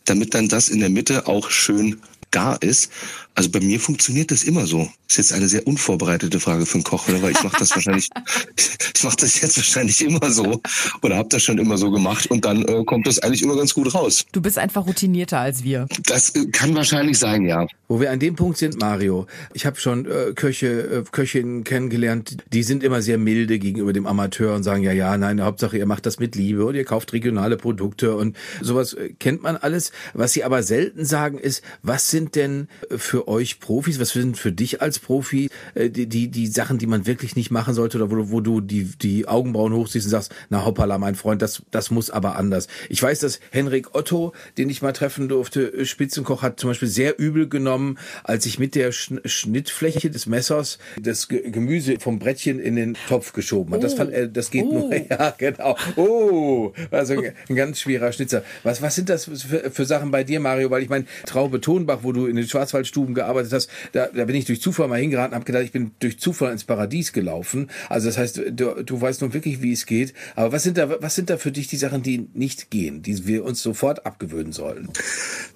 damit 0.05 0.33
dann 0.33 0.50
das 0.50 0.69
in 0.69 0.79
der 0.79 0.89
Mitte 0.89 1.27
auch 1.27 1.50
schön 1.50 2.01
gar 2.31 2.62
ist. 2.62 2.91
Also 3.38 3.50
bei 3.50 3.60
mir 3.60 3.82
funktioniert 3.82 4.32
das 4.32 4.44
immer 4.44 4.65
so. 4.65 4.89
Ist 5.10 5.18
jetzt 5.18 5.34
eine 5.34 5.50
sehr 5.50 5.68
unvorbereitete 5.68 6.39
Frage 6.39 6.65
für 6.65 6.75
einen 6.75 6.86
Koch, 6.86 7.06
weil 7.10 7.32
ich 7.32 7.44
mache 7.44 7.58
das 7.60 7.72
wahrscheinlich, 7.75 8.10
ich 8.95 9.04
mache 9.04 9.17
das 9.17 9.41
jetzt 9.41 9.58
wahrscheinlich 9.58 10.02
immer 10.06 10.32
so 10.32 10.62
oder 11.02 11.17
habe 11.17 11.28
das 11.28 11.43
schon 11.43 11.58
immer 11.58 11.78
so 11.78 11.91
gemacht 11.91 12.28
und 12.28 12.45
dann 12.45 12.63
äh, 12.63 12.86
kommt 12.86 13.08
das 13.08 13.19
eigentlich 13.19 13.43
immer 13.43 13.58
ganz 13.58 13.74
gut 13.74 13.93
raus. 13.93 14.26
Du 14.32 14.41
bist 14.41 14.58
einfach 14.58 14.88
routinierter 14.88 15.39
als 15.39 15.65
wir. 15.65 15.86
Das 16.06 16.34
äh, 16.34 16.45
kann 16.45 16.76
wahrscheinlich 16.76 17.19
sein, 17.19 17.45
ja. 17.45 17.67
Wo 17.89 18.00
wir 18.00 18.10
an 18.10 18.19
dem 18.19 18.38
Punkt 18.38 18.58
sind, 18.58 18.80
Mario, 18.80 19.28
ich 19.54 19.65
habe 19.65 19.78
schon 19.80 20.06
äh, 20.06 20.32
Köche, 20.34 20.67
äh, 20.67 21.04
Köchinnen 21.12 21.65
kennengelernt, 21.65 22.38
die 22.54 22.63
sind 22.63 22.84
immer 22.84 23.02
sehr 23.02 23.17
milde 23.17 23.60
gegenüber 23.60 23.91
dem 23.91 24.08
Amateur 24.08 24.56
und 24.56 24.63
sagen, 24.63 24.82
ja, 24.82 24.93
ja, 24.93 25.17
nein, 25.17 25.41
Hauptsache 25.41 25.78
ihr 25.78 25.86
macht 25.86 26.06
das 26.06 26.19
mit 26.19 26.36
Liebe 26.36 26.65
und 26.65 26.76
ihr 26.76 26.86
kauft 26.86 27.12
regionale 27.12 27.58
Produkte 27.58 28.15
und 28.15 28.38
sowas 28.62 28.93
äh, 28.93 29.10
kennt 29.19 29.43
man 29.43 29.58
alles. 29.58 29.91
Was 30.13 30.32
sie 30.32 30.45
aber 30.45 30.63
selten 30.63 31.04
sagen 31.04 31.38
ist, 31.38 31.62
was 31.84 32.10
sind 32.10 32.36
denn 32.36 32.69
für 32.95 33.24
euch 33.27 33.59
Profis? 33.59 33.99
Was 33.99 34.09
sind 34.09 34.38
für 34.38 34.51
dich 34.51 34.81
als 34.81 34.99
Profi 34.99 35.49
äh, 35.73 35.89
die, 35.89 36.07
die, 36.07 36.29
die 36.29 36.47
Sachen, 36.47 36.77
die 36.77 36.88
man 36.88 37.05
wirklich 37.05 37.35
nicht 37.35 37.51
machen 37.51 37.73
sollte 37.73 37.97
oder 37.97 38.11
wo, 38.11 38.31
wo 38.31 38.41
du 38.41 38.61
die, 38.61 38.83
die 38.83 39.27
Augenbrauen 39.27 39.73
hochziehst 39.73 40.05
und 40.05 40.11
sagst, 40.11 40.33
na 40.49 40.65
hoppala, 40.65 40.97
mein 40.97 41.15
Freund, 41.15 41.41
das, 41.41 41.63
das 41.71 41.91
muss 41.91 42.09
aber 42.09 42.38
anders. 42.38 42.67
Ich 42.89 43.01
weiß, 43.01 43.19
dass 43.19 43.39
Henrik 43.51 43.95
Otto, 43.95 44.33
den 44.57 44.69
ich 44.69 44.81
mal 44.81 44.93
treffen 44.93 45.27
durfte, 45.27 45.85
Spitzenkoch, 45.85 46.41
hat 46.41 46.59
zum 46.59 46.69
Beispiel 46.69 46.88
sehr 46.88 47.19
übel 47.19 47.47
genommen, 47.47 47.97
als 48.23 48.45
ich 48.45 48.59
mit 48.59 48.75
der 48.75 48.91
Schnittfläche 48.91 50.09
des 50.09 50.25
Messers 50.25 50.77
das 51.01 51.27
Gemüse 51.27 51.99
vom 51.99 52.19
Brettchen 52.19 52.59
in 52.59 52.75
den 52.75 52.97
Topf 53.07 53.33
geschoben 53.33 53.73
habe. 53.73 53.79
Oh. 53.79 53.81
Das, 53.81 53.93
fand, 53.93 54.11
äh, 54.11 54.29
das 54.29 54.51
geht 54.51 54.65
oh. 54.65 54.89
nur, 54.89 54.95
ja, 55.09 55.33
genau. 55.38 55.77
Oh, 55.95 56.73
also 56.91 57.15
ein 57.49 57.55
ganz 57.55 57.79
schwerer 57.79 58.11
Schnitzer. 58.11 58.43
Was, 58.63 58.81
was 58.81 58.95
sind 58.95 59.09
das 59.09 59.25
für, 59.25 59.71
für 59.71 59.85
Sachen 59.85 60.11
bei 60.11 60.23
dir, 60.23 60.39
Mario? 60.39 60.69
Weil 60.69 60.83
ich 60.83 60.89
meine, 60.89 61.05
Traube 61.25 61.61
Tonbach, 61.61 61.99
wo 62.03 62.11
du 62.11 62.27
in 62.27 62.35
den 62.35 62.47
Schwarzwaldstuben 62.47 63.14
gearbeitet 63.15 63.54
hast, 63.54 63.69
da, 63.93 64.08
da 64.08 64.25
bin 64.25 64.36
ich 64.36 64.45
durch 64.45 64.62
Zufall 64.62 64.88
mal 64.88 64.99
hingeraten, 64.99 65.34
habe 65.34 65.45
gedacht, 65.45 65.63
ich 65.63 65.71
bin 65.71 65.91
durch 65.99 66.19
Zufall 66.19 66.51
ins 66.51 66.63
Paradies 66.63 67.13
gelaufen. 67.13 67.69
Also 67.89 68.08
das 68.08 68.17
heißt, 68.17 68.41
du, 68.51 68.84
du 68.84 69.01
weißt 69.01 69.21
nun 69.21 69.34
wirklich, 69.34 69.62
wie 69.62 69.71
es 69.71 69.86
geht. 69.86 70.13
Aber 70.36 70.51
was 70.51 70.63
sind 70.63 70.78
da, 70.78 71.01
was 71.01 71.15
sind 71.15 71.30
da 71.30 71.38
für 71.38 71.51
dich 71.51 71.67
die 71.67 71.78
Sachen, 71.78 72.04
die 72.04 72.28
nicht 72.34 72.69
gehen, 72.69 73.01
die 73.01 73.25
wir 73.25 73.43
uns 73.43 73.62
sofort 73.62 74.06
abgewöhnen 74.06 74.51
sollen? 74.51 74.89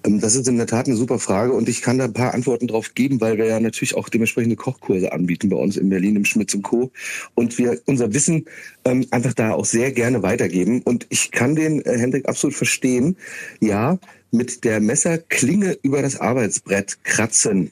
Ähm, 0.04 0.20
das 0.20 0.34
ist 0.34 0.48
in 0.48 0.56
der 0.56 0.66
Tat 0.66 0.86
eine 0.86 0.96
super 0.96 1.18
Frage 1.18 1.52
und 1.52 1.68
ich 1.68 1.82
kann 1.82 1.98
da 1.98 2.04
ein 2.04 2.12
paar 2.12 2.34
Antworten 2.34 2.66
drauf 2.66 2.94
geben, 2.94 3.20
weil 3.20 3.38
wir 3.38 3.46
ja 3.46 3.60
natürlich 3.60 3.94
auch 3.94 4.08
dementsprechende 4.08 4.56
Kochkurse 4.56 5.12
anbieten 5.12 5.48
bei 5.48 5.56
uns 5.56 5.76
in 5.76 5.88
Berlin 5.88 6.16
im 6.16 6.24
Schmitz 6.24 6.54
und 6.54 6.62
Co. 6.62 6.90
Und 7.34 7.58
wir 7.58 7.80
unser 7.86 8.12
Wissen 8.14 8.46
ähm, 8.84 9.06
einfach 9.10 9.34
da 9.34 9.52
auch 9.52 9.64
sehr 9.64 9.92
gerne 9.92 10.22
weitergeben. 10.22 10.82
Und 10.82 11.06
ich 11.10 11.30
kann 11.30 11.54
den 11.54 11.82
äh, 11.82 11.98
Hendrik 11.98 12.28
absolut 12.28 12.56
verstehen. 12.56 13.16
Ja, 13.60 13.98
mit 14.30 14.64
der 14.64 14.80
Messerklinge 14.80 15.78
über 15.82 16.02
das 16.02 16.18
Arbeitsbrett 16.20 17.02
kratzen. 17.04 17.70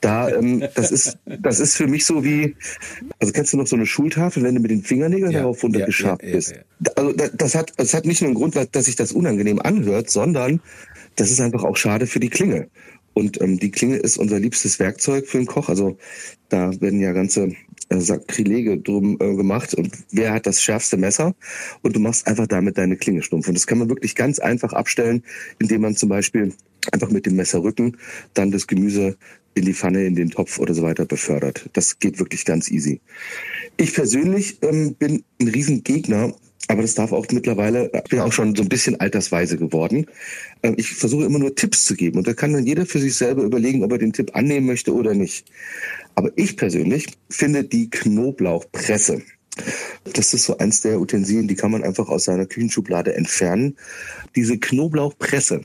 Da, 0.00 0.28
ähm, 0.30 0.64
das 0.74 0.90
ist, 0.90 1.16
das 1.24 1.60
ist 1.60 1.76
für 1.76 1.86
mich 1.86 2.04
so 2.04 2.24
wie, 2.24 2.56
also 3.20 3.32
kennst 3.32 3.52
du 3.52 3.56
noch 3.56 3.68
so 3.68 3.76
eine 3.76 3.86
Schultafel, 3.86 4.42
wenn 4.42 4.56
du 4.56 4.60
mit 4.60 4.72
den 4.72 4.82
Fingernägeln 4.82 5.30
ja, 5.30 5.40
darauf 5.40 5.62
runtergeschabt 5.62 6.22
ja, 6.22 6.28
ja, 6.28 6.34
bist. 6.34 6.54
Also 6.96 7.12
das 7.12 7.54
hat, 7.54 7.72
das 7.76 7.94
hat 7.94 8.04
nicht 8.04 8.20
nur 8.20 8.28
einen 8.28 8.34
Grund, 8.34 8.56
dass 8.72 8.84
sich 8.86 8.96
das 8.96 9.12
unangenehm 9.12 9.60
anhört, 9.60 10.10
sondern 10.10 10.60
das 11.14 11.30
ist 11.30 11.40
einfach 11.40 11.62
auch 11.62 11.76
schade 11.76 12.08
für 12.08 12.18
die 12.18 12.30
Klinge. 12.30 12.68
Und 13.14 13.40
ähm, 13.40 13.58
die 13.58 13.70
Klinge 13.70 13.96
ist 13.96 14.16
unser 14.16 14.40
liebstes 14.40 14.78
Werkzeug 14.78 15.26
für 15.26 15.38
den 15.38 15.46
Koch. 15.46 15.68
Also 15.68 15.98
da 16.48 16.72
werden 16.80 17.00
ja 17.00 17.12
ganze 17.12 17.52
Sakrilege 18.00 18.78
drum 18.78 19.18
äh, 19.20 19.34
gemacht. 19.34 19.74
Und 19.74 19.90
wer 20.10 20.32
hat 20.32 20.46
das 20.46 20.62
schärfste 20.62 20.96
Messer? 20.96 21.34
Und 21.82 21.96
du 21.96 22.00
machst 22.00 22.26
einfach 22.26 22.46
damit 22.46 22.78
deine 22.78 22.96
Klinge 22.96 23.22
stumpf. 23.22 23.48
Und 23.48 23.54
das 23.54 23.66
kann 23.66 23.78
man 23.78 23.88
wirklich 23.88 24.14
ganz 24.14 24.38
einfach 24.38 24.72
abstellen, 24.72 25.22
indem 25.58 25.82
man 25.82 25.96
zum 25.96 26.08
Beispiel 26.08 26.52
einfach 26.92 27.10
mit 27.10 27.26
dem 27.26 27.36
Messerrücken 27.36 27.96
dann 28.34 28.50
das 28.50 28.66
Gemüse 28.66 29.16
in 29.54 29.64
die 29.64 29.74
Pfanne, 29.74 30.04
in 30.06 30.14
den 30.14 30.30
Topf 30.30 30.58
oder 30.58 30.74
so 30.74 30.82
weiter 30.82 31.04
befördert. 31.04 31.68
Das 31.74 31.98
geht 31.98 32.18
wirklich 32.18 32.44
ganz 32.44 32.70
easy. 32.70 33.00
Ich 33.76 33.94
persönlich 33.94 34.58
ähm, 34.62 34.94
bin 34.94 35.24
ein 35.40 35.48
Riesengegner 35.48 36.34
aber 36.68 36.82
das 36.82 36.94
darf 36.94 37.12
auch 37.12 37.26
mittlerweile, 37.32 37.90
ich 37.92 38.10
bin 38.10 38.20
auch 38.20 38.32
schon 38.32 38.54
so 38.54 38.62
ein 38.62 38.68
bisschen 38.68 38.98
altersweise 39.00 39.56
geworden. 39.56 40.06
Ähm, 40.62 40.74
ich 40.76 40.90
versuche 40.92 41.24
immer 41.24 41.38
nur 41.38 41.54
Tipps 41.54 41.84
zu 41.84 41.94
geben 41.94 42.18
und 42.18 42.26
da 42.26 42.34
kann 42.34 42.52
dann 42.52 42.66
jeder 42.66 42.86
für 42.86 43.00
sich 43.00 43.16
selber 43.16 43.42
überlegen, 43.42 43.82
ob 43.82 43.92
er 43.92 43.98
den 43.98 44.12
Tipp 44.12 44.30
annehmen 44.34 44.66
möchte 44.66 44.94
oder 44.94 45.12
nicht. 45.14 45.46
Aber 46.14 46.30
ich 46.36 46.56
persönlich 46.56 47.06
finde 47.30 47.64
die 47.64 47.90
Knoblauchpresse. 47.90 49.22
Das 50.14 50.32
ist 50.34 50.44
so 50.44 50.58
eins 50.58 50.80
der 50.80 51.00
Utensilien, 51.00 51.48
die 51.48 51.54
kann 51.54 51.70
man 51.70 51.84
einfach 51.84 52.08
aus 52.08 52.24
seiner 52.24 52.46
Küchenschublade 52.46 53.14
entfernen. 53.14 53.76
Diese 54.34 54.58
Knoblauchpresse, 54.58 55.62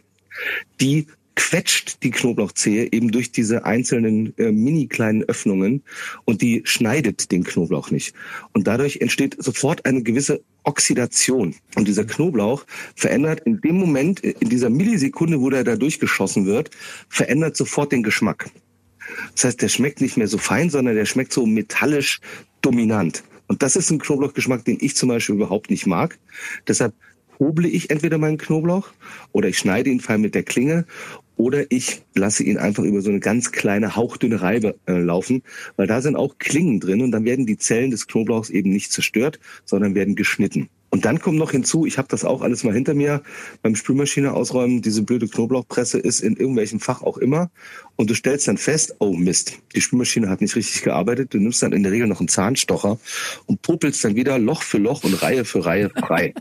die 0.82 1.08
quetscht 1.38 2.02
die 2.04 2.10
Knoblauchzehe 2.10 2.92
eben 2.92 3.12
durch 3.12 3.32
diese 3.32 3.64
einzelnen 3.64 4.36
äh, 4.38 4.52
mini 4.52 4.88
kleinen 4.88 5.24
Öffnungen 5.24 5.84
und 6.26 6.42
die 6.42 6.64
schneidet 6.66 7.32
den 7.32 7.44
Knoblauch 7.44 7.92
nicht. 7.92 8.16
Und 8.54 8.66
dadurch 8.66 8.98
entsteht 8.98 9.38
sofort 9.38 9.86
eine 9.86 10.02
gewisse 10.02 10.42
Oxidation. 10.64 11.54
Und 11.76 11.88
dieser 11.88 12.06
Knoblauch 12.06 12.66
verändert 12.96 13.42
in 13.46 13.62
dem 13.62 13.78
Moment, 13.78 14.20
in 14.22 14.50
dieser 14.50 14.72
Millisekunde, 14.72 15.40
wo 15.40 15.52
der 15.52 15.64
da 15.64 15.76
durchgeschossen 15.76 16.48
wird, 16.48 16.72
verändert 17.08 17.56
sofort 17.56 17.92
den 17.92 18.02
Geschmack. 18.02 18.50
Das 19.34 19.46
heißt, 19.46 19.62
der 19.62 19.70
schmeckt 19.70 20.02
nicht 20.02 20.17
mehr 20.17 20.28
so 20.28 20.38
fein, 20.38 20.70
sondern 20.70 20.96
der 20.96 21.06
schmeckt 21.06 21.34
so 21.34 21.46
metallisch 21.46 22.20
dominant. 22.62 23.24
Und 23.48 23.63
das 23.63 23.76
ist 23.76 23.89
ein 23.91 24.00
Knoblauchgeschmack, 24.00 24.65
den 24.65 24.78
ich 24.82 24.96
zum 24.96 25.10
Beispiel 25.10 25.36
überhaupt 25.36 25.70
nicht 25.70 25.88
mag. 25.88 26.17
Deshalb 26.67 26.93
hoble 27.39 27.67
ich 27.67 27.89
entweder 27.89 28.17
meinen 28.17 28.38
Knoblauch 28.38 28.89
oder 29.32 29.48
ich 29.48 29.58
schneide 29.58 29.89
ihn 29.89 30.00
fein 30.00 30.22
mit 30.22 30.36
der 30.36 30.43
Klinge 30.43 30.86
oder 31.36 31.72
ich 31.72 32.02
lasse 32.15 32.43
ihn 32.43 32.58
einfach 32.58 32.84
über 32.84 33.02
so 33.02 33.10
eine 33.10 33.20
ganz 33.20 33.52
kleine 33.52 33.96
hauchdünne 33.96 34.41
Reibe 34.41 34.76
äh, 34.88 34.98
laufen, 35.00 35.43
weil 35.76 35.88
da 35.88 36.02
sind 36.02 36.15
auch 36.15 36.39
Klingen 36.39 36.80
drin 36.80 37.02
und 37.02 37.12
dann 37.12 37.26
werden 37.26 37.46
die 37.46 37.58
Zellen 37.58 37.91
des 37.91 38.08
Knoblauchs 38.08 38.50
eben 38.50 38.72
nicht 38.72 38.91
zerstört, 38.91 39.39
sondern 39.63 39.96
werden 39.96 40.15
geschnitten. 40.15 40.70
Und 40.98 41.06
dann 41.06 41.20
kommt 41.20 41.38
noch 41.38 41.52
hinzu, 41.52 41.86
ich 41.86 42.00
habe 42.00 42.08
das 42.08 42.26
auch 42.26 42.42
alles 42.42 42.64
mal 42.64 42.74
hinter 42.74 42.96
mir 42.96 43.22
beim 43.62 43.76
Spülmaschine 43.76 44.34
ausräumen, 44.34 44.82
diese 44.82 45.04
blöde 45.04 45.28
Knoblauchpresse 45.28 46.00
ist 46.00 46.22
in 46.22 46.36
irgendwelchem 46.36 46.80
Fach 46.80 47.04
auch 47.04 47.20
immer 47.20 47.52
und 47.98 48.10
du 48.10 48.16
stellst 48.16 48.48
dann 48.48 48.58
fest, 48.58 48.96
oh 48.98 49.14
Mist, 49.14 49.60
die 49.76 49.82
Spülmaschine 49.82 50.28
hat 50.28 50.42
nicht 50.42 50.56
richtig 50.56 50.82
gearbeitet, 50.82 51.36
du 51.36 51.38
nimmst 51.38 51.62
dann 51.62 51.72
in 51.72 51.84
der 51.84 51.92
Regel 51.92 52.08
noch 52.08 52.20
einen 52.20 52.30
Zahnstocher 52.30 52.98
und 53.46 53.62
popelst 53.62 54.04
dann 54.04 54.16
wieder 54.16 54.40
Loch 54.40 54.64
für 54.64 54.80
Loch 54.80 55.04
und 55.04 55.22
Reihe 55.22 55.46
für 55.46 55.64
Reihe 55.64 55.92
frei. 55.92 56.34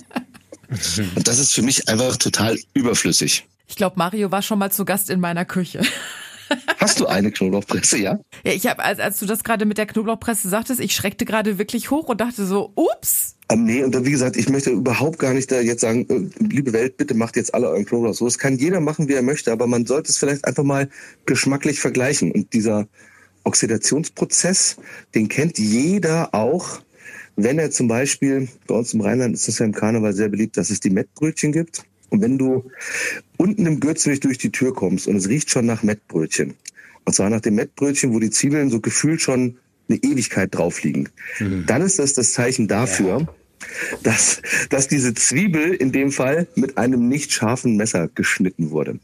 und 1.17 1.29
das 1.29 1.39
ist 1.39 1.53
für 1.53 1.61
mich 1.61 1.91
einfach 1.91 2.17
total 2.17 2.59
überflüssig. 2.73 3.47
Ich 3.67 3.77
glaube, 3.77 3.97
Mario 3.99 4.31
war 4.31 4.41
schon 4.41 4.59
mal 4.59 4.73
zu 4.73 4.87
Gast 4.87 5.11
in 5.11 5.21
meiner 5.21 5.45
Küche. 5.45 5.83
Hast 6.79 6.99
du 6.99 7.05
eine 7.05 7.31
Knoblauchpresse, 7.31 7.99
ja? 7.99 8.19
Ja, 8.43 8.53
ich 8.53 8.67
habe, 8.67 8.83
als, 8.83 9.01
als 9.01 9.19
du 9.19 9.27
das 9.27 9.45
gerade 9.45 9.67
mit 9.67 9.77
der 9.77 9.85
Knoblauchpresse 9.85 10.49
sagtest, 10.49 10.81
ich 10.81 10.97
schreckte 10.97 11.27
gerade 11.27 11.59
wirklich 11.59 11.91
hoch 11.91 12.09
und 12.09 12.23
dachte 12.23 12.47
so, 12.47 12.73
ups. 12.75 13.36
Ähm, 13.49 13.65
nee, 13.65 13.85
und 13.85 13.95
dann, 13.95 14.05
wie 14.05 14.11
gesagt, 14.11 14.37
ich 14.37 14.49
möchte 14.49 14.71
überhaupt 14.71 15.19
gar 15.19 15.33
nicht 15.33 15.53
da 15.53 15.61
jetzt 15.61 15.81
sagen, 15.81 16.07
äh, 16.09 16.45
liebe 16.45 16.73
Welt, 16.73 16.97
bitte 16.97 17.15
macht 17.15 17.37
jetzt 17.37 17.55
alle 17.55 17.69
euren 17.69 17.85
Knoblauch 17.85 18.15
so. 18.15 18.25
Das 18.25 18.39
kann 18.39 18.59
jeder 18.59 18.81
machen, 18.81 19.09
wie 19.09 19.15
er 19.15 19.23
möchte, 19.23 19.53
aber 19.53 19.67
man 19.67 19.87
sollte 19.87 20.11
es 20.11 20.19
vielleicht 20.19 20.45
einfach 20.45 20.65
mal 20.65 20.89
geschmacklich 21.27 21.79
vergleichen. 21.79 22.33
Und 22.33 22.53
dieser 22.53 22.89
Oxidationsprozess, 23.45 24.77
den 25.15 25.29
kennt 25.29 25.59
jeder 25.59 26.35
auch, 26.35 26.81
wenn 27.37 27.59
er 27.59 27.71
zum 27.71 27.87
Beispiel, 27.87 28.49
bei 28.67 28.75
uns 28.75 28.95
im 28.95 29.03
Rheinland 29.03 29.35
ist 29.35 29.47
das 29.47 29.59
ja 29.59 29.67
im 29.67 29.73
Karneval 29.73 30.15
sehr 30.15 30.29
beliebt, 30.29 30.57
dass 30.57 30.71
es 30.71 30.81
die 30.81 30.91
Mettbrötchen 30.91 31.53
gibt. 31.53 31.85
Und 32.09 32.23
wenn 32.23 32.39
du 32.39 32.65
unten 33.37 33.67
im 33.67 33.79
Gürzweg 33.79 34.21
durch 34.23 34.39
die 34.39 34.51
Tür 34.51 34.75
kommst 34.75 35.07
und 35.07 35.17
es 35.17 35.29
riecht 35.29 35.51
schon 35.51 35.67
nach 35.67 35.83
Mettbrötchen, 35.83 36.55
und 37.05 37.15
zwar 37.15 37.31
nach 37.31 37.41
dem 37.41 37.55
Mettbrötchen, 37.55 38.13
wo 38.13 38.19
die 38.19 38.31
Zwiebeln 38.31 38.71
so 38.71 38.81
gefühlt 38.81 39.21
schon 39.21 39.59
eine 39.89 39.99
Ewigkeit 39.99 40.55
drauf 40.55 40.83
liegen, 40.83 41.09
mhm. 41.39 41.65
dann 41.67 41.83
ist 41.83 41.99
das 41.99 42.15
das 42.15 42.33
Zeichen 42.33 42.69
dafür, 42.69 43.21
ja. 43.21 43.27
dass, 44.03 44.43
dass 44.71 44.89
diese 44.89 45.15
Zwiebel 45.15 45.75
in 45.75 45.93
dem 45.93 46.11
Fall 46.11 46.47
mit 46.55 46.79
einem 46.79 47.09
nicht 47.09 47.33
scharfen 47.33 47.77
Messer 47.77 48.09
geschnitten 48.15 48.71
wurde. 48.71 48.99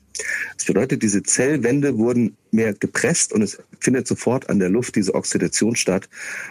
Das 0.57 0.66
bedeutet, 0.66 1.03
diese 1.03 1.23
Zellwände 1.23 1.99
wurden 1.99 2.37
mehr 2.51 2.75
gepresst 2.75 3.33
und 3.33 3.42
es 3.42 3.59
findet 3.81 4.07
sofort 4.07 4.51
an 4.51 4.59
der 4.59 4.68
Luft 4.68 4.97
diese 4.97 5.14
Oxidation 5.14 5.75
statt. 5.75 6.09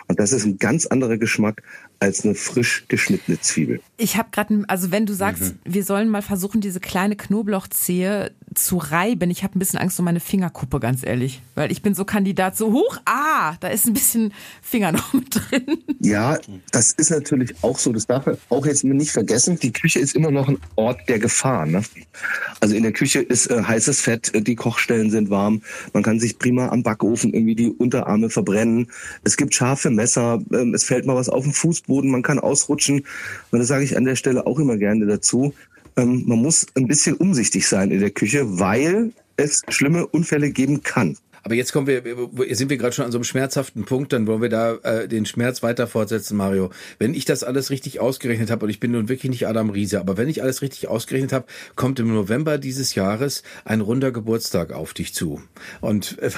Und 0.07 0.19
das 0.19 0.31
ist 0.31 0.45
ein 0.45 0.57
ganz 0.57 0.85
anderer 0.85 1.17
Geschmack 1.17 1.63
als 1.99 2.25
eine 2.25 2.35
frisch 2.35 2.85
geschnittene 2.87 3.39
Zwiebel. 3.39 3.79
Ich 3.97 4.17
habe 4.17 4.29
gerade, 4.31 4.63
also 4.67 4.91
wenn 4.91 5.05
du 5.05 5.13
sagst, 5.13 5.41
mhm. 5.41 5.59
wir 5.63 5.83
sollen 5.83 6.09
mal 6.09 6.23
versuchen, 6.23 6.59
diese 6.59 6.79
kleine 6.79 7.15
Knoblauchzehe 7.15 8.31
zu 8.53 8.77
reiben, 8.77 9.29
ich 9.31 9.43
habe 9.43 9.57
ein 9.57 9.59
bisschen 9.59 9.79
Angst 9.79 9.99
um 9.99 10.05
meine 10.05 10.19
Fingerkuppe, 10.19 10.79
ganz 10.79 11.05
ehrlich, 11.05 11.41
weil 11.55 11.71
ich 11.71 11.81
bin 11.81 11.93
so 11.93 12.05
Kandidat 12.05 12.57
so 12.57 12.71
hoch, 12.73 12.97
ah, 13.05 13.55
da 13.59 13.67
ist 13.69 13.87
ein 13.87 13.93
bisschen 13.93 14.33
Finger 14.61 14.91
noch 14.91 15.13
mit 15.13 15.35
drin. 15.35 15.79
Ja, 15.99 16.37
das 16.71 16.93
ist 16.93 17.11
natürlich 17.11 17.55
auch 17.61 17.77
so, 17.77 17.93
das 17.93 18.07
darf 18.07 18.25
man 18.25 18.37
auch 18.49 18.65
jetzt 18.65 18.83
nicht 18.83 19.11
vergessen, 19.11 19.59
die 19.59 19.71
Küche 19.71 19.99
ist 19.99 20.15
immer 20.15 20.31
noch 20.31 20.47
ein 20.47 20.57
Ort 20.75 20.99
der 21.07 21.19
Gefahr. 21.19 21.65
Ne? 21.65 21.83
Also 22.59 22.75
in 22.75 22.83
der 22.83 22.91
Küche 22.91 23.19
ist 23.19 23.49
äh, 23.51 23.63
heißes 23.63 24.01
Fett, 24.01 24.33
äh, 24.33 24.41
die 24.41 24.55
Kochstellen 24.55 25.11
sind 25.11 25.29
warm, 25.29 25.61
man 25.93 26.03
kann 26.03 26.19
sich 26.19 26.39
prima 26.39 26.69
am 26.69 26.83
Backofen 26.83 27.33
irgendwie 27.33 27.55
die 27.55 27.69
Unterarme 27.69 28.29
verbrennen, 28.29 28.87
es 29.23 29.37
gibt 29.37 29.53
scharfe 29.53 29.89
Messer, 29.89 30.41
äh, 30.51 30.69
es 30.73 30.83
fällt 30.83 31.05
mal 31.05 31.15
was 31.15 31.29
auf 31.29 31.43
den 31.43 31.53
Fußboden, 31.53 31.81
Fußboden, 31.91 32.11
man 32.11 32.21
kann 32.21 32.39
ausrutschen. 32.39 33.05
Und 33.51 33.59
das 33.59 33.67
sage 33.67 33.83
ich 33.83 33.97
an 33.97 34.05
der 34.05 34.15
Stelle 34.15 34.45
auch 34.45 34.59
immer 34.59 34.77
gerne 34.77 35.05
dazu. 35.05 35.53
Ähm, 35.97 36.23
man 36.25 36.39
muss 36.39 36.67
ein 36.75 36.87
bisschen 36.87 37.15
umsichtig 37.15 37.67
sein 37.67 37.91
in 37.91 37.99
der 37.99 38.11
Küche, 38.11 38.59
weil 38.59 39.13
es 39.37 39.61
schlimme 39.69 40.07
Unfälle 40.07 40.51
geben 40.51 40.83
kann. 40.83 41.17
Aber 41.43 41.55
jetzt 41.55 41.73
kommen 41.73 41.87
wir, 41.87 42.03
sind 42.55 42.69
wir 42.69 42.77
gerade 42.77 42.93
schon 42.93 43.05
an 43.05 43.11
so 43.11 43.17
einem 43.17 43.23
schmerzhaften 43.23 43.83
Punkt, 43.85 44.13
dann 44.13 44.27
wollen 44.27 44.41
wir 44.41 44.49
da 44.49 44.75
äh, 44.83 45.07
den 45.07 45.25
Schmerz 45.25 45.63
weiter 45.63 45.87
fortsetzen, 45.87 46.37
Mario. 46.37 46.69
Wenn 46.99 47.15
ich 47.15 47.25
das 47.25 47.43
alles 47.43 47.71
richtig 47.71 47.99
ausgerechnet 47.99 48.51
habe, 48.51 48.65
und 48.65 48.69
ich 48.69 48.79
bin 48.79 48.91
nun 48.91 49.09
wirklich 49.09 49.31
nicht 49.31 49.47
Adam 49.47 49.71
Riese, 49.71 49.99
aber 49.99 50.17
wenn 50.17 50.29
ich 50.29 50.43
alles 50.43 50.61
richtig 50.61 50.87
ausgerechnet 50.87 51.33
habe, 51.33 51.47
kommt 51.75 51.99
im 51.99 52.13
November 52.13 52.59
dieses 52.59 52.93
Jahres 52.93 53.41
ein 53.65 53.81
runder 53.81 54.11
Geburtstag 54.11 54.71
auf 54.71 54.93
dich 54.93 55.15
zu. 55.15 55.41
Und 55.79 56.19
äh, 56.19 56.29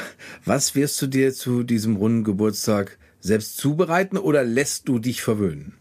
was 0.46 0.76
wirst 0.76 1.02
du 1.02 1.08
dir 1.08 1.34
zu 1.34 1.64
diesem 1.64 1.98
runden 1.98 2.24
Geburtstag 2.24 2.98
selbst 3.20 3.58
zubereiten 3.58 4.18
oder 4.18 4.44
lässt 4.44 4.88
du 4.88 5.00
dich 5.00 5.22
verwöhnen? 5.22 5.74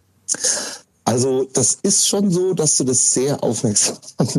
Also 1.13 1.47
das 1.53 1.79
ist 1.83 2.09
schon 2.09 2.31
so, 2.31 2.55
dass 2.55 2.79
du 2.79 2.85
das 2.85 3.13
sehr 3.13 3.45
aufmerksam 3.45 3.99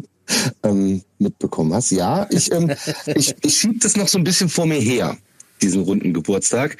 ähm, 0.64 1.04
mitbekommen 1.20 1.72
hast. 1.72 1.92
Ja, 1.92 2.26
ich, 2.32 2.52
ähm, 2.52 2.72
ich, 3.14 3.36
ich 3.44 3.56
schiebe 3.56 3.78
das 3.78 3.96
noch 3.96 4.08
so 4.08 4.18
ein 4.18 4.24
bisschen 4.24 4.50
vor 4.50 4.66
mir 4.66 4.80
her, 4.80 5.16
diesen 5.62 5.84
runden 5.84 6.14
Geburtstag. 6.14 6.78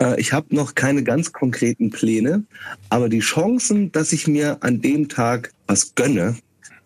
Äh, 0.00 0.18
ich 0.18 0.32
habe 0.32 0.54
noch 0.56 0.74
keine 0.74 1.04
ganz 1.04 1.32
konkreten 1.32 1.90
Pläne, 1.90 2.44
aber 2.88 3.10
die 3.10 3.20
Chancen, 3.20 3.92
dass 3.92 4.14
ich 4.14 4.26
mir 4.26 4.62
an 4.62 4.80
dem 4.80 5.10
Tag 5.10 5.52
was 5.66 5.94
gönne, 5.94 6.38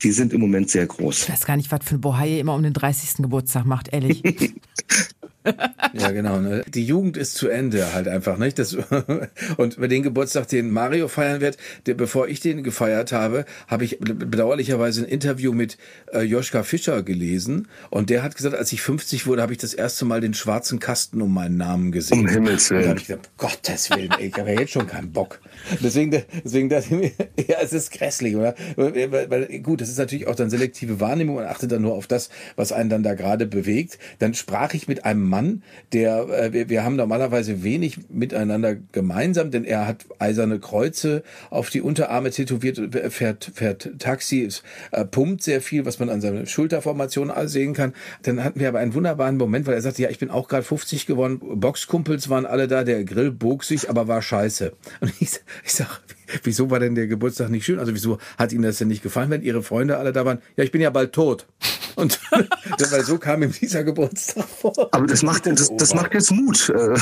die 0.02 0.10
sind 0.10 0.32
im 0.32 0.40
Moment 0.40 0.68
sehr 0.68 0.86
groß. 0.86 1.22
Ich 1.22 1.28
weiß 1.30 1.46
gar 1.46 1.56
nicht, 1.56 1.70
was 1.70 1.84
für 1.84 1.94
ein 1.94 2.00
Bohai 2.00 2.40
immer 2.40 2.54
um 2.54 2.62
den 2.64 2.72
30. 2.72 3.22
Geburtstag 3.22 3.66
macht, 3.66 3.92
ehrlich. 3.92 4.20
ja, 5.92 6.10
genau. 6.10 6.40
Ne? 6.40 6.64
Die 6.68 6.84
Jugend 6.84 7.16
ist 7.16 7.34
zu 7.34 7.48
Ende 7.48 7.92
halt 7.92 8.08
einfach, 8.08 8.38
nicht? 8.38 8.58
Das, 8.58 8.74
und 9.56 9.80
bei 9.80 9.86
den 9.86 10.02
Geburtstag, 10.02 10.48
den 10.48 10.70
Mario 10.70 11.08
feiern 11.08 11.40
wird, 11.40 11.56
der, 11.86 11.94
bevor 11.94 12.28
ich 12.28 12.40
den 12.40 12.62
gefeiert 12.62 13.12
habe, 13.12 13.44
habe 13.66 13.84
ich 13.84 13.98
bedauerlicherweise 14.00 15.02
ein 15.02 15.08
Interview 15.08 15.52
mit 15.52 15.78
äh, 16.12 16.22
Joschka 16.22 16.62
Fischer 16.62 17.02
gelesen 17.02 17.68
und 17.90 18.10
der 18.10 18.22
hat 18.22 18.36
gesagt, 18.36 18.54
als 18.54 18.72
ich 18.72 18.82
50 18.82 19.26
wurde, 19.26 19.42
habe 19.42 19.52
ich 19.52 19.58
das 19.58 19.74
erste 19.74 20.04
Mal 20.04 20.20
den 20.20 20.34
schwarzen 20.34 20.78
Kasten 20.80 21.22
um 21.22 21.32
meinen 21.32 21.56
Namen 21.56 21.92
gesehen. 21.92 22.20
Um 22.20 22.28
Himmels 22.28 22.70
Willen. 22.70 22.82
Da 22.82 22.88
habe 22.90 23.00
ich 23.00 23.06
gedacht, 23.06 23.30
Gottes 23.36 23.90
Willen, 23.90 24.10
ey, 24.18 24.28
ich 24.28 24.34
habe 24.34 24.52
ja 24.52 24.60
jetzt 24.60 24.72
schon 24.72 24.86
keinen 24.86 25.12
Bock. 25.12 25.40
Deswegen, 25.82 26.22
deswegen 26.44 26.68
dachte 26.68 26.86
ich 26.86 26.90
mir, 26.90 27.10
ja, 27.48 27.56
es 27.62 27.72
ist 27.72 27.90
grässlich, 27.92 28.36
oder? 28.36 28.54
Weil, 28.76 29.30
weil, 29.30 29.60
gut, 29.60 29.80
das 29.80 29.88
ist 29.88 29.98
natürlich 29.98 30.26
auch 30.26 30.34
dann 30.34 30.50
selektive 30.50 31.00
Wahrnehmung 31.00 31.36
und 31.36 31.44
achtet 31.44 31.72
dann 31.72 31.82
nur 31.82 31.94
auf 31.94 32.06
das, 32.06 32.30
was 32.56 32.72
einen 32.72 32.90
dann 32.90 33.02
da 33.02 33.14
gerade 33.14 33.46
bewegt. 33.46 33.98
Dann 34.18 34.34
sprach 34.34 34.74
ich 34.74 34.88
mit 34.88 35.04
einem 35.04 35.28
Mann, 35.28 35.62
der, 35.92 36.28
äh, 36.28 36.52
wir, 36.52 36.68
wir 36.68 36.84
haben 36.84 36.96
normalerweise 36.96 37.62
wenig 37.62 37.98
miteinander 38.08 38.76
gemeinsam, 38.92 39.50
denn 39.50 39.64
er 39.64 39.86
hat 39.86 40.06
eiserne 40.18 40.58
Kreuze 40.58 41.22
auf 41.50 41.70
die 41.70 41.80
Unterarme 41.80 42.30
tätowiert, 42.30 42.80
fährt, 43.12 43.50
fährt 43.54 43.90
Taxi, 43.98 44.48
äh, 44.92 45.04
pumpt 45.04 45.42
sehr 45.42 45.60
viel, 45.60 45.84
was 45.84 45.98
man 45.98 46.08
an 46.08 46.20
seiner 46.20 46.46
Schulterformation 46.46 47.32
sehen 47.44 47.74
kann. 47.74 47.94
Dann 48.22 48.42
hatten 48.44 48.60
wir 48.60 48.68
aber 48.68 48.78
einen 48.78 48.94
wunderbaren 48.94 49.36
Moment, 49.36 49.66
weil 49.66 49.74
er 49.74 49.82
sagte, 49.82 50.02
ja, 50.02 50.10
ich 50.10 50.18
bin 50.18 50.30
auch 50.30 50.48
gerade 50.48 50.64
50 50.64 51.06
geworden, 51.06 51.40
Boxkumpels 51.40 52.28
waren 52.28 52.46
alle 52.46 52.68
da, 52.68 52.84
der 52.84 53.04
Grill 53.04 53.30
bog 53.30 53.64
sich, 53.64 53.90
aber 53.90 54.08
war 54.08 54.22
scheiße. 54.22 54.72
Und 55.00 55.12
ich, 55.20 55.40
ich 55.64 55.72
sag, 55.72 56.00
wieso 56.42 56.70
war 56.70 56.80
denn 56.80 56.94
der 56.94 57.06
Geburtstag 57.06 57.50
nicht 57.50 57.64
schön? 57.64 57.78
Also 57.78 57.94
wieso 57.94 58.18
hat 58.36 58.52
Ihnen 58.52 58.62
das 58.62 58.78
denn 58.78 58.88
nicht 58.88 59.02
gefallen, 59.02 59.30
wenn 59.30 59.42
Ihre 59.42 59.62
Freunde 59.62 59.98
alle 59.98 60.12
da 60.12 60.24
waren? 60.24 60.38
Ja, 60.56 60.64
ich 60.64 60.72
bin 60.72 60.80
ja 60.80 60.90
bald 60.90 61.12
tot. 61.12 61.46
Und 61.96 62.20
weil 62.30 63.04
so 63.04 63.18
kam 63.18 63.42
ihm 63.42 63.52
dieser 63.52 63.82
Geburtstag 63.82 64.48
vor. 64.48 64.88
Aber 64.92 65.06
das 65.06 65.22
macht, 65.22 65.46
das, 65.46 65.68
das 65.76 65.94
macht 65.94 66.14
jetzt 66.14 66.30
Mut. 66.30 66.68
Äh, 66.68 66.96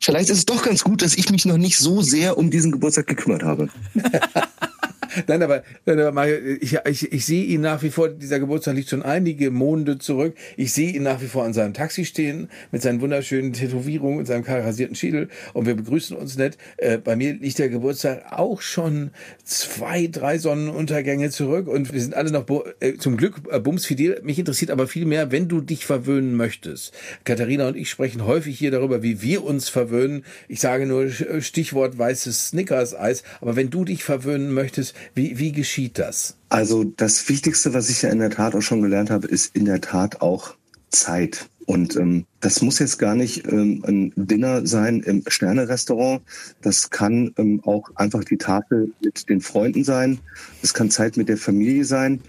vielleicht 0.00 0.28
ist 0.28 0.38
es 0.38 0.46
doch 0.46 0.64
ganz 0.64 0.82
gut, 0.82 1.02
dass 1.02 1.14
ich 1.14 1.30
mich 1.30 1.44
noch 1.44 1.56
nicht 1.56 1.78
so 1.78 2.02
sehr 2.02 2.36
um 2.36 2.50
diesen 2.50 2.72
Geburtstag 2.72 3.06
gekümmert 3.06 3.44
habe. 3.44 3.68
Nein, 5.26 5.42
aber, 5.42 5.62
nein, 5.86 5.98
aber 5.98 6.12
Mario, 6.12 6.36
ich, 6.60 6.78
ich, 6.88 7.12
ich 7.12 7.26
sehe 7.26 7.44
ihn 7.44 7.60
nach 7.60 7.82
wie 7.82 7.90
vor, 7.90 8.08
dieser 8.08 8.38
Geburtstag 8.38 8.76
liegt 8.76 8.88
schon 8.88 9.02
einige 9.02 9.50
Monde 9.50 9.98
zurück. 9.98 10.34
Ich 10.56 10.72
sehe 10.72 10.92
ihn 10.92 11.02
nach 11.02 11.20
wie 11.20 11.26
vor 11.26 11.44
an 11.44 11.52
seinem 11.52 11.74
Taxi 11.74 12.04
stehen, 12.04 12.48
mit 12.70 12.82
seinen 12.82 13.00
wunderschönen 13.00 13.52
Tätowierungen 13.52 14.18
und 14.18 14.26
seinem 14.26 14.44
rasierten 14.44 14.94
Schädel 14.94 15.28
und 15.52 15.66
wir 15.66 15.74
begrüßen 15.74 16.16
uns 16.16 16.36
nett. 16.36 16.56
Äh, 16.76 16.98
bei 16.98 17.16
mir 17.16 17.34
liegt 17.34 17.58
der 17.58 17.68
Geburtstag 17.68 18.32
auch 18.32 18.60
schon 18.60 19.10
zwei, 19.44 20.06
drei 20.06 20.38
Sonnenuntergänge 20.38 21.30
zurück 21.30 21.68
und 21.68 21.92
wir 21.92 22.00
sind 22.00 22.14
alle 22.14 22.30
noch 22.30 22.46
äh, 22.80 22.96
zum 22.96 23.16
Glück 23.16 23.42
äh, 23.50 23.58
bumsfidel. 23.58 24.20
Mich 24.22 24.38
interessiert 24.38 24.70
aber 24.70 24.86
viel 24.86 25.06
mehr, 25.06 25.32
wenn 25.32 25.48
du 25.48 25.60
dich 25.60 25.86
verwöhnen 25.86 26.36
möchtest. 26.36 26.92
Katharina 27.24 27.68
und 27.68 27.76
ich 27.76 27.90
sprechen 27.90 28.26
häufig 28.26 28.58
hier 28.58 28.70
darüber, 28.70 29.02
wie 29.02 29.22
wir 29.22 29.44
uns 29.44 29.68
verwöhnen. 29.68 30.24
Ich 30.48 30.60
sage 30.60 30.86
nur 30.86 31.08
Stichwort 31.40 31.98
weißes 31.98 32.48
Snickers-Eis, 32.48 33.22
aber 33.40 33.56
wenn 33.56 33.70
du 33.70 33.84
dich 33.84 34.04
verwöhnen 34.04 34.52
möchtest, 34.52 34.94
wie, 35.14 35.38
wie 35.38 35.52
geschieht 35.52 35.98
das? 35.98 36.36
Also 36.48 36.84
das 36.84 37.28
Wichtigste, 37.28 37.74
was 37.74 37.90
ich 37.90 38.02
ja 38.02 38.10
in 38.10 38.18
der 38.18 38.30
Tat 38.30 38.54
auch 38.54 38.62
schon 38.62 38.82
gelernt 38.82 39.10
habe, 39.10 39.26
ist 39.26 39.54
in 39.54 39.64
der 39.64 39.80
Tat 39.80 40.20
auch 40.20 40.54
Zeit. 40.90 41.48
Und 41.66 41.94
ähm, 41.96 42.26
das 42.40 42.62
muss 42.62 42.80
jetzt 42.80 42.98
gar 42.98 43.14
nicht 43.14 43.46
ähm, 43.46 43.84
ein 43.86 44.12
Dinner 44.16 44.66
sein 44.66 45.00
im 45.00 45.22
Sterne-Restaurant. 45.26 46.20
Das 46.62 46.90
kann 46.90 47.32
ähm, 47.36 47.60
auch 47.64 47.90
einfach 47.94 48.24
die 48.24 48.38
Tafel 48.38 48.92
mit 49.00 49.28
den 49.28 49.40
Freunden 49.40 49.84
sein. 49.84 50.18
Das 50.62 50.74
kann 50.74 50.90
Zeit 50.90 51.16
mit 51.16 51.28
der 51.28 51.36
Familie 51.36 51.84
sein. 51.84 52.20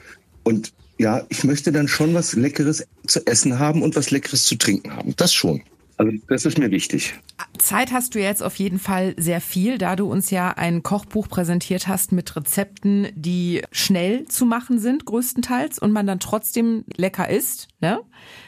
Und 0.43 0.73
ja, 0.99 1.23
ich 1.29 1.43
möchte 1.43 1.71
dann 1.71 1.87
schon 1.87 2.13
was 2.13 2.33
Leckeres 2.33 2.85
zu 3.07 3.25
essen 3.25 3.57
haben 3.57 3.81
und 3.81 3.95
was 3.95 4.11
Leckeres 4.11 4.45
zu 4.45 4.55
trinken 4.55 4.95
haben. 4.95 5.15
Das 5.15 5.33
schon. 5.33 5.63
Also 6.01 6.17
das 6.29 6.45
ist 6.45 6.57
mir 6.57 6.71
wichtig. 6.71 7.13
Zeit 7.59 7.91
hast 7.91 8.15
du 8.15 8.19
jetzt 8.19 8.41
auf 8.41 8.55
jeden 8.55 8.79
Fall 8.79 9.13
sehr 9.19 9.39
viel, 9.39 9.77
da 9.77 9.95
du 9.95 10.11
uns 10.11 10.31
ja 10.31 10.49
ein 10.49 10.81
Kochbuch 10.81 11.27
präsentiert 11.27 11.87
hast 11.87 12.11
mit 12.11 12.35
Rezepten, 12.35 13.09
die 13.13 13.61
schnell 13.71 14.25
zu 14.25 14.47
machen 14.47 14.79
sind, 14.79 15.05
größtenteils, 15.05 15.77
und 15.77 15.91
man 15.91 16.07
dann 16.07 16.19
trotzdem 16.19 16.85
lecker 16.97 17.29
isst. 17.29 17.67
Ne? 17.81 18.01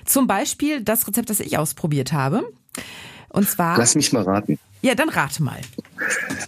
Zum 0.04 0.26
Beispiel 0.26 0.82
das 0.82 1.08
Rezept, 1.08 1.30
das 1.30 1.40
ich 1.42 1.60
ausprobiert 1.60 2.12
habe. 2.12 2.44
Und 3.30 3.48
zwar. 3.48 3.78
Lass 3.78 3.94
mich 3.94 4.12
mal 4.14 4.24
raten. 4.24 4.58
Ja, 4.82 4.96
dann 4.96 5.10
rate 5.10 5.44
mal. 5.44 5.62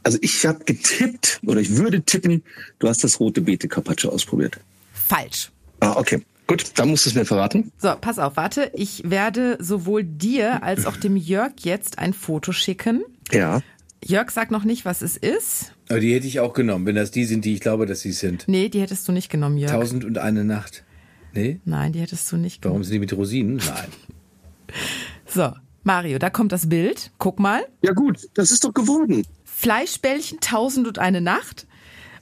Also 0.02 0.18
ich 0.22 0.44
habe 0.48 0.66
getippt 0.66 1.40
oder 1.46 1.62
ich 1.62 1.78
würde 1.78 2.02
tippen, 2.02 2.44
du 2.80 2.90
hast 2.90 3.04
das 3.04 3.20
rote 3.20 3.42
Beete 3.42 3.68
Carpaccio 3.68 4.10
ausprobiert. 4.10 4.60
Falsch. 4.92 5.52
Ah, 5.82 5.98
okay. 5.98 6.24
Gut, 6.48 6.72
dann 6.76 6.90
musst 6.90 7.06
du 7.06 7.10
es 7.10 7.16
mir 7.16 7.26
verraten. 7.26 7.72
So, 7.78 7.94
pass 8.00 8.20
auf, 8.20 8.38
warte. 8.38 8.72
Ich 8.76 9.10
werde 9.10 9.58
sowohl 9.60 10.04
dir 10.04 10.64
als 10.64 10.86
auch 10.86 10.96
dem 10.96 11.18
Jörg 11.18 11.54
jetzt 11.60 11.98
ein 11.98 12.14
Foto 12.14 12.52
schicken. 12.52 13.04
Ja. 13.32 13.62
Jörg 14.04 14.30
sagt 14.30 14.52
noch 14.52 14.64
nicht, 14.64 14.86
was 14.86 15.02
es 15.02 15.18
ist. 15.18 15.74
Aber 15.90 16.00
die 16.00 16.14
hätte 16.14 16.28
ich 16.28 16.40
auch 16.40 16.54
genommen, 16.54 16.86
wenn 16.86 16.96
das 16.96 17.10
die 17.10 17.26
sind, 17.26 17.46
die 17.46 17.56
ich 17.56 17.62
glaube, 17.62 17.88
dass 17.88 18.02
sie 18.02 18.12
sind. 18.12 18.44
Nee, 18.48 18.70
die 18.70 18.82
hättest 18.82 19.08
du 19.08 19.12
nicht 19.12 19.30
genommen, 19.30 19.58
Jörg. 19.58 19.72
Tausend 19.72 20.06
und 20.06 20.20
eine 20.20 20.44
Nacht. 20.44 20.84
Nee? 21.34 21.60
Nein, 21.66 21.94
die 21.94 22.00
hättest 22.00 22.32
du 22.32 22.38
nicht 22.38 22.62
genommen. 22.62 22.76
Warum 22.76 22.84
sind 22.84 22.94
die 22.94 23.00
mit 23.00 23.14
Rosinen? 23.14 23.56
Nein. 23.66 23.88
So, 25.26 25.54
Mario, 25.84 26.20
da 26.20 26.30
kommt 26.30 26.52
das 26.52 26.70
Bild. 26.70 27.12
Guck 27.18 27.40
mal. 27.40 27.66
Ja 27.82 27.94
gut, 27.94 28.28
das 28.36 28.52
ist 28.52 28.64
doch 28.64 28.74
geworden. 28.74 29.26
Fleischbällchen 29.44 30.40
Tausend 30.40 30.88
und 30.88 31.00
eine 31.00 31.22
Nacht. 31.22 31.66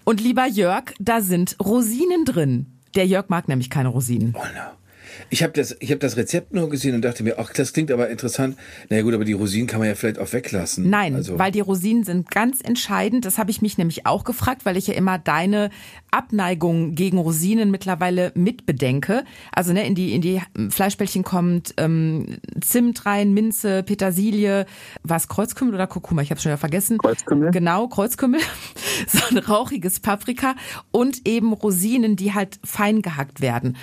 Und 0.05 0.21
lieber 0.21 0.45
Jörg, 0.45 0.93
da 0.99 1.21
sind 1.21 1.57
Rosinen 1.59 2.25
drin. 2.25 2.67
Der 2.95 3.05
Jörg 3.07 3.29
mag 3.29 3.47
nämlich 3.47 3.69
keine 3.69 3.89
Rosinen. 3.89 4.35
Oh 4.37 4.43
no. 4.55 4.82
Ich 5.29 5.43
habe 5.43 5.53
das, 5.53 5.75
ich 5.79 5.91
hab 5.91 5.99
das 5.99 6.17
Rezept 6.17 6.53
nur 6.53 6.69
gesehen 6.69 6.95
und 6.95 7.03
dachte 7.03 7.23
mir, 7.23 7.39
ach, 7.39 7.51
das 7.53 7.73
klingt 7.73 7.91
aber 7.91 8.09
interessant. 8.09 8.57
Na 8.89 8.97
ja, 8.97 9.03
gut, 9.03 9.13
aber 9.13 9.25
die 9.25 9.33
Rosinen 9.33 9.67
kann 9.67 9.79
man 9.79 9.87
ja 9.87 9.95
vielleicht 9.95 10.19
auch 10.19 10.31
weglassen. 10.33 10.89
Nein, 10.89 11.15
also, 11.15 11.39
weil 11.39 11.51
die 11.51 11.59
Rosinen 11.59 12.03
sind 12.03 12.29
ganz 12.29 12.61
entscheidend. 12.61 13.25
Das 13.25 13.37
habe 13.37 13.51
ich 13.51 13.61
mich 13.61 13.77
nämlich 13.77 14.05
auch 14.05 14.23
gefragt, 14.23 14.65
weil 14.65 14.77
ich 14.77 14.87
ja 14.87 14.93
immer 14.93 15.17
deine 15.17 15.69
Abneigung 16.11 16.95
gegen 16.95 17.17
Rosinen 17.17 17.71
mittlerweile 17.71 18.31
mitbedenke. 18.35 19.23
Also 19.51 19.73
ne, 19.73 19.85
in 19.85 19.95
die 19.95 20.13
in 20.13 20.21
die 20.21 20.41
Fleischbällchen 20.69 21.23
kommt 21.23 21.73
ähm, 21.77 22.37
Zimt 22.61 23.05
rein, 23.05 23.33
Minze, 23.33 23.83
Petersilie, 23.83 24.65
was 25.03 25.27
Kreuzkümmel 25.27 25.73
oder 25.73 25.87
Kurkuma? 25.87 26.21
Ich 26.21 26.29
habe 26.29 26.39
schon 26.39 26.51
wieder 26.51 26.57
vergessen. 26.57 26.97
Kreuzkümmel. 26.97 27.51
Genau, 27.51 27.87
Kreuzkümmel. 27.87 28.41
so 29.07 29.19
ein 29.29 29.37
rauchiges 29.37 29.99
Paprika 29.99 30.55
und 30.91 31.27
eben 31.27 31.53
Rosinen, 31.53 32.15
die 32.15 32.33
halt 32.33 32.59
fein 32.63 33.01
gehackt 33.01 33.41
werden. 33.41 33.77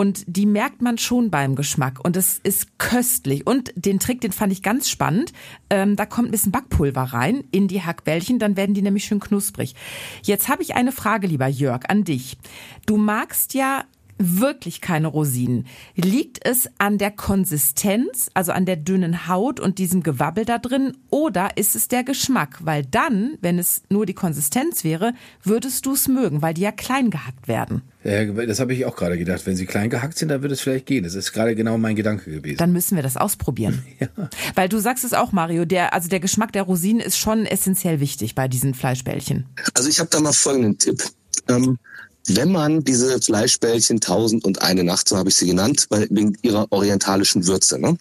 Und 0.00 0.24
die 0.26 0.46
merkt 0.46 0.80
man 0.80 0.96
schon 0.96 1.30
beim 1.30 1.56
Geschmack. 1.56 2.02
Und 2.02 2.16
es 2.16 2.38
ist 2.38 2.78
köstlich. 2.78 3.46
Und 3.46 3.70
den 3.76 3.98
Trick, 3.98 4.22
den 4.22 4.32
fand 4.32 4.50
ich 4.50 4.62
ganz 4.62 4.88
spannend. 4.88 5.34
Ähm, 5.68 5.94
da 5.94 6.06
kommt 6.06 6.28
ein 6.28 6.30
bisschen 6.30 6.52
Backpulver 6.52 7.02
rein 7.02 7.44
in 7.50 7.68
die 7.68 7.82
Hackbällchen, 7.82 8.38
dann 8.38 8.56
werden 8.56 8.72
die 8.72 8.80
nämlich 8.80 9.04
schön 9.04 9.20
knusprig. 9.20 9.74
Jetzt 10.22 10.48
habe 10.48 10.62
ich 10.62 10.74
eine 10.74 10.92
Frage, 10.92 11.26
lieber 11.26 11.48
Jörg, 11.48 11.82
an 11.90 12.04
dich. 12.04 12.38
Du 12.86 12.96
magst 12.96 13.52
ja 13.52 13.84
wirklich 14.20 14.80
keine 14.80 15.08
Rosinen. 15.08 15.66
Liegt 15.96 16.46
es 16.46 16.68
an 16.78 16.98
der 16.98 17.10
Konsistenz, 17.10 18.30
also 18.34 18.52
an 18.52 18.66
der 18.66 18.76
dünnen 18.76 19.26
Haut 19.26 19.58
und 19.58 19.78
diesem 19.78 20.02
Gewabbel 20.02 20.44
da 20.44 20.58
drin, 20.58 20.96
oder 21.08 21.56
ist 21.56 21.74
es 21.74 21.88
der 21.88 22.04
Geschmack? 22.04 22.58
Weil 22.60 22.84
dann, 22.84 23.38
wenn 23.40 23.58
es 23.58 23.82
nur 23.88 24.06
die 24.06 24.14
Konsistenz 24.14 24.84
wäre, 24.84 25.14
würdest 25.42 25.86
du 25.86 25.94
es 25.94 26.06
mögen, 26.06 26.42
weil 26.42 26.54
die 26.54 26.60
ja 26.60 26.72
klein 26.72 27.10
gehackt 27.10 27.48
werden. 27.48 27.82
Ja, 28.04 28.24
das 28.24 28.60
habe 28.60 28.72
ich 28.72 28.86
auch 28.86 28.96
gerade 28.96 29.18
gedacht. 29.18 29.46
Wenn 29.46 29.56
sie 29.56 29.66
klein 29.66 29.90
gehackt 29.90 30.16
sind, 30.16 30.28
dann 30.28 30.42
würde 30.42 30.54
es 30.54 30.60
vielleicht 30.60 30.86
gehen. 30.86 31.04
Das 31.04 31.14
ist 31.14 31.32
gerade 31.32 31.54
genau 31.54 31.76
mein 31.76 31.96
Gedanke 31.96 32.30
gewesen. 32.30 32.56
Dann 32.58 32.72
müssen 32.72 32.96
wir 32.96 33.02
das 33.02 33.16
ausprobieren. 33.16 33.82
Ja. 34.00 34.08
Weil 34.54 34.70
du 34.70 34.78
sagst 34.78 35.04
es 35.04 35.12
auch, 35.12 35.32
Mario, 35.32 35.66
der, 35.66 35.92
also 35.92 36.08
der 36.08 36.20
Geschmack 36.20 36.52
der 36.52 36.62
Rosinen 36.62 37.02
ist 37.02 37.18
schon 37.18 37.44
essentiell 37.44 38.00
wichtig 38.00 38.34
bei 38.34 38.48
diesen 38.48 38.72
Fleischbällchen. 38.72 39.44
Also 39.74 39.90
ich 39.90 40.00
habe 40.00 40.08
da 40.08 40.20
mal 40.20 40.32
folgenden 40.32 40.78
Tipp. 40.78 41.02
Ähm, 41.48 41.78
wenn 42.26 42.52
man 42.52 42.84
diese 42.84 43.20
Fleischbällchen 43.20 44.00
tausend 44.00 44.44
und 44.44 44.62
eine 44.62 44.84
Nacht, 44.84 45.08
so 45.08 45.16
habe 45.16 45.30
ich 45.30 45.36
sie 45.36 45.46
genannt, 45.46 45.86
weil, 45.88 46.06
wegen 46.10 46.36
ihrer 46.42 46.66
orientalischen 46.70 47.46
Würze, 47.46 47.78
ne? 47.78 47.96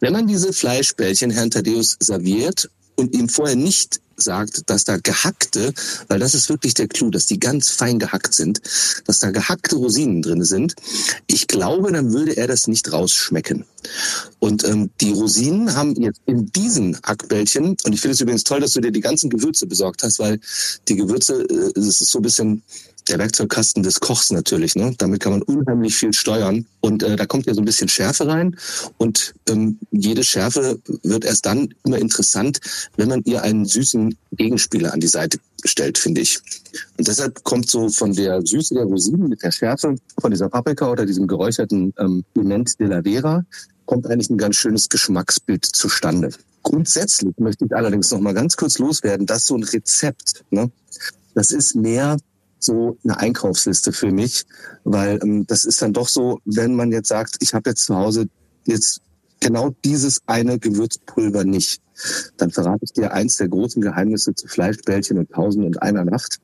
Wenn 0.00 0.12
man 0.12 0.26
diese 0.26 0.52
Fleischbällchen 0.52 1.30
Herrn 1.30 1.50
Thaddeus 1.50 1.96
serviert 2.00 2.70
und 2.96 3.14
ihm 3.14 3.28
vorher 3.28 3.56
nicht 3.56 4.00
sagt, 4.16 4.70
dass 4.70 4.84
da 4.84 4.98
gehackte, 4.98 5.72
weil 6.08 6.18
das 6.18 6.34
ist 6.34 6.48
wirklich 6.48 6.74
der 6.74 6.88
Clou, 6.88 7.10
dass 7.10 7.26
die 7.26 7.40
ganz 7.40 7.70
fein 7.70 7.98
gehackt 7.98 8.34
sind, 8.34 8.60
dass 9.06 9.18
da 9.18 9.30
gehackte 9.30 9.76
Rosinen 9.76 10.22
drin 10.22 10.44
sind. 10.44 10.74
Ich 11.26 11.46
glaube, 11.46 11.92
dann 11.92 12.12
würde 12.12 12.36
er 12.36 12.46
das 12.46 12.66
nicht 12.66 12.92
rausschmecken. 12.92 13.64
Und 14.38 14.64
ähm, 14.64 14.90
die 15.00 15.12
Rosinen 15.12 15.74
haben 15.74 15.94
jetzt 16.00 16.20
in 16.26 16.46
diesen 16.52 16.98
Hackbällchen, 17.02 17.76
und 17.84 17.92
ich 17.92 18.00
finde 18.00 18.14
es 18.14 18.20
übrigens 18.20 18.44
toll, 18.44 18.60
dass 18.60 18.72
du 18.72 18.80
dir 18.80 18.92
die 18.92 19.00
ganzen 19.00 19.30
Gewürze 19.30 19.66
besorgt 19.66 20.02
hast, 20.02 20.18
weil 20.18 20.38
die 20.88 20.96
Gewürze, 20.96 21.42
äh, 21.42 21.72
das 21.74 22.00
ist 22.00 22.10
so 22.10 22.18
ein 22.18 22.22
bisschen 22.22 22.62
der 23.08 23.18
Werkzeugkasten 23.18 23.82
des 23.82 24.00
Kochs 24.00 24.30
natürlich. 24.30 24.74
Ne? 24.74 24.94
Damit 24.98 25.20
kann 25.20 25.32
man 25.32 25.42
unheimlich 25.42 25.96
viel 25.96 26.12
steuern. 26.12 26.66
Und 26.80 27.02
äh, 27.02 27.16
da 27.16 27.26
kommt 27.26 27.46
ja 27.46 27.54
so 27.54 27.60
ein 27.60 27.64
bisschen 27.64 27.88
Schärfe 27.88 28.26
rein. 28.26 28.56
Und 28.98 29.34
ähm, 29.48 29.78
jede 29.90 30.24
Schärfe 30.24 30.80
wird 31.02 31.24
erst 31.24 31.46
dann 31.46 31.74
immer 31.84 31.98
interessant, 31.98 32.60
wenn 32.96 33.08
man 33.08 33.22
ihr 33.24 33.42
einen 33.42 33.64
süßen 33.64 34.16
Gegenspieler 34.32 34.92
an 34.92 35.00
die 35.00 35.08
Seite 35.08 35.38
stellt, 35.64 35.98
finde 35.98 36.20
ich. 36.20 36.40
Und 36.98 37.06
deshalb 37.06 37.44
kommt 37.44 37.70
so 37.70 37.88
von 37.88 38.12
der 38.14 38.44
Süße 38.44 38.74
der 38.74 38.84
Rosinen 38.84 39.28
mit 39.28 39.42
der 39.42 39.52
Schärfe 39.52 39.96
von 40.20 40.30
dieser 40.30 40.48
Paprika 40.48 40.90
oder 40.90 41.06
diesem 41.06 41.26
geräucherten 41.26 41.92
ähm, 41.98 42.24
Piment 42.34 42.78
de 42.80 42.88
la 42.88 43.02
Vera, 43.02 43.44
kommt 43.86 44.06
eigentlich 44.06 44.30
ein 44.30 44.38
ganz 44.38 44.56
schönes 44.56 44.88
Geschmacksbild 44.88 45.64
zustande. 45.64 46.30
Grundsätzlich 46.62 47.36
möchte 47.38 47.64
ich 47.64 47.74
allerdings 47.74 48.10
noch 48.10 48.20
mal 48.20 48.34
ganz 48.34 48.56
kurz 48.56 48.78
loswerden, 48.78 49.26
dass 49.26 49.46
so 49.46 49.56
ein 49.56 49.64
Rezept, 49.64 50.44
ne, 50.50 50.70
das 51.34 51.50
ist 51.50 51.74
mehr 51.74 52.16
so 52.64 52.96
eine 53.04 53.18
Einkaufsliste 53.18 53.92
für 53.92 54.10
mich, 54.10 54.44
weil 54.84 55.18
ähm, 55.22 55.46
das 55.46 55.64
ist 55.64 55.82
dann 55.82 55.92
doch 55.92 56.08
so, 56.08 56.40
wenn 56.44 56.74
man 56.74 56.92
jetzt 56.92 57.08
sagt, 57.08 57.36
ich 57.40 57.54
habe 57.54 57.70
jetzt 57.70 57.84
zu 57.84 57.96
Hause 57.96 58.28
jetzt 58.64 59.00
genau 59.40 59.74
dieses 59.84 60.20
eine 60.26 60.58
Gewürzpulver 60.58 61.44
nicht, 61.44 61.82
dann 62.36 62.50
verrate 62.50 62.80
ich 62.82 62.92
dir 62.92 63.12
eins 63.12 63.36
der 63.36 63.48
großen 63.48 63.82
Geheimnisse 63.82 64.34
zu 64.34 64.48
Fleischbällchen 64.48 65.18
und 65.18 65.30
Tausend 65.30 65.64
und 65.64 65.82
einer 65.82 66.04
Nacht. 66.04 66.38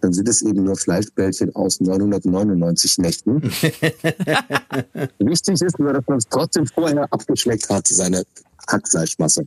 Dann 0.00 0.12
sind 0.12 0.28
es 0.28 0.42
eben 0.42 0.64
nur 0.64 0.76
Fleischbällchen 0.76 1.54
aus 1.56 1.80
999 1.80 2.98
Nächten. 2.98 3.42
Wichtig 5.18 5.62
ist 5.62 5.78
nur, 5.78 5.92
dass 5.94 6.06
man 6.06 6.18
es 6.18 6.28
trotzdem 6.28 6.66
vorher 6.66 7.10
abgeschmeckt 7.10 7.68
hat, 7.70 7.88
seine 7.88 8.24
Hackfleischmasse. 8.68 9.46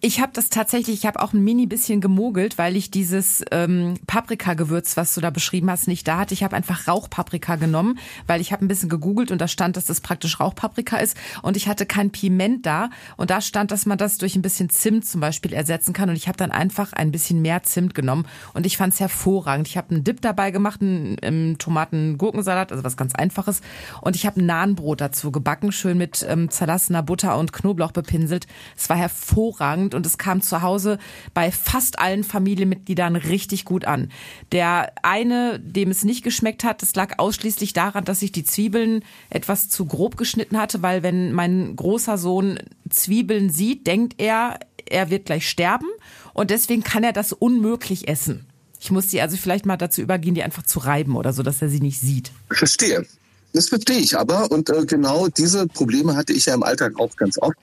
Ich 0.00 0.20
habe 0.20 0.32
das 0.34 0.50
tatsächlich, 0.50 0.96
ich 1.00 1.06
habe 1.06 1.20
auch 1.20 1.32
ein 1.32 1.42
mini 1.42 1.66
bisschen 1.66 2.00
gemogelt, 2.00 2.58
weil 2.58 2.76
ich 2.76 2.90
dieses 2.90 3.44
ähm, 3.50 3.94
Paprikagewürz, 4.06 4.96
was 4.96 5.14
du 5.14 5.20
da 5.20 5.30
beschrieben 5.30 5.70
hast, 5.70 5.88
nicht 5.88 6.06
da 6.08 6.18
hatte. 6.18 6.34
Ich 6.34 6.42
habe 6.42 6.56
einfach 6.56 6.88
Rauchpaprika 6.88 7.56
genommen, 7.56 7.98
weil 8.26 8.40
ich 8.40 8.52
habe 8.52 8.64
ein 8.64 8.68
bisschen 8.68 8.88
gegoogelt 8.88 9.30
und 9.30 9.40
da 9.40 9.48
stand, 9.48 9.76
dass 9.76 9.86
das 9.86 10.00
praktisch 10.00 10.40
Rauchpaprika 10.40 10.98
ist 10.98 11.16
und 11.42 11.56
ich 11.56 11.68
hatte 11.68 11.86
kein 11.86 12.10
Piment 12.10 12.66
da 12.66 12.90
und 13.16 13.30
da 13.30 13.40
stand, 13.40 13.70
dass 13.70 13.86
man 13.86 13.98
das 13.98 14.18
durch 14.18 14.36
ein 14.36 14.42
bisschen 14.42 14.70
Zimt 14.70 15.06
zum 15.06 15.20
Beispiel 15.20 15.52
ersetzen 15.52 15.92
kann 15.92 16.08
und 16.08 16.16
ich 16.16 16.28
habe 16.28 16.38
dann 16.38 16.50
einfach 16.50 16.92
ein 16.92 17.12
bisschen 17.12 17.42
mehr 17.42 17.62
Zimt 17.62 17.94
genommen 17.94 18.26
und 18.54 18.66
ich 18.66 18.76
fand 18.76 18.94
es 18.94 19.00
hervorragend. 19.00 19.68
Ich 19.68 19.76
habe 19.76 19.94
einen 19.94 20.04
Dip 20.04 20.20
dabei 20.20 20.50
gemacht, 20.50 20.80
einen, 20.80 21.18
einen 21.20 21.58
Tomaten-Gurkensalat, 21.58 22.72
also 22.72 22.84
was 22.84 22.96
ganz 22.96 23.14
Einfaches 23.14 23.60
und 24.00 24.16
ich 24.16 24.26
habe 24.26 24.40
ein 24.40 24.46
Nahenbrot 24.46 25.00
dazu 25.00 25.30
gebacken, 25.30 25.72
schön 25.72 25.98
mit 25.98 26.24
ähm, 26.28 26.50
zerlassener 26.50 27.02
Butter 27.02 27.38
und 27.38 27.52
Knoblauch 27.52 27.92
bepinselt. 27.92 28.46
Es 28.76 28.88
war 28.88 28.96
hervorragend 28.96 29.94
und 29.94 30.06
es 30.06 30.18
kam 30.18 30.42
zu 30.42 30.62
Hause 30.62 30.98
bei 31.34 31.50
fast 31.50 31.98
allen 31.98 32.24
Familienmitgliedern 32.24 33.16
richtig 33.16 33.64
gut 33.64 33.84
an. 33.84 34.10
Der 34.52 34.92
eine, 35.02 35.60
dem 35.60 35.90
es 35.90 36.04
nicht 36.04 36.22
geschmeckt 36.22 36.64
hat, 36.64 36.82
das 36.82 36.94
lag 36.94 37.18
ausschließlich 37.18 37.72
daran, 37.72 38.04
dass 38.04 38.22
ich 38.22 38.32
die 38.32 38.44
Zwiebeln 38.44 39.04
etwas 39.28 39.68
zu 39.68 39.86
grob 39.86 40.16
geschnitten 40.16 40.58
hatte, 40.58 40.82
weil 40.82 41.02
wenn 41.02 41.32
mein 41.32 41.76
großer 41.76 42.18
Sohn 42.18 42.58
Zwiebeln 42.88 43.50
sieht, 43.50 43.86
denkt 43.86 44.14
er, 44.18 44.58
er 44.86 45.10
wird 45.10 45.26
gleich 45.26 45.48
sterben 45.48 45.88
und 46.32 46.50
deswegen 46.50 46.82
kann 46.82 47.04
er 47.04 47.12
das 47.12 47.32
unmöglich 47.32 48.08
essen. 48.08 48.46
Ich 48.80 48.90
muss 48.90 49.10
sie 49.10 49.20
also 49.20 49.36
vielleicht 49.36 49.66
mal 49.66 49.76
dazu 49.76 50.00
übergehen, 50.00 50.34
die 50.34 50.42
einfach 50.42 50.62
zu 50.62 50.78
reiben 50.78 51.14
oder 51.16 51.32
so, 51.32 51.42
dass 51.42 51.60
er 51.60 51.68
sie 51.68 51.80
nicht 51.80 52.00
sieht. 52.00 52.32
Verstehe. 52.50 53.06
Das 53.52 53.68
verstehe 53.68 53.98
ich 53.98 54.16
aber. 54.16 54.50
Und 54.50 54.70
äh, 54.70 54.86
genau 54.86 55.28
diese 55.28 55.66
Probleme 55.66 56.16
hatte 56.16 56.32
ich 56.32 56.46
ja 56.46 56.54
im 56.54 56.62
Alltag 56.62 56.98
auch 56.98 57.14
ganz 57.16 57.36
oft. 57.38 57.58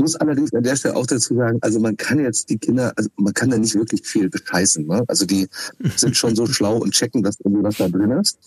Ich 0.00 0.02
muss 0.02 0.16
allerdings 0.16 0.54
an 0.54 0.62
der 0.62 0.76
Stelle 0.76 0.96
auch 0.96 1.04
dazu 1.04 1.34
sagen, 1.34 1.58
also 1.60 1.78
man 1.78 1.94
kann 1.94 2.18
jetzt 2.20 2.48
die 2.48 2.56
Kinder, 2.56 2.90
also 2.96 3.10
man 3.16 3.34
kann 3.34 3.50
da 3.50 3.58
nicht 3.58 3.74
wirklich 3.74 4.00
viel 4.06 4.30
bescheißen. 4.30 4.86
Ne? 4.86 5.04
Also 5.08 5.26
die 5.26 5.46
sind 5.96 6.16
schon 6.16 6.34
so 6.34 6.46
schlau 6.46 6.78
und 6.78 6.92
checken, 6.92 7.22
dass 7.22 7.36
irgendwie 7.44 7.62
was 7.62 7.76
da 7.76 7.86
drin 7.86 8.10
ist. 8.12 8.38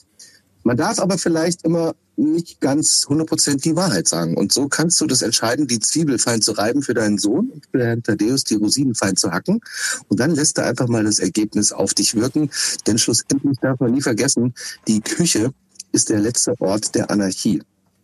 Man 0.63 0.77
darf 0.77 0.97
aber 0.97 1.19
vielleicht 1.19 1.63
immer 1.63 1.93
nicht 2.15 2.59
ganz 2.59 3.05
100% 3.07 3.61
die 3.61 3.75
Wahrheit 3.75 4.07
sagen. 4.07 4.35
Und 4.35 4.51
so 4.51 4.67
kannst 4.67 4.99
du 4.99 5.05
das 5.05 5.21
entscheiden, 5.21 5.67
die 5.67 5.79
Zwiebel 5.79 6.17
fein 6.17 6.41
zu 6.41 6.53
reiben 6.53 6.81
für 6.81 6.95
deinen 6.95 7.19
Sohn 7.19 7.51
und 7.51 7.67
für 7.69 7.85
Herrn 7.85 8.01
Thaddeus 8.01 8.45
die 8.45 8.55
Rosinen 8.55 8.95
fein 8.95 9.15
zu 9.15 9.31
hacken. 9.31 9.61
Und 10.07 10.19
dann 10.19 10.31
lässt 10.31 10.57
er 10.57 10.65
einfach 10.65 10.87
mal 10.87 11.03
das 11.03 11.19
Ergebnis 11.19 11.71
auf 11.71 11.93
dich 11.93 12.15
wirken. 12.15 12.49
Denn 12.87 12.97
schlussendlich 12.97 13.59
darf 13.61 13.79
man 13.79 13.91
nie 13.91 14.01
vergessen, 14.01 14.55
die 14.87 15.01
Küche 15.01 15.51
ist 15.91 16.09
der 16.09 16.19
letzte 16.19 16.59
Ort 16.59 16.95
der 16.95 17.11
Anarchie. 17.11 17.61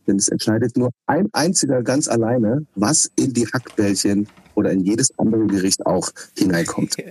Denn 0.10 0.18
es 0.18 0.28
entscheidet 0.28 0.76
nur 0.76 0.92
ein 1.06 1.30
einziger 1.32 1.84
ganz 1.84 2.08
alleine, 2.08 2.66
was 2.76 3.10
in 3.16 3.34
die 3.34 3.48
Hackbällchen 3.48 4.28
oder 4.56 4.72
in 4.72 4.84
jedes 4.84 5.18
andere 5.18 5.48
Gericht 5.48 5.86
auch 5.86 6.12
hineinkommt. 6.38 6.98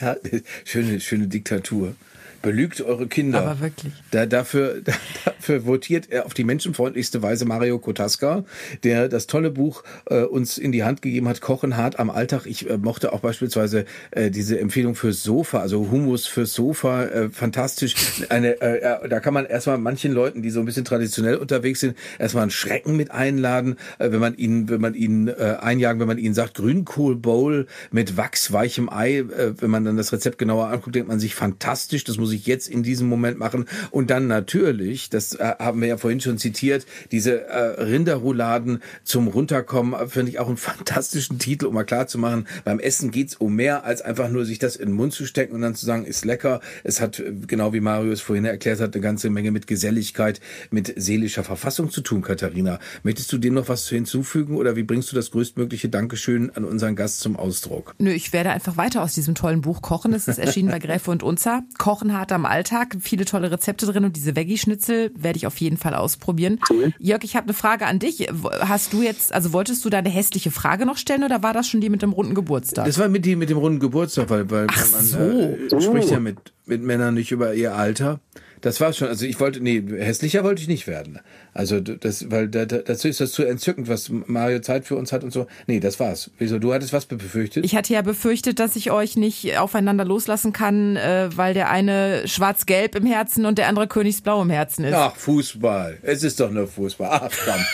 Ja, 0.00 0.16
schöne, 0.64 1.00
schöne 1.00 1.26
Diktatur. 1.26 1.94
Belügt 2.42 2.80
eure 2.80 3.06
Kinder. 3.06 3.40
Aber 3.40 3.60
wirklich. 3.60 3.92
Da, 4.10 4.26
dafür, 4.26 4.80
da, 4.84 4.92
dafür 5.24 5.66
votiert 5.66 6.10
er 6.10 6.26
auf 6.26 6.34
die 6.34 6.44
menschenfreundlichste 6.44 7.22
Weise 7.22 7.44
Mario 7.44 7.78
Kotaska, 7.78 8.44
der 8.82 9.08
das 9.08 9.26
tolle 9.26 9.50
Buch 9.50 9.84
äh, 10.06 10.22
uns 10.22 10.58
in 10.58 10.72
die 10.72 10.84
Hand 10.84 11.02
gegeben 11.02 11.28
hat, 11.28 11.40
Kochen 11.40 11.76
hart 11.76 11.98
am 11.98 12.10
Alltag. 12.10 12.46
Ich 12.46 12.68
äh, 12.68 12.76
mochte 12.76 13.12
auch 13.12 13.20
beispielsweise 13.20 13.84
äh, 14.10 14.30
diese 14.30 14.58
Empfehlung 14.58 14.94
fürs 14.94 15.22
Sofa, 15.22 15.60
also 15.60 15.90
Humus 15.90 16.26
fürs 16.26 16.52
Sofa, 16.52 17.04
äh, 17.04 17.30
fantastisch. 17.30 17.94
Eine, 18.28 18.60
äh, 18.60 19.08
da 19.08 19.20
kann 19.20 19.34
man 19.34 19.46
erstmal 19.46 19.78
manchen 19.78 20.12
Leuten, 20.12 20.42
die 20.42 20.50
so 20.50 20.60
ein 20.60 20.66
bisschen 20.66 20.84
traditionell 20.84 21.36
unterwegs 21.36 21.80
sind, 21.80 21.96
erstmal 22.18 22.42
einen 22.42 22.50
Schrecken 22.50 22.96
mit 22.96 23.10
einladen, 23.10 23.76
äh, 23.98 24.10
wenn 24.10 24.20
man 24.20 24.36
ihnen, 24.36 24.68
wenn 24.68 24.80
man 24.80 24.94
ihnen 24.94 25.28
äh, 25.28 25.56
einjagen, 25.60 26.00
wenn 26.00 26.08
man 26.08 26.18
ihnen 26.18 26.34
sagt, 26.34 26.54
Grünkohl-Bowl 26.54 27.66
mit 27.92 28.16
wachsweichem 28.16 28.88
Ei, 28.88 29.18
äh, 29.18 29.54
wenn 29.60 29.70
man 29.70 29.84
dann 29.84 29.96
das 29.96 30.12
Rezept 30.12 30.38
genauer 30.38 30.68
anguckt, 30.68 30.96
denkt 30.96 31.08
man 31.08 31.20
sich 31.20 31.34
fantastisch, 31.34 32.04
das 32.04 32.18
muss 32.18 32.31
ich 32.32 32.46
jetzt 32.46 32.68
in 32.68 32.82
diesem 32.82 33.08
Moment 33.08 33.38
machen. 33.38 33.66
Und 33.90 34.10
dann 34.10 34.26
natürlich, 34.26 35.10
das 35.10 35.34
äh, 35.34 35.54
haben 35.58 35.80
wir 35.80 35.88
ja 35.88 35.96
vorhin 35.96 36.20
schon 36.20 36.38
zitiert, 36.38 36.86
diese 37.10 37.46
äh, 37.46 37.82
Rinderrouladen 37.82 38.82
zum 39.04 39.28
Runterkommen, 39.28 40.08
finde 40.08 40.30
ich 40.30 40.38
auch 40.38 40.48
einen 40.48 40.56
fantastischen 40.56 41.38
Titel, 41.38 41.66
um 41.66 41.74
mal 41.74 41.84
klar 41.84 42.06
zu 42.06 42.18
machen, 42.18 42.46
beim 42.64 42.78
Essen 42.78 43.10
geht's 43.10 43.36
um 43.36 43.54
mehr, 43.54 43.84
als 43.84 44.02
einfach 44.02 44.28
nur 44.28 44.44
sich 44.44 44.58
das 44.58 44.76
in 44.76 44.90
den 44.90 44.94
Mund 44.96 45.12
zu 45.12 45.26
stecken 45.26 45.54
und 45.54 45.62
dann 45.62 45.74
zu 45.74 45.86
sagen, 45.86 46.04
ist 46.04 46.24
lecker. 46.24 46.60
Es 46.84 47.00
hat, 47.00 47.18
äh, 47.18 47.32
genau 47.46 47.72
wie 47.72 47.80
Marius 47.80 48.20
vorhin 48.20 48.44
erklärt 48.44 48.80
hat, 48.80 48.94
eine 48.94 49.02
ganze 49.02 49.30
Menge 49.30 49.50
mit 49.50 49.66
Geselligkeit, 49.66 50.40
mit 50.70 50.92
seelischer 50.96 51.44
Verfassung 51.44 51.90
zu 51.90 52.00
tun, 52.00 52.22
Katharina. 52.22 52.78
Möchtest 53.02 53.32
du 53.32 53.38
dem 53.38 53.54
noch 53.54 53.68
was 53.68 53.88
hinzufügen 53.88 54.56
oder 54.56 54.76
wie 54.76 54.82
bringst 54.82 55.10
du 55.12 55.16
das 55.16 55.30
größtmögliche 55.30 55.88
Dankeschön 55.88 56.50
an 56.50 56.64
unseren 56.64 56.96
Gast 56.96 57.20
zum 57.20 57.36
Ausdruck? 57.36 57.94
Nö, 57.98 58.10
ich 58.10 58.32
werde 58.32 58.50
einfach 58.50 58.76
weiter 58.76 59.02
aus 59.02 59.14
diesem 59.14 59.34
tollen 59.34 59.60
Buch 59.60 59.82
kochen. 59.82 60.12
Es 60.12 60.28
ist 60.28 60.38
erschienen 60.38 60.70
bei 60.70 60.78
Gräfe 60.78 61.10
und 61.10 61.22
Unzer. 61.22 61.62
Kochen 61.78 62.18
hart 62.22 62.30
am 62.30 62.46
Alltag, 62.46 62.96
viele 63.00 63.24
tolle 63.24 63.50
Rezepte 63.50 63.84
drin 63.84 64.04
und 64.04 64.14
diese 64.14 64.36
Veggie-Schnitzel 64.36 65.10
werde 65.16 65.36
ich 65.36 65.46
auf 65.46 65.56
jeden 65.56 65.76
Fall 65.76 65.94
ausprobieren. 65.94 66.60
Cool. 66.70 66.92
Jörg, 67.00 67.24
ich 67.24 67.34
habe 67.34 67.46
eine 67.46 67.54
Frage 67.54 67.86
an 67.86 67.98
dich. 67.98 68.28
Hast 68.60 68.92
du 68.92 69.02
jetzt, 69.02 69.34
also 69.34 69.52
wolltest 69.52 69.84
du 69.84 69.90
deine 69.90 70.08
hässliche 70.08 70.52
Frage 70.52 70.86
noch 70.86 70.96
stellen 70.96 71.24
oder 71.24 71.42
war 71.42 71.52
das 71.52 71.66
schon 71.66 71.80
die 71.80 71.90
mit 71.90 72.02
dem 72.02 72.12
runden 72.12 72.34
Geburtstag? 72.34 72.86
Das 72.86 72.98
war 72.98 73.08
mit 73.08 73.24
die 73.24 73.34
mit 73.34 73.50
dem 73.50 73.58
runden 73.58 73.80
Geburtstag, 73.80 74.30
weil, 74.30 74.48
weil 74.50 74.68
Ach 74.70 74.92
man 74.92 75.02
so. 75.02 75.18
äh, 75.18 75.80
spricht 75.82 76.10
ja 76.10 76.20
mit, 76.20 76.38
mit 76.66 76.82
Männern 76.82 77.14
nicht 77.14 77.32
über 77.32 77.54
ihr 77.54 77.74
Alter. 77.74 78.20
Das 78.60 78.80
war's 78.80 78.96
schon. 78.96 79.08
Also 79.08 79.26
ich 79.26 79.40
wollte, 79.40 79.60
nee, 79.60 79.82
hässlicher 79.98 80.44
wollte 80.44 80.62
ich 80.62 80.68
nicht 80.68 80.86
werden. 80.86 81.18
Also 81.54 81.80
das, 81.80 82.30
weil 82.30 82.48
da, 82.48 82.64
da, 82.64 82.78
dazu 82.78 83.08
ist 83.08 83.20
das 83.20 83.32
zu 83.32 83.44
entzückend, 83.44 83.88
was 83.88 84.10
Mario 84.26 84.60
Zeit 84.60 84.86
für 84.86 84.96
uns 84.96 85.12
hat 85.12 85.22
und 85.22 85.32
so. 85.32 85.46
Nee, 85.66 85.80
das 85.80 86.00
war's. 86.00 86.30
Wieso? 86.38 86.58
Du 86.58 86.72
hattest 86.72 86.92
was 86.92 87.06
befürchtet? 87.06 87.64
Ich 87.64 87.76
hatte 87.76 87.92
ja 87.92 88.02
befürchtet, 88.02 88.58
dass 88.58 88.74
ich 88.76 88.90
euch 88.90 89.16
nicht 89.16 89.58
aufeinander 89.58 90.04
loslassen 90.04 90.52
kann, 90.52 90.96
äh, 90.96 91.28
weil 91.34 91.52
der 91.52 91.70
eine 91.70 92.26
schwarz-gelb 92.26 92.94
im 92.94 93.06
Herzen 93.06 93.44
und 93.44 93.58
der 93.58 93.68
andere 93.68 93.86
königsblau 93.86 94.40
im 94.40 94.50
Herzen 94.50 94.84
ist. 94.84 94.94
Ach, 94.94 95.14
Fußball. 95.14 95.98
Es 96.02 96.22
ist 96.22 96.40
doch 96.40 96.50
nur 96.50 96.66
Fußball. 96.66 97.08
Ach 97.10 97.30
komm. 97.44 97.60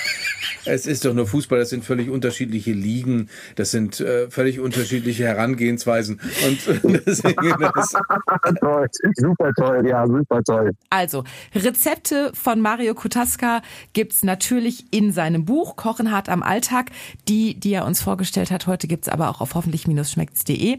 Es 0.65 0.87
ist 0.87 1.05
doch 1.05 1.15
nur 1.15 1.27
Fußball, 1.27 1.59
das 1.59 1.71
sind 1.71 1.85
völlig 1.85 2.11
unterschiedliche 2.11 2.73
Ligen, 2.73 3.29
das 3.57 3.71
sind 3.71 4.01
äh, 4.01 4.31
völlig 4.31 4.61
unterschiedliche 4.61 5.25
Herangehensweisen. 5.25 6.21
Und 6.47 6.59
deswegen 7.07 7.57
das 7.75 7.95
toll, 8.61 8.87
super 9.17 9.53
toll, 9.57 9.89
ja, 9.89 10.07
super 10.07 10.43
toll. 10.43 10.73
Also, 10.91 11.25
Rezepte 11.55 12.33
von 12.35 12.61
Mario 12.61 12.95
Kutaska 12.95 13.63
gibt's 13.93 14.25
natürlich 14.25 14.85
in 14.93 15.13
seinem 15.13 15.45
Buch 15.45 15.77
Kochen 15.77 16.13
hart 16.13 16.29
am 16.29 16.43
Alltag. 16.43 16.91
Die, 17.29 17.59
die 17.59 17.73
er 17.73 17.85
uns 17.85 18.01
vorgestellt 18.01 18.51
hat, 18.51 18.67
heute 18.67 18.89
gibt's 18.89 19.09
aber 19.09 19.29
auch 19.31 19.41
auf 19.41 19.55
hoffentlich-schmeckt's.de. 19.55 20.79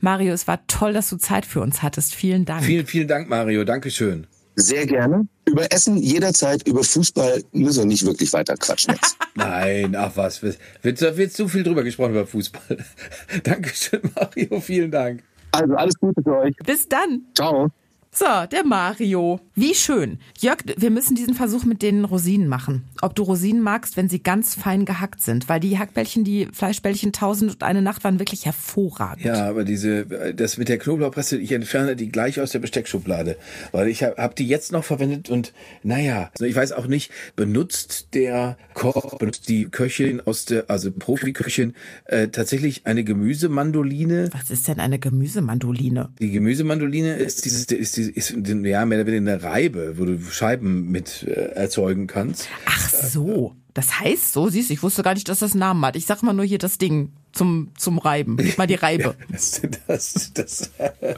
Mario, 0.00 0.32
es 0.32 0.46
war 0.46 0.66
toll, 0.66 0.92
dass 0.92 1.10
du 1.10 1.16
Zeit 1.16 1.46
für 1.46 1.60
uns 1.60 1.82
hattest. 1.82 2.14
Vielen 2.14 2.44
Dank. 2.44 2.64
Vielen, 2.64 2.86
vielen 2.86 3.08
Dank, 3.08 3.28
Mario. 3.28 3.64
Dankeschön. 3.64 4.26
Sehr 4.60 4.86
gerne. 4.86 5.28
Über 5.44 5.72
Essen 5.72 5.96
jederzeit, 5.98 6.66
über 6.66 6.82
Fußball 6.82 7.44
müssen 7.52 7.78
wir 7.78 7.86
nicht 7.86 8.04
wirklich 8.04 8.32
weiter 8.32 8.56
quatschen 8.56 8.94
jetzt. 8.94 9.16
Nein, 9.36 9.94
ach 9.94 10.12
was, 10.16 10.42
wird, 10.42 10.58
wird, 10.82 11.16
wird 11.16 11.32
zu 11.32 11.46
viel 11.46 11.62
drüber 11.62 11.84
gesprochen 11.84 12.10
über 12.10 12.26
Fußball. 12.26 12.78
Dankeschön, 13.44 14.00
Mario, 14.16 14.60
vielen 14.60 14.90
Dank. 14.90 15.22
Also 15.52 15.74
alles 15.74 15.94
Gute 16.00 16.22
für 16.22 16.38
euch. 16.38 16.56
Bis 16.66 16.88
dann. 16.88 17.22
Ciao. 17.34 17.70
So, 18.18 18.24
der 18.50 18.64
Mario. 18.64 19.38
Wie 19.54 19.74
schön. 19.76 20.18
Jörg, 20.40 20.58
wir 20.76 20.90
müssen 20.90 21.14
diesen 21.14 21.34
Versuch 21.34 21.64
mit 21.64 21.82
den 21.82 22.04
Rosinen 22.04 22.48
machen. 22.48 22.82
Ob 23.00 23.14
du 23.14 23.22
Rosinen 23.22 23.62
magst, 23.62 23.96
wenn 23.96 24.08
sie 24.08 24.20
ganz 24.20 24.56
fein 24.56 24.84
gehackt 24.84 25.22
sind. 25.22 25.48
Weil 25.48 25.60
die 25.60 25.78
Hackbällchen, 25.78 26.24
die 26.24 26.48
Fleischbällchen 26.52 27.12
tausend 27.12 27.52
und 27.52 27.62
eine 27.62 27.80
Nacht 27.80 28.02
waren 28.02 28.18
wirklich 28.18 28.44
hervorragend. 28.44 29.24
Ja, 29.24 29.48
aber 29.48 29.62
diese, 29.62 30.04
das 30.34 30.58
mit 30.58 30.68
der 30.68 30.78
Knoblauchpresse, 30.78 31.38
ich 31.38 31.52
entferne 31.52 31.94
die 31.94 32.08
gleich 32.08 32.40
aus 32.40 32.50
der 32.50 32.58
Besteckschublade. 32.58 33.36
Weil 33.70 33.86
ich 33.86 34.02
habe 34.02 34.16
hab 34.16 34.34
die 34.34 34.48
jetzt 34.48 34.72
noch 34.72 34.82
verwendet 34.82 35.28
und 35.30 35.52
naja, 35.84 36.32
ich 36.40 36.56
weiß 36.56 36.72
auch 36.72 36.88
nicht, 36.88 37.12
benutzt 37.36 38.08
der 38.14 38.56
Koch, 38.74 39.16
benutzt 39.18 39.48
die 39.48 39.66
Köchin 39.66 40.20
aus 40.24 40.44
der, 40.44 40.64
also 40.68 40.90
Profiköchin, 40.90 41.74
äh, 42.06 42.26
tatsächlich 42.26 42.84
eine 42.84 43.04
Gemüsemandoline? 43.04 44.30
Was 44.32 44.50
ist 44.50 44.66
denn 44.66 44.80
eine 44.80 44.98
Gemüsemandoline? 44.98 46.08
Die 46.18 46.32
Gemüsemandoline 46.32 47.14
ist 47.14 47.44
dieses, 47.44 47.66
ist, 47.66 47.96
die- 47.96 48.07
ist 48.10 48.30
ja 48.30 48.84
mehr 48.86 48.98
oder 49.00 49.06
weniger 49.06 49.32
eine 49.32 49.42
Reibe, 49.42 49.94
wo 49.98 50.04
du 50.04 50.20
Scheiben 50.30 50.90
mit 50.90 51.22
äh, 51.24 51.52
erzeugen 51.54 52.06
kannst. 52.06 52.48
Ach 52.66 52.88
so. 52.90 53.54
Das 53.74 54.00
heißt 54.00 54.32
so, 54.32 54.48
siehst 54.48 54.70
du, 54.70 54.74
ich 54.74 54.82
wusste 54.82 55.02
gar 55.04 55.14
nicht, 55.14 55.28
dass 55.28 55.38
das 55.38 55.52
einen 55.52 55.60
Namen 55.60 55.84
hat. 55.84 55.94
Ich 55.94 56.06
sag 56.06 56.22
mal 56.24 56.32
nur 56.32 56.44
hier 56.44 56.58
das 56.58 56.78
Ding 56.78 57.12
zum, 57.32 57.70
zum 57.78 57.98
Reiben. 57.98 58.36
Mal 58.56 58.66
die 58.66 58.74
Reibe. 58.76 59.14
Das, 59.30 59.60
das, 59.86 60.32
das, 60.34 60.70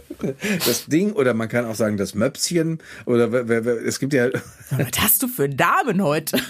das 0.66 0.86
Ding, 0.86 1.12
oder 1.12 1.32
man 1.32 1.48
kann 1.48 1.64
auch 1.64 1.74
sagen, 1.74 1.96
das 1.96 2.14
Möpschen, 2.14 2.78
oder 3.06 3.32
wer- 3.32 3.48
wer- 3.48 3.64
wer- 3.64 3.80
es 3.86 3.98
gibt 3.98 4.12
ja, 4.12 4.28
Was 4.70 4.88
hast 4.98 5.22
du 5.22 5.28
für 5.28 5.48
Namen 5.48 6.02
heute? 6.02 6.38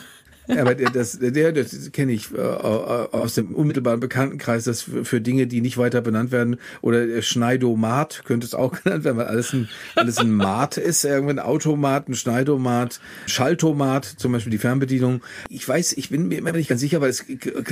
ja, 0.54 0.62
aber 0.62 0.74
der- 0.74 0.90
das, 0.90 1.18
der, 1.20 1.52
das 1.52 1.92
kenne 1.92 2.12
ich 2.12 2.32
äh, 2.34 2.38
aus 2.40 3.34
dem 3.34 3.54
unmittelbaren 3.54 4.00
Bekanntenkreis, 4.00 4.64
das 4.64 4.82
für, 4.82 5.20
Dinge, 5.20 5.46
die 5.46 5.60
nicht 5.60 5.78
weiter 5.78 6.00
benannt 6.00 6.32
werden, 6.32 6.56
oder 6.82 7.06
der 7.06 7.22
Schneidomat 7.22 8.22
könnte 8.24 8.46
es 8.46 8.54
auch 8.54 8.72
genannt 8.82 9.04
werden, 9.04 9.16
weil 9.18 9.26
alles 9.26 9.52
ein, 9.52 9.68
alles 9.94 10.18
ein 10.18 10.32
Mat 10.32 10.76
ist, 10.76 11.04
irgendwie 11.04 11.34
ein 11.34 11.38
Automat, 11.38 12.08
ein 12.08 12.14
Schneidomat, 12.14 13.00
Schaltomat, 13.26 14.04
zum 14.04 14.32
Beispiel 14.32 14.50
die 14.50 14.58
Fernbedienung. 14.58 15.22
Ich 15.48 15.66
weiß, 15.68 15.92
ich 15.94 16.10
bin 16.10 16.28
mir 16.28 16.38
immer 16.38 16.52
nicht 16.52 16.68
ganz 16.68 16.80
sicher, 16.80 17.00
weil 17.00 17.10
es 17.10 17.24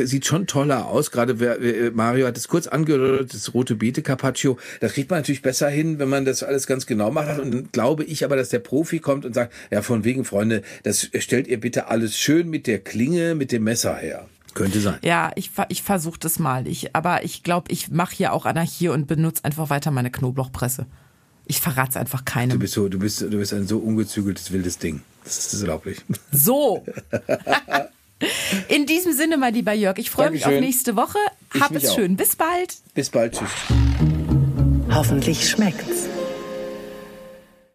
sieht 0.05 0.27
schon 0.27 0.47
toller 0.47 0.87
aus, 0.87 1.11
gerade 1.11 1.35
Mario 1.95 2.27
hat 2.27 2.37
es 2.37 2.49
kurz 2.49 2.67
angedeutet, 2.67 3.35
das 3.35 3.55
rote 3.55 3.75
Beete 3.75 4.03
Carpaccio, 4.03 4.59
das 4.81 4.93
kriegt 4.93 5.11
man 5.11 5.19
natürlich 5.21 5.43
besser 5.43 5.69
hin, 5.69 5.99
wenn 5.99 6.09
man 6.09 6.25
das 6.25 6.43
alles 6.43 6.67
ganz 6.67 6.87
genau 6.87 7.11
macht. 7.11 7.39
Und 7.41 7.53
dann 7.53 7.69
glaube 7.73 8.05
ich 8.05 8.25
aber, 8.25 8.37
dass 8.37 8.49
der 8.51 8.61
Profi 8.61 8.99
kommt 9.01 9.25
und 9.25 9.35
sagt, 9.35 9.53
ja, 9.71 9.83
von 9.83 10.05
wegen, 10.05 10.25
Freunde, 10.25 10.63
das 10.85 11.11
stellt 11.19 11.49
ihr 11.49 11.59
bitte 11.61 11.89
alles 11.89 12.17
schön 12.19 12.49
mit 12.51 12.67
der 12.69 12.79
Klinge, 12.79 13.35
mit 13.35 13.51
dem 13.53 13.65
Messer 13.65 13.97
her. 13.97 14.27
Könnte 14.55 14.81
sein. 14.81 14.99
Ja, 15.03 15.31
ich, 15.37 15.51
ich 15.69 15.83
versuche 15.83 16.19
das 16.19 16.39
mal. 16.39 16.67
Ich, 16.67 16.95
aber 16.97 17.25
ich 17.25 17.43
glaube, 17.43 17.71
ich 17.71 17.91
mache 17.91 18.15
hier 18.17 18.33
auch 18.33 18.45
Anarchie 18.47 18.89
und 18.89 19.07
benutze 19.07 19.45
einfach 19.45 19.71
weiter 19.71 19.91
meine 19.91 20.11
Knoblauchpresse. 20.11 20.87
Ich 21.47 21.61
verrate 21.61 21.91
es 21.91 21.97
einfach 21.97 22.21
Du 22.21 22.33
keinem. 22.33 22.59
bist 22.59 22.75
so, 22.75 22.89
du 22.89 22.99
bist, 22.99 23.21
du 23.21 23.29
bist 23.39 23.53
ein 23.53 23.67
so 23.67 23.79
ungezügeltes 23.79 24.53
wildes 24.53 24.79
Ding. 24.79 25.01
Das 25.25 25.39
ist 25.53 25.61
unglaublich. 25.61 25.99
So. 26.33 26.85
In 28.69 28.85
diesem 28.87 29.13
Sinne, 29.13 29.37
mein 29.37 29.55
lieber 29.55 29.73
Jörg, 29.73 29.97
ich 29.99 30.11
freue 30.11 30.31
mich 30.33 30.45
auf 30.45 30.51
nächste 30.53 30.97
Woche. 30.97 31.19
Ich 31.55 31.61
Hab 31.61 31.75
es 31.77 31.89
auch. 31.89 31.95
schön. 31.95 32.17
Bis 32.17 32.35
bald. 32.35 32.75
Bis 32.95 33.11
bald, 33.11 33.35
tschüss. 33.39 33.49
Hoffentlich 34.93 35.49
schmeckt's. 35.49 36.09